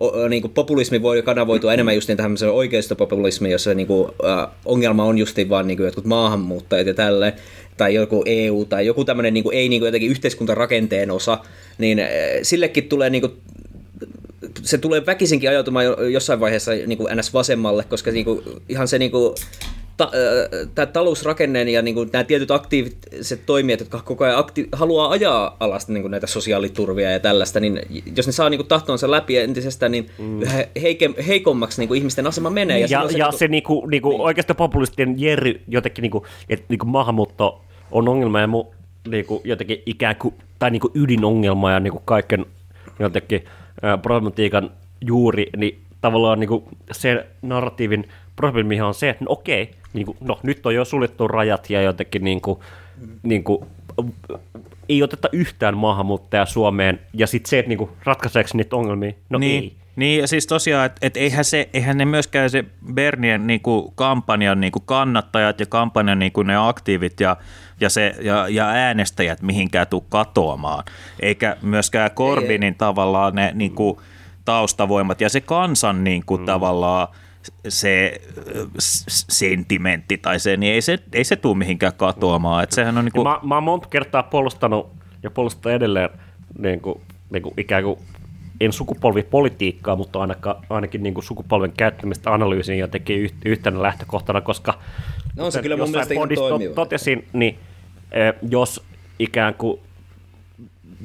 [0.00, 4.48] o, niin kuin populismi voi kanavoitua enemmän just niin tämmöiseen oikeistopopulismiin, jossa niin kuin, ä,
[4.64, 7.32] ongelma on justiin vaan niin kuin jotkut maahanmuuttajat ja tälleen,
[7.76, 11.38] tai joku EU tai joku tämmöinen niin kuin, ei niin kuin jotenkin yhteiskuntarakenteen osa,
[11.78, 12.08] niin ä,
[12.42, 13.32] sillekin tulee niin kuin,
[14.62, 18.88] se tulee väkisinkin ajautumaan jo- jossain vaiheessa niin kuin NS vasemmalle, koska niin kuin, ihan
[18.88, 19.34] se niin kuin,
[19.96, 20.10] ta,
[20.74, 25.56] tämä talousrakenne ja niin kuin, nämä tietyt aktiiviset toimijat, jotka koko ajan akti- haluaa ajaa
[25.60, 27.80] alas niin kuin, näitä sosiaaliturvia ja tällaista, niin
[28.16, 30.42] jos ne saa niin kuin, tahtonsa läpi entisestään, niin mm.
[30.42, 32.78] yhä heike, heikommaksi niin kuin, ihmisten asema menee.
[32.78, 34.20] Ja, silloin ja niin kuin- se niinku, niinku niin.
[34.20, 38.64] oikeastaan populistien jerry jotenkin, niinku, että niinku maahanmuutto on ongelma ja mu,
[39.08, 42.46] niinku, jotenkin ikään kuin, tai niinku ydinongelma ja niinku kaiken
[42.98, 43.44] jotenkin
[43.82, 44.70] ää, problematiikan
[45.00, 50.66] juuri, niin tavallaan niinku se narratiivin probleemihan on se, että no okei, niinku, no nyt
[50.66, 52.64] on jo suljettu rajat ja jotenkin niinku,
[53.22, 53.66] niinku,
[54.88, 59.38] ei oteta yhtään maahanmuuttajaa Suomeen, ja sitten se, että niinku, ratkaiseeko se niitä ongelmia, no
[59.38, 59.72] niin, ei.
[59.96, 62.64] Niin, ja siis tosiaan, että et eihän, se, eihän ne myöskään se
[62.94, 67.36] Bernien niinku, kampanjan niinku, kannattajat ja kampanjan niinku, ne aktiivit ja,
[67.80, 70.84] ja, se, ja, ja äänestäjät mihinkään tuu katoamaan,
[71.20, 74.00] eikä myöskään Corbinin tavallaan ne niinku,
[74.44, 76.44] taustavoimat ja se kansan niinku, mm.
[76.44, 77.08] tavallaan
[77.68, 78.20] se
[79.08, 82.62] sentimentti tai se, niin ei se, ei se tule mihinkään katoamaan.
[82.62, 84.92] Että sehän on niinku, Ja mä, mä oon monta kertaa puolustanut
[85.22, 86.10] ja puolustan edelleen
[86.58, 87.98] niin kuin, niin kuin ikään kuin
[88.60, 94.78] en sukupolvipolitiikkaa, mutta ainakaan, ainakin niin kuin sukupolven käyttämistä analyysiin jotenkin yh, yhtenä lähtökohtana, koska
[95.36, 96.74] No on se kyllä mun jossain mielestä ihan toimiva.
[96.74, 97.58] totesin, niin
[98.12, 98.82] eh, jos
[99.18, 99.80] ikään kuin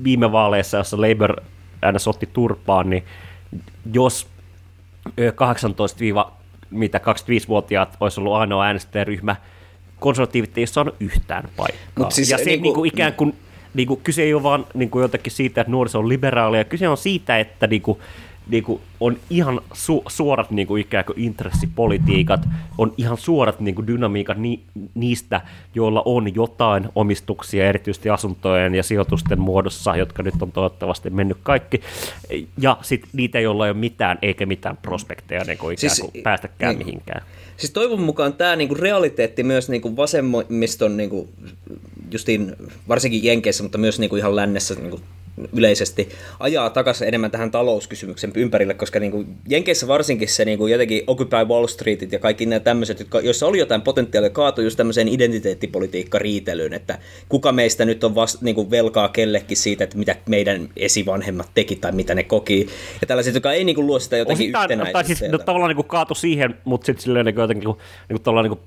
[0.04, 1.36] viime vaaleissa, jossa Labour
[1.82, 3.04] äänes otti turpaan, niin
[3.94, 4.39] jos ö, 18
[6.72, 9.36] mitä 25-vuotiaat olisi ollut ainoa äänestäjäryhmä,
[10.00, 12.10] konservatiivit ei saanut yhtään paikkaa.
[12.10, 13.36] Siis ja se niinku- niin kuin, ikään kuin,
[13.74, 16.89] niin kuin, kyse ei ole vaan niin kuin jotenkin siitä, että nuoriso on liberaalia, kyse
[16.89, 18.00] on siitä, että niin kuin,
[18.50, 22.41] niin kuin, on ihan su- suorat niin kuin ikään kuin intressipolitiikat,
[22.78, 24.64] on ihan suorat niin kuin dynamiikat ni-
[24.95, 25.41] niistä,
[25.76, 31.82] joilla on jotain omistuksia, erityisesti asuntojen ja sijoitusten muodossa, jotka nyt on toivottavasti mennyt kaikki,
[32.58, 36.24] ja sitten niitä, joilla ei ole mitään eikä mitään prospekteja niin kuin ikään Siis- kuin
[36.24, 36.86] päästäkään niin.
[36.86, 37.26] mihinkään.
[37.58, 41.30] Siis toivon mukaan tämä niinku realiteetti myös niinku vasemmiston, niinku,
[42.12, 42.56] justiin
[42.88, 45.00] varsinkin Jenkeissä, mutta myös niinku ihan lännessä niinku
[45.54, 46.10] yleisesti,
[46.40, 51.68] ajaa takaisin enemmän tähän talouskysymyksen ympärille, koska niinku Jenkeissä varsinkin se niinku jotenkin Occupy Wall
[51.68, 57.00] Streetit ja kaikki nämä tämmöiset, jotka, joissa oli jotain potentiaalia, kaatui just tämmöiseen identiteettipolitiikka-riitelyyn, että
[57.30, 61.92] kuka meistä nyt on vast, niinku velkaa kellekin siitä, että mitä meidän esivanhemmat teki tai
[61.92, 62.68] mitä ne koki,
[63.01, 65.18] ja tällaiset, jotka ei niinku luo sitä jotenkin Osittain, tai yhtenäisyyttä.
[65.18, 68.43] siis no, tavallaan niin kaatu siihen, mutta sitten silleen niin jotenkin niin kuin, niin kuin,
[68.43, 68.59] niin kuin,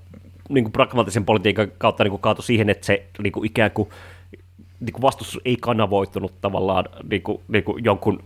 [0.49, 3.89] niin kuin pragmaattisen politiikan kautta niin kuin kaatu siihen, että se niin kuin ikään kuin,
[4.83, 8.23] niin kuin vastustus ei kanavoitunut tavallaan niin kuin, niin kuin jonkun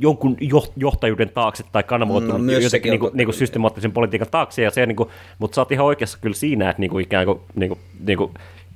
[0.00, 4.62] jonkun jo- johtajuuden taakse tai kanavoitunut No, jotenkin niin kuin, niin kuin systemaattisen politiikan taakse,
[4.62, 5.08] ja se, niin kuin,
[5.38, 8.18] mutta sä oot ihan oikeassa kyllä siinä, että niin kuin ikään kuin, niin kuin, niin
[8.18, 8.30] kuin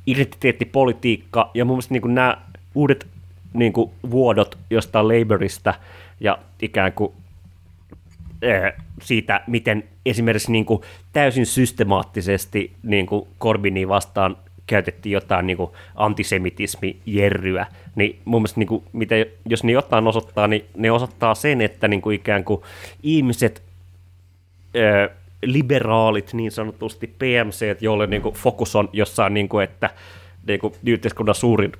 [0.06, 2.38] identiteettipolitiikka ja mun mielestä niin kuin nämä
[2.74, 3.06] uudet
[3.55, 5.74] niin kuin vuodot jostain Labourista
[6.20, 7.12] ja ikään kuin
[9.02, 10.82] siitä, miten esimerkiksi niin kuin
[11.12, 14.36] täysin systemaattisesti niin kuin Corbynia vastaan
[14.66, 19.14] käytettiin jotain niin kuin antisemitismijerryä, niin mun mielestä niin kuin, mitä,
[19.48, 22.62] jos ne jotain osoittaa, niin ne osoittaa sen, että niin kuin ikään kuin
[23.02, 23.62] ihmiset,
[24.76, 25.10] ö,
[25.43, 29.90] liberaalit niin sanotusti, PMC, joille niin kuin fokus on jossain, niin kuin, että
[30.47, 31.72] niin kuin yhteiskunnan suurin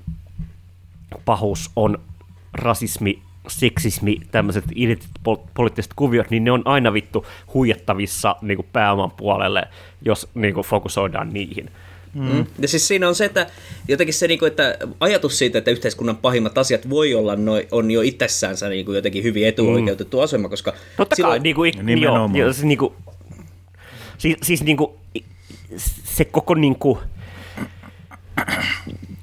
[1.25, 1.99] pahuus on
[2.53, 4.65] rasismi, seksismi, tämmöiset
[5.55, 9.69] poliittiset kuviot, niin ne on aina vittu huijattavissa niin kuin pääoman puolelle,
[10.03, 11.71] jos niin kuin fokusoidaan niihin.
[12.17, 12.47] Mm.
[12.59, 13.47] Ja siis siinä on se, että
[13.89, 18.01] jotenkin se, niinku, että ajatus siitä, että yhteiskunnan pahimmat asiat voi olla, noi, on jo
[18.01, 20.23] itsessäänsä niinku jotenkin hyvin etuoikeutettu mm.
[20.23, 22.37] asema, koska Totta silloin, kai, niin kuin, Nimenomaan.
[22.37, 22.93] joo, joo, siis, niin kuin,
[24.19, 24.91] siis, siis niin kuin,
[26.05, 26.99] se koko niin kuin,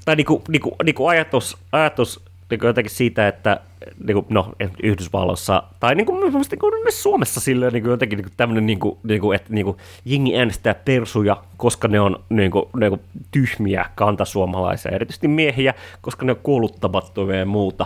[0.06, 3.60] tai niin kuin, niin kuin, niin kuin ajatus, ajatus niin kuin jotenkin siitä, että
[4.08, 4.54] niin kuin, no,
[4.84, 8.66] Yhdysvalloissa, tai niin kuin, niin kuin myös Suomessa silleen, niin kuin jotenkin niin kuin tämmöinen,
[8.66, 12.66] niin kuin, niin kuin, että niin kuin, jengi äänestää persuja, koska ne on niin kuin,
[12.80, 13.02] niin kuin,
[13.32, 17.86] tyhmiä kantasuomalaisia, erityisesti miehiä, koska ne on kouluttamattomia ja muuta.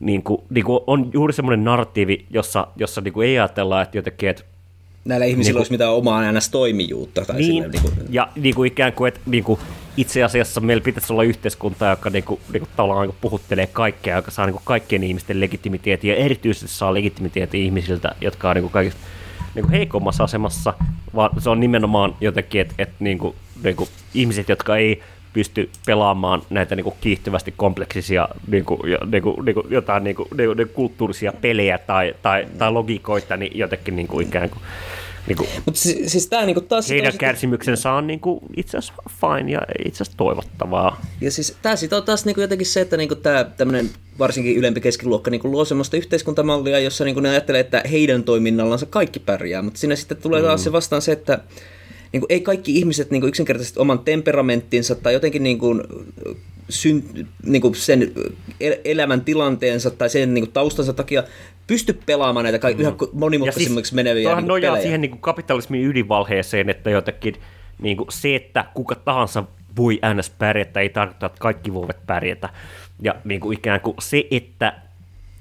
[0.00, 3.98] Niin kuin, niin kuin on juuri semmoinen narratiivi, jossa, jossa niin kuin ei ajatella, että
[3.98, 4.44] jotenkin, että
[5.08, 7.24] näillä ihmisillä Niinku- olisi mitään omaa NS-toimijuutta.
[7.24, 9.60] Tai niin, silleen, niinku, ja niin kuin ikään kuin, että niin kuin
[9.96, 13.66] itse asiassa meillä pitäisi olla yhteiskunta, joka niin kuin, niin kuin tavallaan niin kuin puhuttelee
[13.66, 18.56] kaikkea, joka saa niin kuin kaikkien ihmisten legitimiteetin ja erityisesti saa legitimiteetin ihmisiltä, jotka on
[18.56, 19.00] niin kuin kaikista
[19.54, 20.74] niin kuin heikommassa asemassa,
[21.14, 25.02] vaan se on nimenomaan jotenkin, että, että niin kuin, niin kuin ihmiset, jotka ei
[25.32, 28.80] pysty pelaamaan näitä niin kuin kiihtyvästi kompleksisia niin kuin,
[29.10, 32.46] niin kuin, niin kuin, jotain niin kuin, niin kuin, niin kuin kulttuurisia pelejä tai, tai,
[32.58, 34.62] tai logiikoita, niin jotenkin niin kuin ikään kuin,
[35.26, 36.90] niin kuin Mutta siis, siis tämä niinku taas...
[36.90, 41.00] heidän taas- kärsimyksensä on niin kuin itse asiassa fine ja itse asiassa toivottavaa.
[41.20, 44.80] Ja siis tämä sit on taas niinku jotenkin se, että niinku tämä tämmöinen varsinkin ylempi
[44.80, 49.80] keskiluokka niinku luo semmoista yhteiskuntamallia, jossa niinku ne ajattelee, että heidän toiminnallansa kaikki pärjää, mutta
[49.80, 51.38] siinä sitten tulee taas se vastaan se, että
[52.12, 55.82] niinku ei kaikki ihmiset niinku yksinkertaisesti oman temperamenttinsa tai jotenkin niinku,
[56.68, 57.02] syn,
[57.46, 58.12] niinku sen
[58.60, 61.22] el- elämän tilanteensa tai sen niinku taustansa takia
[61.66, 64.82] pysty pelaamaan näitä kaik- yhä monimutkaisimmiksi meneviä Tuohan niinku nojaa pelejä.
[64.82, 67.34] siihen niin kuin kapitalismin ydinvalheeseen, että jotenkin
[67.82, 69.44] niin kuin se, että kuka tahansa
[69.76, 72.48] voi äänes pärjätä, ei tarkoita, että kaikki voivat pärjätä.
[73.02, 74.72] Ja niin kuin ikään kuin se, että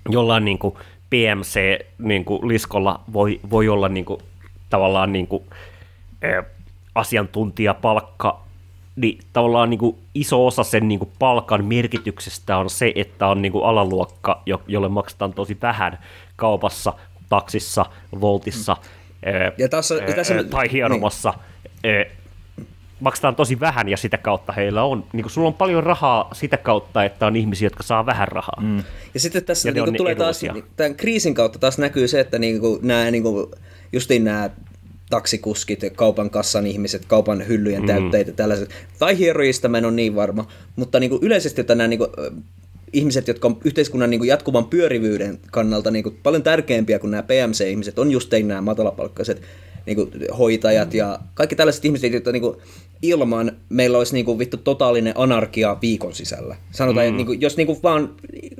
[0.09, 0.75] jollain niin kuin
[1.09, 4.21] PMC-liskolla voi, voi olla niin kuin,
[4.69, 5.43] tavallaan niin kuin,
[6.97, 8.39] asiantuntijapalkka,
[8.95, 13.41] niin tavallaan niin kuin iso osa sen niin kuin palkan merkityksestä on se, että on
[13.41, 15.99] niin kuin alaluokka, jo- jolle maksetaan tosi vähän
[16.35, 16.93] kaupassa,
[17.29, 17.85] taksissa,
[18.21, 18.77] voltissa
[19.23, 21.33] eh, Ja tässä- eh, tässä- eh, tai hieromassa.
[21.83, 22.07] eh,
[22.99, 26.57] maksetaan tosi vähän ja sitä kautta heillä on, niin kuin sulla on paljon rahaa sitä
[26.57, 28.59] kautta, että on ihmisiä, jotka saa vähän rahaa.
[28.61, 28.83] Mm.
[29.13, 30.67] Ja sitten tässä Ja niinku on tulee taas, edullisia.
[30.75, 33.51] tämän kriisin kautta taas näkyy se, että niinku, nämä niinku,
[33.93, 34.49] justiin nämä
[35.09, 37.87] taksikuskit, kaupan kassan ihmiset, kaupan hyllyjen mm.
[37.87, 38.69] täytteitä, tällaiset,
[38.99, 42.31] tai hierojista mä en ole niin varma, mutta niinku yleisesti että nämä niinku, ö,
[42.93, 48.11] ihmiset, jotka on yhteiskunnan niinku jatkuvan pyörivyyden kannalta niinku paljon tärkeämpiä kuin nämä PMC-ihmiset, on
[48.11, 49.41] just nämä matalapalkkaiset
[49.87, 52.61] niinku, hoitajat ja kaikki tällaiset ihmiset, jotka niinku,
[53.01, 56.55] ilman meillä olisi niinku, vittu totaalinen anarkia viikon sisällä.
[56.71, 57.09] Sanotaan, mm.
[57.09, 58.09] että niinku, jos niinku, vaan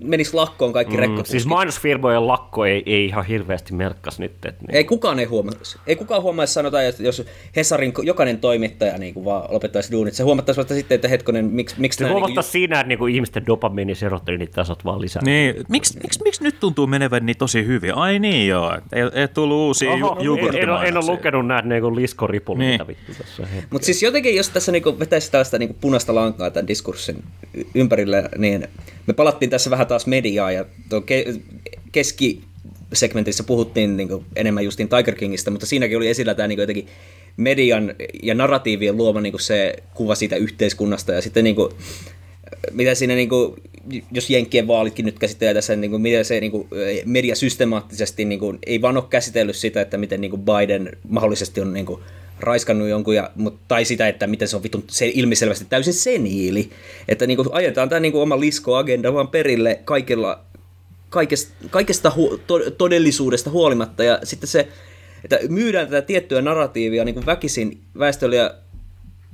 [0.04, 1.00] menisi lakkoon kaikki mm.
[1.00, 1.32] rekkakuskit.
[1.32, 4.32] Siis mainosfirmojen lakko ei, ei ihan hirveästi merkkas nyt.
[4.32, 4.76] Että niin.
[4.76, 5.78] Ei kukaan ei huomaisi.
[5.88, 7.26] Ei kukaan huomaisi, sanotaan, että jos
[7.56, 11.76] Hesarin jokainen toimittaja niin kuin vaan lopettaisi duunit, se huomattaisi vasta sitten, että hetkonen, miksi,
[11.78, 12.14] miksi Se nämä...
[12.14, 15.22] huomattaisi siinä, että niinku ihmisten dopamiini serotoniinitasot vaan lisää.
[15.26, 17.96] Niin, miksi, miksi, miksi nyt tuntuu menevän niin tosi hyvin?
[17.96, 21.06] Ai niin joo, ei, ei tullut uusia Oho, ju- en, en, ole- en ole.
[21.18, 22.72] Lukenut näitä niinku liskoripulia, Niin.
[22.72, 23.48] mitä vittu tässä.
[23.70, 27.24] Mutta siis jotenkin, jos tässä niinku vetäisi tällaista niinku punaista lankaa tämän diskurssin
[27.76, 28.68] ympärille, niin
[29.08, 31.40] me palattiin tässä vähän taas mediaa ja tuo ke-
[31.92, 36.88] keskisegmentissä puhuttiin niinku enemmän justiin Tiger Kingistä, mutta siinäkin oli esillä tämä niinku jotenkin
[37.38, 41.74] median ja narratiivien luoma niinku se kuva siitä yhteiskunnasta ja sitten niinku,
[42.72, 43.56] mitä siinä, niinku,
[44.12, 46.68] jos Jenkkien vaalitkin nyt käsittelee tässä, niinku, miten se niinku,
[47.06, 52.02] media systemaattisesti niinku, ei vaan ole käsitellyt sitä, että miten niinku Biden mahdollisesti on niinku,
[52.40, 56.70] raiskannut jonkun, ja, mut, tai sitä, että miten se on vitun se ilmiselvästi täysin seniili.
[57.08, 60.40] Että niinku, ajetaan tämä niinku, oma lisko-agenda vaan perille kaikilla,
[61.10, 64.68] kaikesta, kaikesta hu, to, todellisuudesta huolimatta, ja sitten se,
[65.24, 68.54] että myydään tätä tiettyä narratiivia niin kuin väkisin väestölle, ja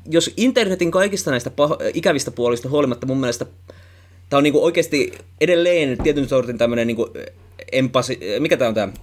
[0.09, 3.45] jos internetin kaikista näistä paho- ikävistä puolista huolimatta mun mielestä
[4.29, 7.09] tämä on niinku oikeasti edelleen tietyn sortin tämmöinen niinku
[7.71, 8.93] empasi, mikä tämä on tämä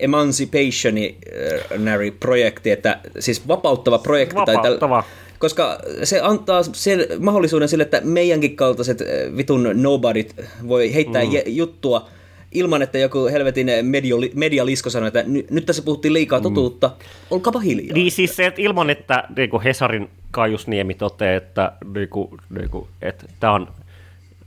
[0.00, 4.34] emancipationary projekti, että siis vapauttava projekti.
[4.46, 5.02] Tai Vapauttava.
[5.02, 8.98] täl, koska se antaa sen mahdollisuuden sille, että meidänkin kaltaiset
[9.36, 10.36] vitun nobodyt
[10.68, 11.30] voi heittää mm.
[11.46, 12.08] juttua
[12.54, 13.66] ilman, että joku helvetin
[14.34, 16.90] medialisko sanoo, että ny, nyt tässä puhuttiin liikaa totuutta,
[17.30, 17.94] olkaapa hiljaa.
[17.94, 23.52] Niin siis se, että ilman, että niinku Hesarin Kaiusniemi toteaa, että, niinku, niinku, että tämä
[23.52, 23.68] on,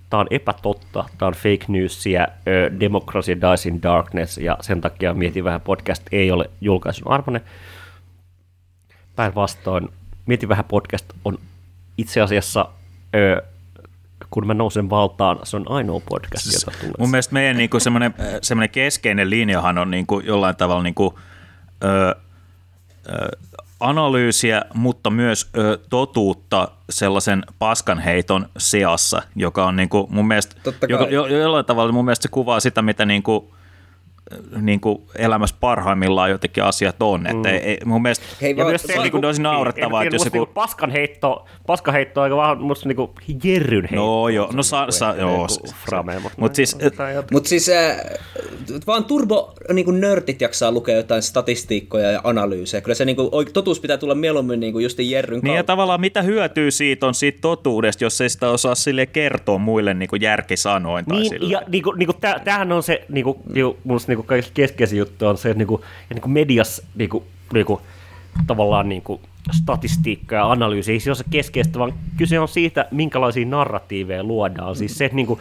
[0.09, 2.27] tää on epätotta, tämä on fake newsia,
[2.79, 7.41] Democracy Dies in Darkness, ja sen takia Mietin vähän podcast ei ole julkaisun arvoinen.
[9.15, 9.89] Päinvastoin,
[10.25, 11.39] Mietin vähän podcast on
[11.97, 12.69] itse asiassa,
[13.15, 13.43] ö,
[14.29, 16.93] kun mä nousen valtaan, se on ainoa podcast, jota tulee.
[16.99, 21.19] Mun mielestä meidän niinku semmoinen, semmoinen keskeinen linjahan on niinku jollain tavalla niinku,
[21.83, 22.15] ö,
[23.09, 23.37] ö,
[23.79, 31.13] analyysiä, mutta myös ö, totuutta sellaisen paskanheiton seassa, joka on niin kuin mun mielestä, kai.
[31.13, 33.49] jo, jollain tavalla mun mielestä se kuvaa sitä, mitä niin kuin,
[34.61, 37.27] niin kuin elämässä parhaimmillaan jotenkin asiat on.
[37.27, 40.25] Että ei, ei, mun mielestä Hei, ja myös se, niin kuin, olisi naurettavaa, että jos
[40.25, 40.37] joku...
[40.37, 40.45] joku...
[40.45, 43.13] Niinku paskanheitto, paskanheitto aika vähän musta niinku
[43.43, 43.95] jerryn heitto.
[43.95, 46.77] No joo, no sa, sa, joo, Joku s- frame, mutta mut siis.
[47.31, 47.97] Mutta siis äh,
[48.87, 52.81] vaan turbo niin nörtit jaksaa lukea jotain statistiikkoja ja analyysejä.
[52.81, 55.71] Kyllä se niin kuin, totuus pitää tulla mieluummin niin kuin just Jerryn Niin ja kautta.
[55.73, 60.09] tavallaan mitä hyötyä siitä on siitä totuudesta, jos ei sitä osaa sille kertoa muille niin
[60.09, 61.53] kuin järkisanoin tai Niin, sille.
[61.53, 65.37] ja niinku, niinku, täh, tämähän on se, niinku, niinku, musta niinku kaikista keskeisin juttu on
[65.37, 67.23] se, että niinku, ja niinku medias niinku,
[67.53, 67.81] niinku,
[68.47, 69.21] tavallaan niinku,
[69.51, 74.75] statistiikka ja analyysi, ei se ole se keskeistä, vaan kyse on siitä, minkälaisia narratiiveja luodaan.
[74.75, 75.39] Siis se, että niinku,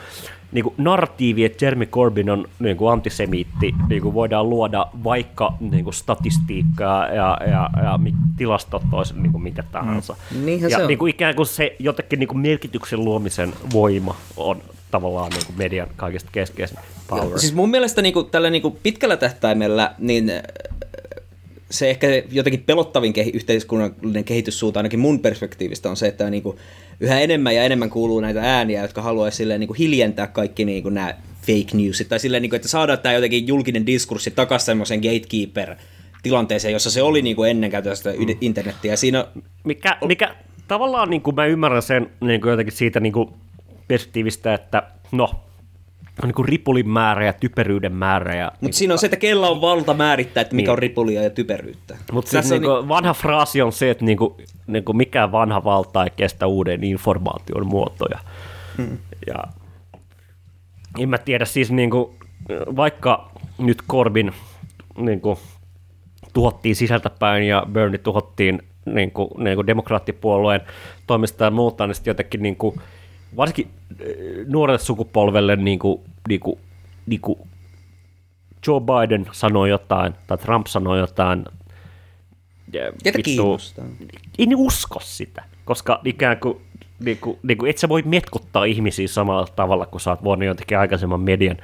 [0.52, 7.38] niinku, narratiivi, että Jeremy Corbyn on niinku, antisemiitti, niinku, voidaan luoda vaikka niinku, statistiikkaa ja,
[7.46, 7.98] ja, ja
[8.36, 10.16] tilastot olisi niinku, mitä tahansa.
[10.44, 10.88] Niinhän ja se on.
[10.88, 14.62] Niinku, ikään kuin se jotenkin niinku, merkityksen luomisen voima on
[14.96, 16.78] tavallaan niinku, median kaikista keskeisin
[17.08, 17.38] power.
[17.38, 20.42] Siis mun mielestä niin kuin, tällä niin kuin pitkällä tähtäimellä niin äh,
[21.70, 26.56] se ehkä jotenkin pelottavin kehi- yhteiskunnallinen kehityssuunta ainakin mun perspektiivistä on se, että niin kuin
[27.00, 30.82] yhä enemmän ja enemmän kuuluu näitä ääniä, jotka haluaisi silleen niin kuin hiljentää kaikki niin
[30.82, 34.66] kuin nämä fake newsit, tai silleen, niin kuin, että saadaan tämä jotenkin julkinen diskurssi takaisin
[34.66, 35.76] semmoisen gatekeeper
[36.22, 38.36] tilanteeseen, jossa se oli niin kuin ennen käytöstä mm.
[38.40, 38.96] internettiä.
[38.96, 39.26] Siinä
[39.64, 40.34] mikä, mikä
[40.68, 43.28] tavallaan niin kuin mä ymmärrän sen niin kuin jotenkin siitä niin kuin
[43.88, 44.82] perspektiivistä, että
[45.12, 45.24] no,
[46.22, 48.34] on niin kuin ripulin määrä ja typeryyden määrä.
[48.34, 50.72] Ja, Mutta siinä on se, että kella on valta määrittää, että mikä Niin.
[50.72, 51.96] on ripulia ja typeryyttä.
[52.12, 54.36] Mutta siis on niinku, vanha fraasi on se, että niinku,
[54.66, 58.18] niinku mikään vanha valta ei kestä uuden informaation muotoja.
[58.76, 58.98] Hmm.
[59.26, 59.34] Ja
[60.98, 62.14] en mä tiedä, siis niinku,
[62.76, 64.32] vaikka nyt Corbyn
[64.96, 65.38] niinku,
[66.32, 70.60] tuhottiin sisältäpäin ja Bernie tuhottiin niinku, niinku demokraattipuolueen
[71.06, 72.74] toimesta ja muuta, niin sitten jotenkin niinku,
[73.36, 76.58] varsinkin eh, nuorelle sukupolvelle niinku, niinku,
[77.06, 77.46] niinku,
[78.66, 81.44] Joe Biden sanoi jotain, tai Trump sanoi jotain,
[83.04, 83.84] Ketä kiinnostaa?
[84.38, 86.60] Ei ne usko sitä, koska ikään kuin,
[87.00, 90.46] niin kuin, niin kuin et sä voi metkuttaa ihmisiä samalla tavalla, kun sä oot voinut
[90.46, 91.56] jotenkin aikaisemman median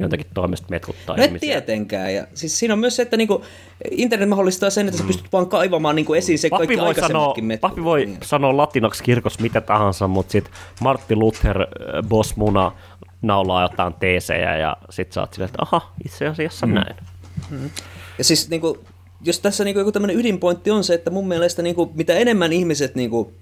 [0.00, 1.46] jotenkin toimesta metkuttaa No ihmisiä.
[1.60, 2.14] tietenkään.
[2.14, 3.44] Ja siis siinä on myös se, että niinku,
[3.90, 7.34] internet mahdollistaa sen, että sä pystyt vaan kaivamaan niinku esiin se kaikki Pappi voi, sanoa,
[7.42, 7.60] metkut.
[7.70, 8.18] pappi voi Niin.
[8.22, 11.66] sanoa latinaksi kirkossa mitä tahansa, mutta sitten Martti Luther, äh,
[12.08, 12.72] Boss Muna,
[13.22, 16.74] naulaa jotain teesejä ja sit sä oot silleen, että aha, itse asiassa mm.
[16.74, 16.96] näin.
[18.18, 18.78] Ja siis niinku,
[19.24, 22.94] jos tässä niinku joku tämmöinen ydinpointti on se, että mun mielestä niinku, mitä enemmän ihmiset
[22.94, 23.32] niinku,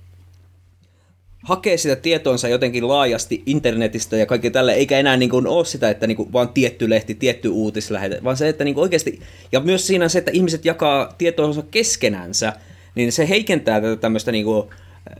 [1.42, 5.90] hakee sitä tietoonsa jotenkin laajasti internetistä ja kaikki tällä, eikä enää niin kuin ole sitä,
[5.90, 9.20] että niin kuin vaan tietty lehti, tietty uutislähete, vaan se, että niin kuin oikeasti,
[9.52, 12.52] ja myös siinä se, että ihmiset jakaa tietoonsa keskenänsä,
[12.94, 14.68] niin se heikentää tätä tämmöistä niin kuin,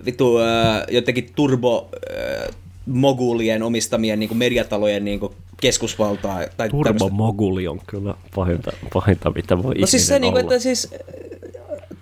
[0.05, 0.47] vittu äh,
[0.90, 2.56] jotenkin turbo äh,
[2.86, 6.40] mogulien omistamien niin kuin mediatalojen niin kuin keskusvaltaa.
[6.56, 6.68] Tai.
[6.68, 10.55] Turbomoguli on kyllä pahinta, pahinta mitä voi No siis se, niinku, olla.
[10.55, 10.98] että siis äh,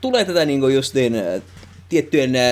[0.01, 1.43] tulee tätä niinku justiin äh,
[1.89, 2.43] tiettyjen äh,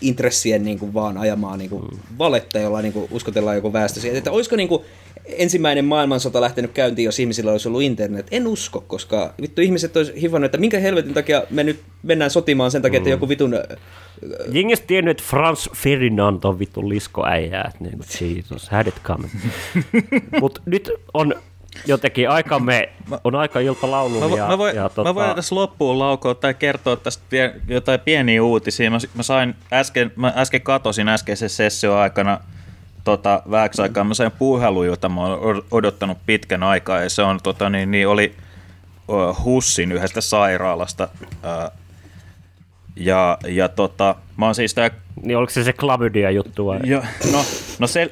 [0.00, 1.98] intressien niinku vaan ajamaa niinku Mm.
[2.18, 4.18] valetta, jolla niinku uskotellaan joku väestö siihen.
[4.18, 4.84] Että olisiko niinku
[5.26, 8.26] ensimmäinen maailmansota lähtenyt käyntiin, jos ihmisillä olisi ollut internet?
[8.30, 12.70] En usko, koska vittu ihmiset olisi hivannut, että minkä helvetin takia me nyt mennään sotimaan
[12.70, 13.54] sen takia, että joku vitun...
[13.54, 13.60] äh,
[14.52, 19.32] Jengi olisi tiennyt, että Franz Ferdinand on vittu liskoäijää, niin kuin, Jesus, had it coming.
[20.40, 21.34] Mutta nyt on
[21.86, 22.88] jotenkin aikamme,
[23.24, 26.54] on aika ilta laulun Mä, ja, mä, voin, ja mä voin tässä loppuun laukoa tai
[26.54, 28.90] kertoa tästä pie, jotain pieniä uutisia.
[28.90, 32.40] Mä, mä, sain äsken, mä äsken katosin äskeisen session aikana
[33.04, 34.04] tota, vähäksi aikaa.
[34.04, 38.08] Mä sain puhelun, jota mä oon odottanut pitkän aikaa ja se on, tota, niin, niin
[38.08, 38.34] oli
[39.44, 41.08] Hussin yhdestä sairaalasta.
[42.96, 44.90] Ja, ja tota, mä oon siis tää
[45.22, 46.80] Niin oliko se se klamydia juttu vai?
[46.84, 47.02] Joo,
[47.32, 47.44] no,
[47.78, 48.10] no, sen,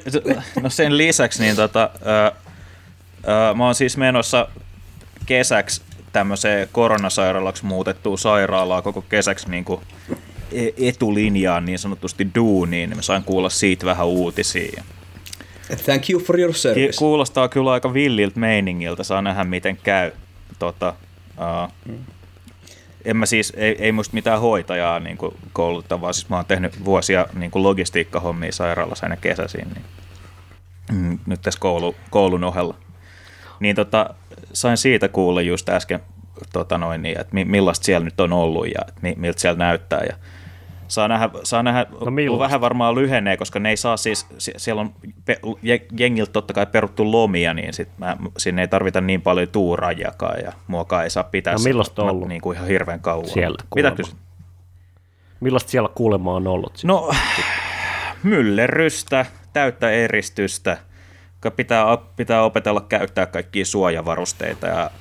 [0.61, 2.31] no sen lisäksi niin tota, ää,
[3.55, 4.47] mä oon siis menossa
[5.25, 5.81] kesäksi
[6.13, 9.81] tämmöiseen koronasairaalaksi muutettuun sairaalaa koko kesäksi niin kuin
[10.51, 14.83] e- etulinjaan niin sanotusti duuniin, niin mä sain kuulla siitä vähän uutisia.
[15.85, 16.97] Thank you for your service.
[16.97, 20.11] Kuulostaa kyllä aika villiltä meiningiltä, saa nähdä miten käy.
[20.59, 20.93] Tota,
[21.37, 21.93] uh,
[23.05, 25.17] en mä siis, ei, ei musta mitään hoitajaa niin
[25.53, 29.85] kouluttaa, vaan siis mä oon tehnyt vuosia niin kuin logistiikkahommia sairaalassa aina kesäisin, niin
[30.91, 32.75] mm, nyt tässä koulu, koulun ohella.
[33.59, 34.09] Niin tota,
[34.53, 35.99] sain siitä kuulla just äsken,
[36.53, 40.01] tota noin, niin, että mi- millaista siellä nyt on ollut ja mi- miltä siellä näyttää.
[40.09, 40.15] Ja
[40.87, 41.85] saa nähdä, saa nähdä
[42.29, 44.93] No vähän varmaan lyhenee, koska ne ei saa siis, sie- siellä on
[45.25, 45.39] pe-
[45.99, 50.51] jengiltä totta kai peruttu lomia, niin sit mä, sinne ei tarvita niin paljon tuuraajakaan ja
[50.67, 53.27] muakaan ei saa pitää No millaista on ollut niin kuin ihan hirveän kauan.
[53.29, 54.15] siellä Mitä kysyt?
[55.39, 56.73] Millaista siellä kuulemaa on ollut?
[56.83, 57.11] No,
[58.23, 60.77] myllerrystä, täyttä eristystä,
[61.55, 61.85] pitää,
[62.15, 64.91] pitää opetella käyttää kaikkia suojavarusteita ja,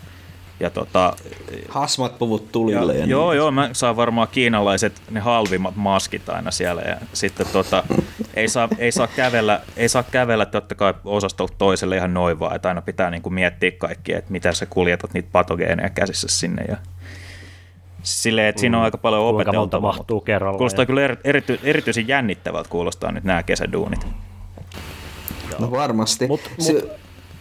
[0.60, 1.12] ja tota,
[1.68, 2.92] Hasmat puvut tulille.
[2.94, 3.36] ja, Ja, joo, niin.
[3.36, 7.84] joo, mä saan varmaan kiinalaiset ne halvimmat maskit aina siellä ja sitten tota,
[8.34, 12.56] ei, saa, ei, saa kävellä, ei saa kävellä totta kai osastolta toiselle ihan noin vaan,
[12.56, 16.76] että aina pitää niinku miettiä kaikkia, että miten sä kuljetat niitä patogeeneja käsissä sinne ja
[18.02, 19.34] silleen, että siinä on aika paljon Mm.
[19.34, 19.90] Kuinka monta opeteltavaa.
[19.92, 20.58] mutta mahtuu kerralla?
[20.58, 24.06] Kuulostaa ja- kyllä eri, erity, erityisen jännittävältä kuulostaa nyt nämä kesäduunit.
[25.58, 26.26] No varmasti.
[26.26, 26.90] Mut- Se, mut-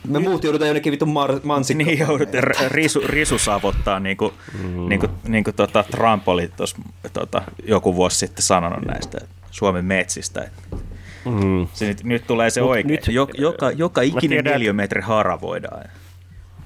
[0.07, 1.87] me muut joudutaan jonnekin vitun mar- mansikkaan.
[1.87, 4.33] Niin joudut r- risu, risusavottaa, niin kuin,
[4.63, 4.89] mm.
[4.89, 6.77] niin kuin, niin kuin tota Trump oli tuossa
[7.13, 9.17] tota, joku vuosi sitten sanonut näistä
[9.51, 10.49] Suomen metsistä.
[11.25, 11.67] Mm.
[11.73, 12.87] Se nyt, nyt tulee se Mut oikein.
[12.87, 15.83] nyt- Nyt, joka, joka ikinen tiedän, neliömetri haravoidaan.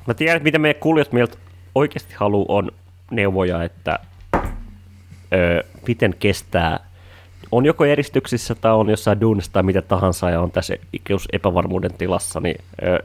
[0.08, 1.38] Mä tiedän, että mitä meidän kuulijat meiltä
[1.76, 2.72] oikeasti haluaa on
[3.12, 4.00] neuvoja, että
[5.34, 6.80] ö, miten kestää,
[7.52, 11.94] on joko eristyksissä tai on jossain duunissa tai mitä tahansa ja on tässä ikeus epävarmuuden
[11.94, 12.56] tilassa, niin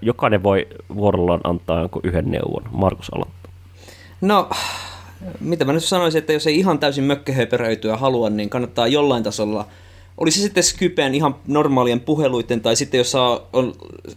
[0.02, 2.62] jokainen voi vuorollaan antaa jonkun yhden neuvon.
[2.72, 3.52] Markus aloittaa.
[4.20, 4.50] No,
[5.40, 9.66] mitä mä nyt sanoisin, että jos ei ihan täysin mökkähöperöityä halua, niin kannattaa jollain tasolla,
[10.18, 13.74] olisi se sitten Skypen ihan normaalien puheluiden, tai sitten jos saa, on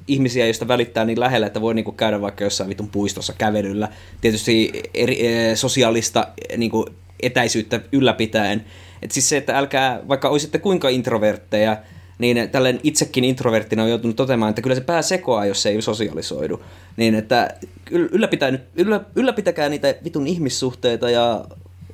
[0.07, 3.89] ihmisiä, joista välittää niin lähellä, että voi niinku käydä vaikka jossain vitun puistossa kävelyllä,
[4.21, 6.85] tietysti eri, e, sosiaalista e, niinku
[7.23, 8.65] etäisyyttä ylläpitäen.
[9.01, 11.77] Et siis se, että älkää, vaikka olisitte kuinka introvertteja,
[12.17, 15.81] niin tällainen itsekin introverttina on joutunut toteamaan, että kyllä se pää sekoaa, jos se ei
[15.81, 16.63] sosialisoidu.
[16.97, 17.49] Niin että
[17.91, 21.45] yl- ylläpitää nyt, yllä, ylläpitäkää niitä vitun ihmissuhteita ja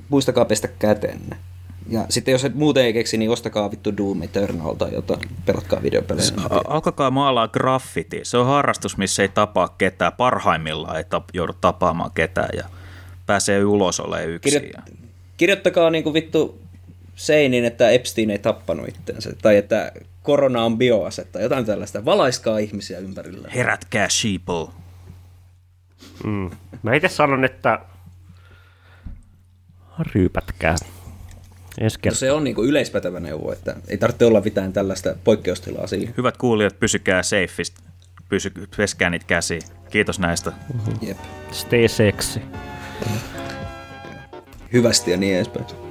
[0.08, 1.36] muistakaa pestä kätenne.
[1.88, 5.82] Ja sitten jos et muuten ei keksi, niin ostakaa vittu Doom Eternal tai jotain, pelatkaa
[5.82, 6.28] videopelejä.
[6.68, 8.20] Alkakaa maalaa graffiti.
[8.22, 10.12] Se on harrastus, missä ei tapaa ketään.
[10.12, 12.64] Parhaimmillaan ei tap- joudu tapaamaan ketään ja
[13.26, 14.62] pääsee ulos olemaan yksin.
[14.62, 14.82] Kirjo-
[15.36, 16.63] kirjoittakaa niinku vittu
[17.14, 19.92] seiniin, että Epstein ei tappanut itsensä, tai että
[20.22, 22.04] korona on bioase tai jotain tällaista.
[22.04, 23.48] Valaiskaa ihmisiä ympärillä.
[23.54, 24.68] Herätkää sheeple.
[26.24, 26.50] Mm.
[26.82, 27.78] Mä itse sanon, että
[30.14, 30.76] ryypätkää.
[31.80, 36.14] Ensi No se on niinku yleispätevä neuvo, että ei tarvitse olla mitään tällaista poikkeustilaa siihen.
[36.16, 37.82] Hyvät kuulijat, pysykää safeista.
[38.28, 39.58] Pysy, peskää niitä käsiä.
[39.90, 40.52] Kiitos näistä.
[41.02, 41.18] Jep.
[41.52, 42.40] Stay sexy.
[44.72, 45.83] Hyvästi ja niin edespäin.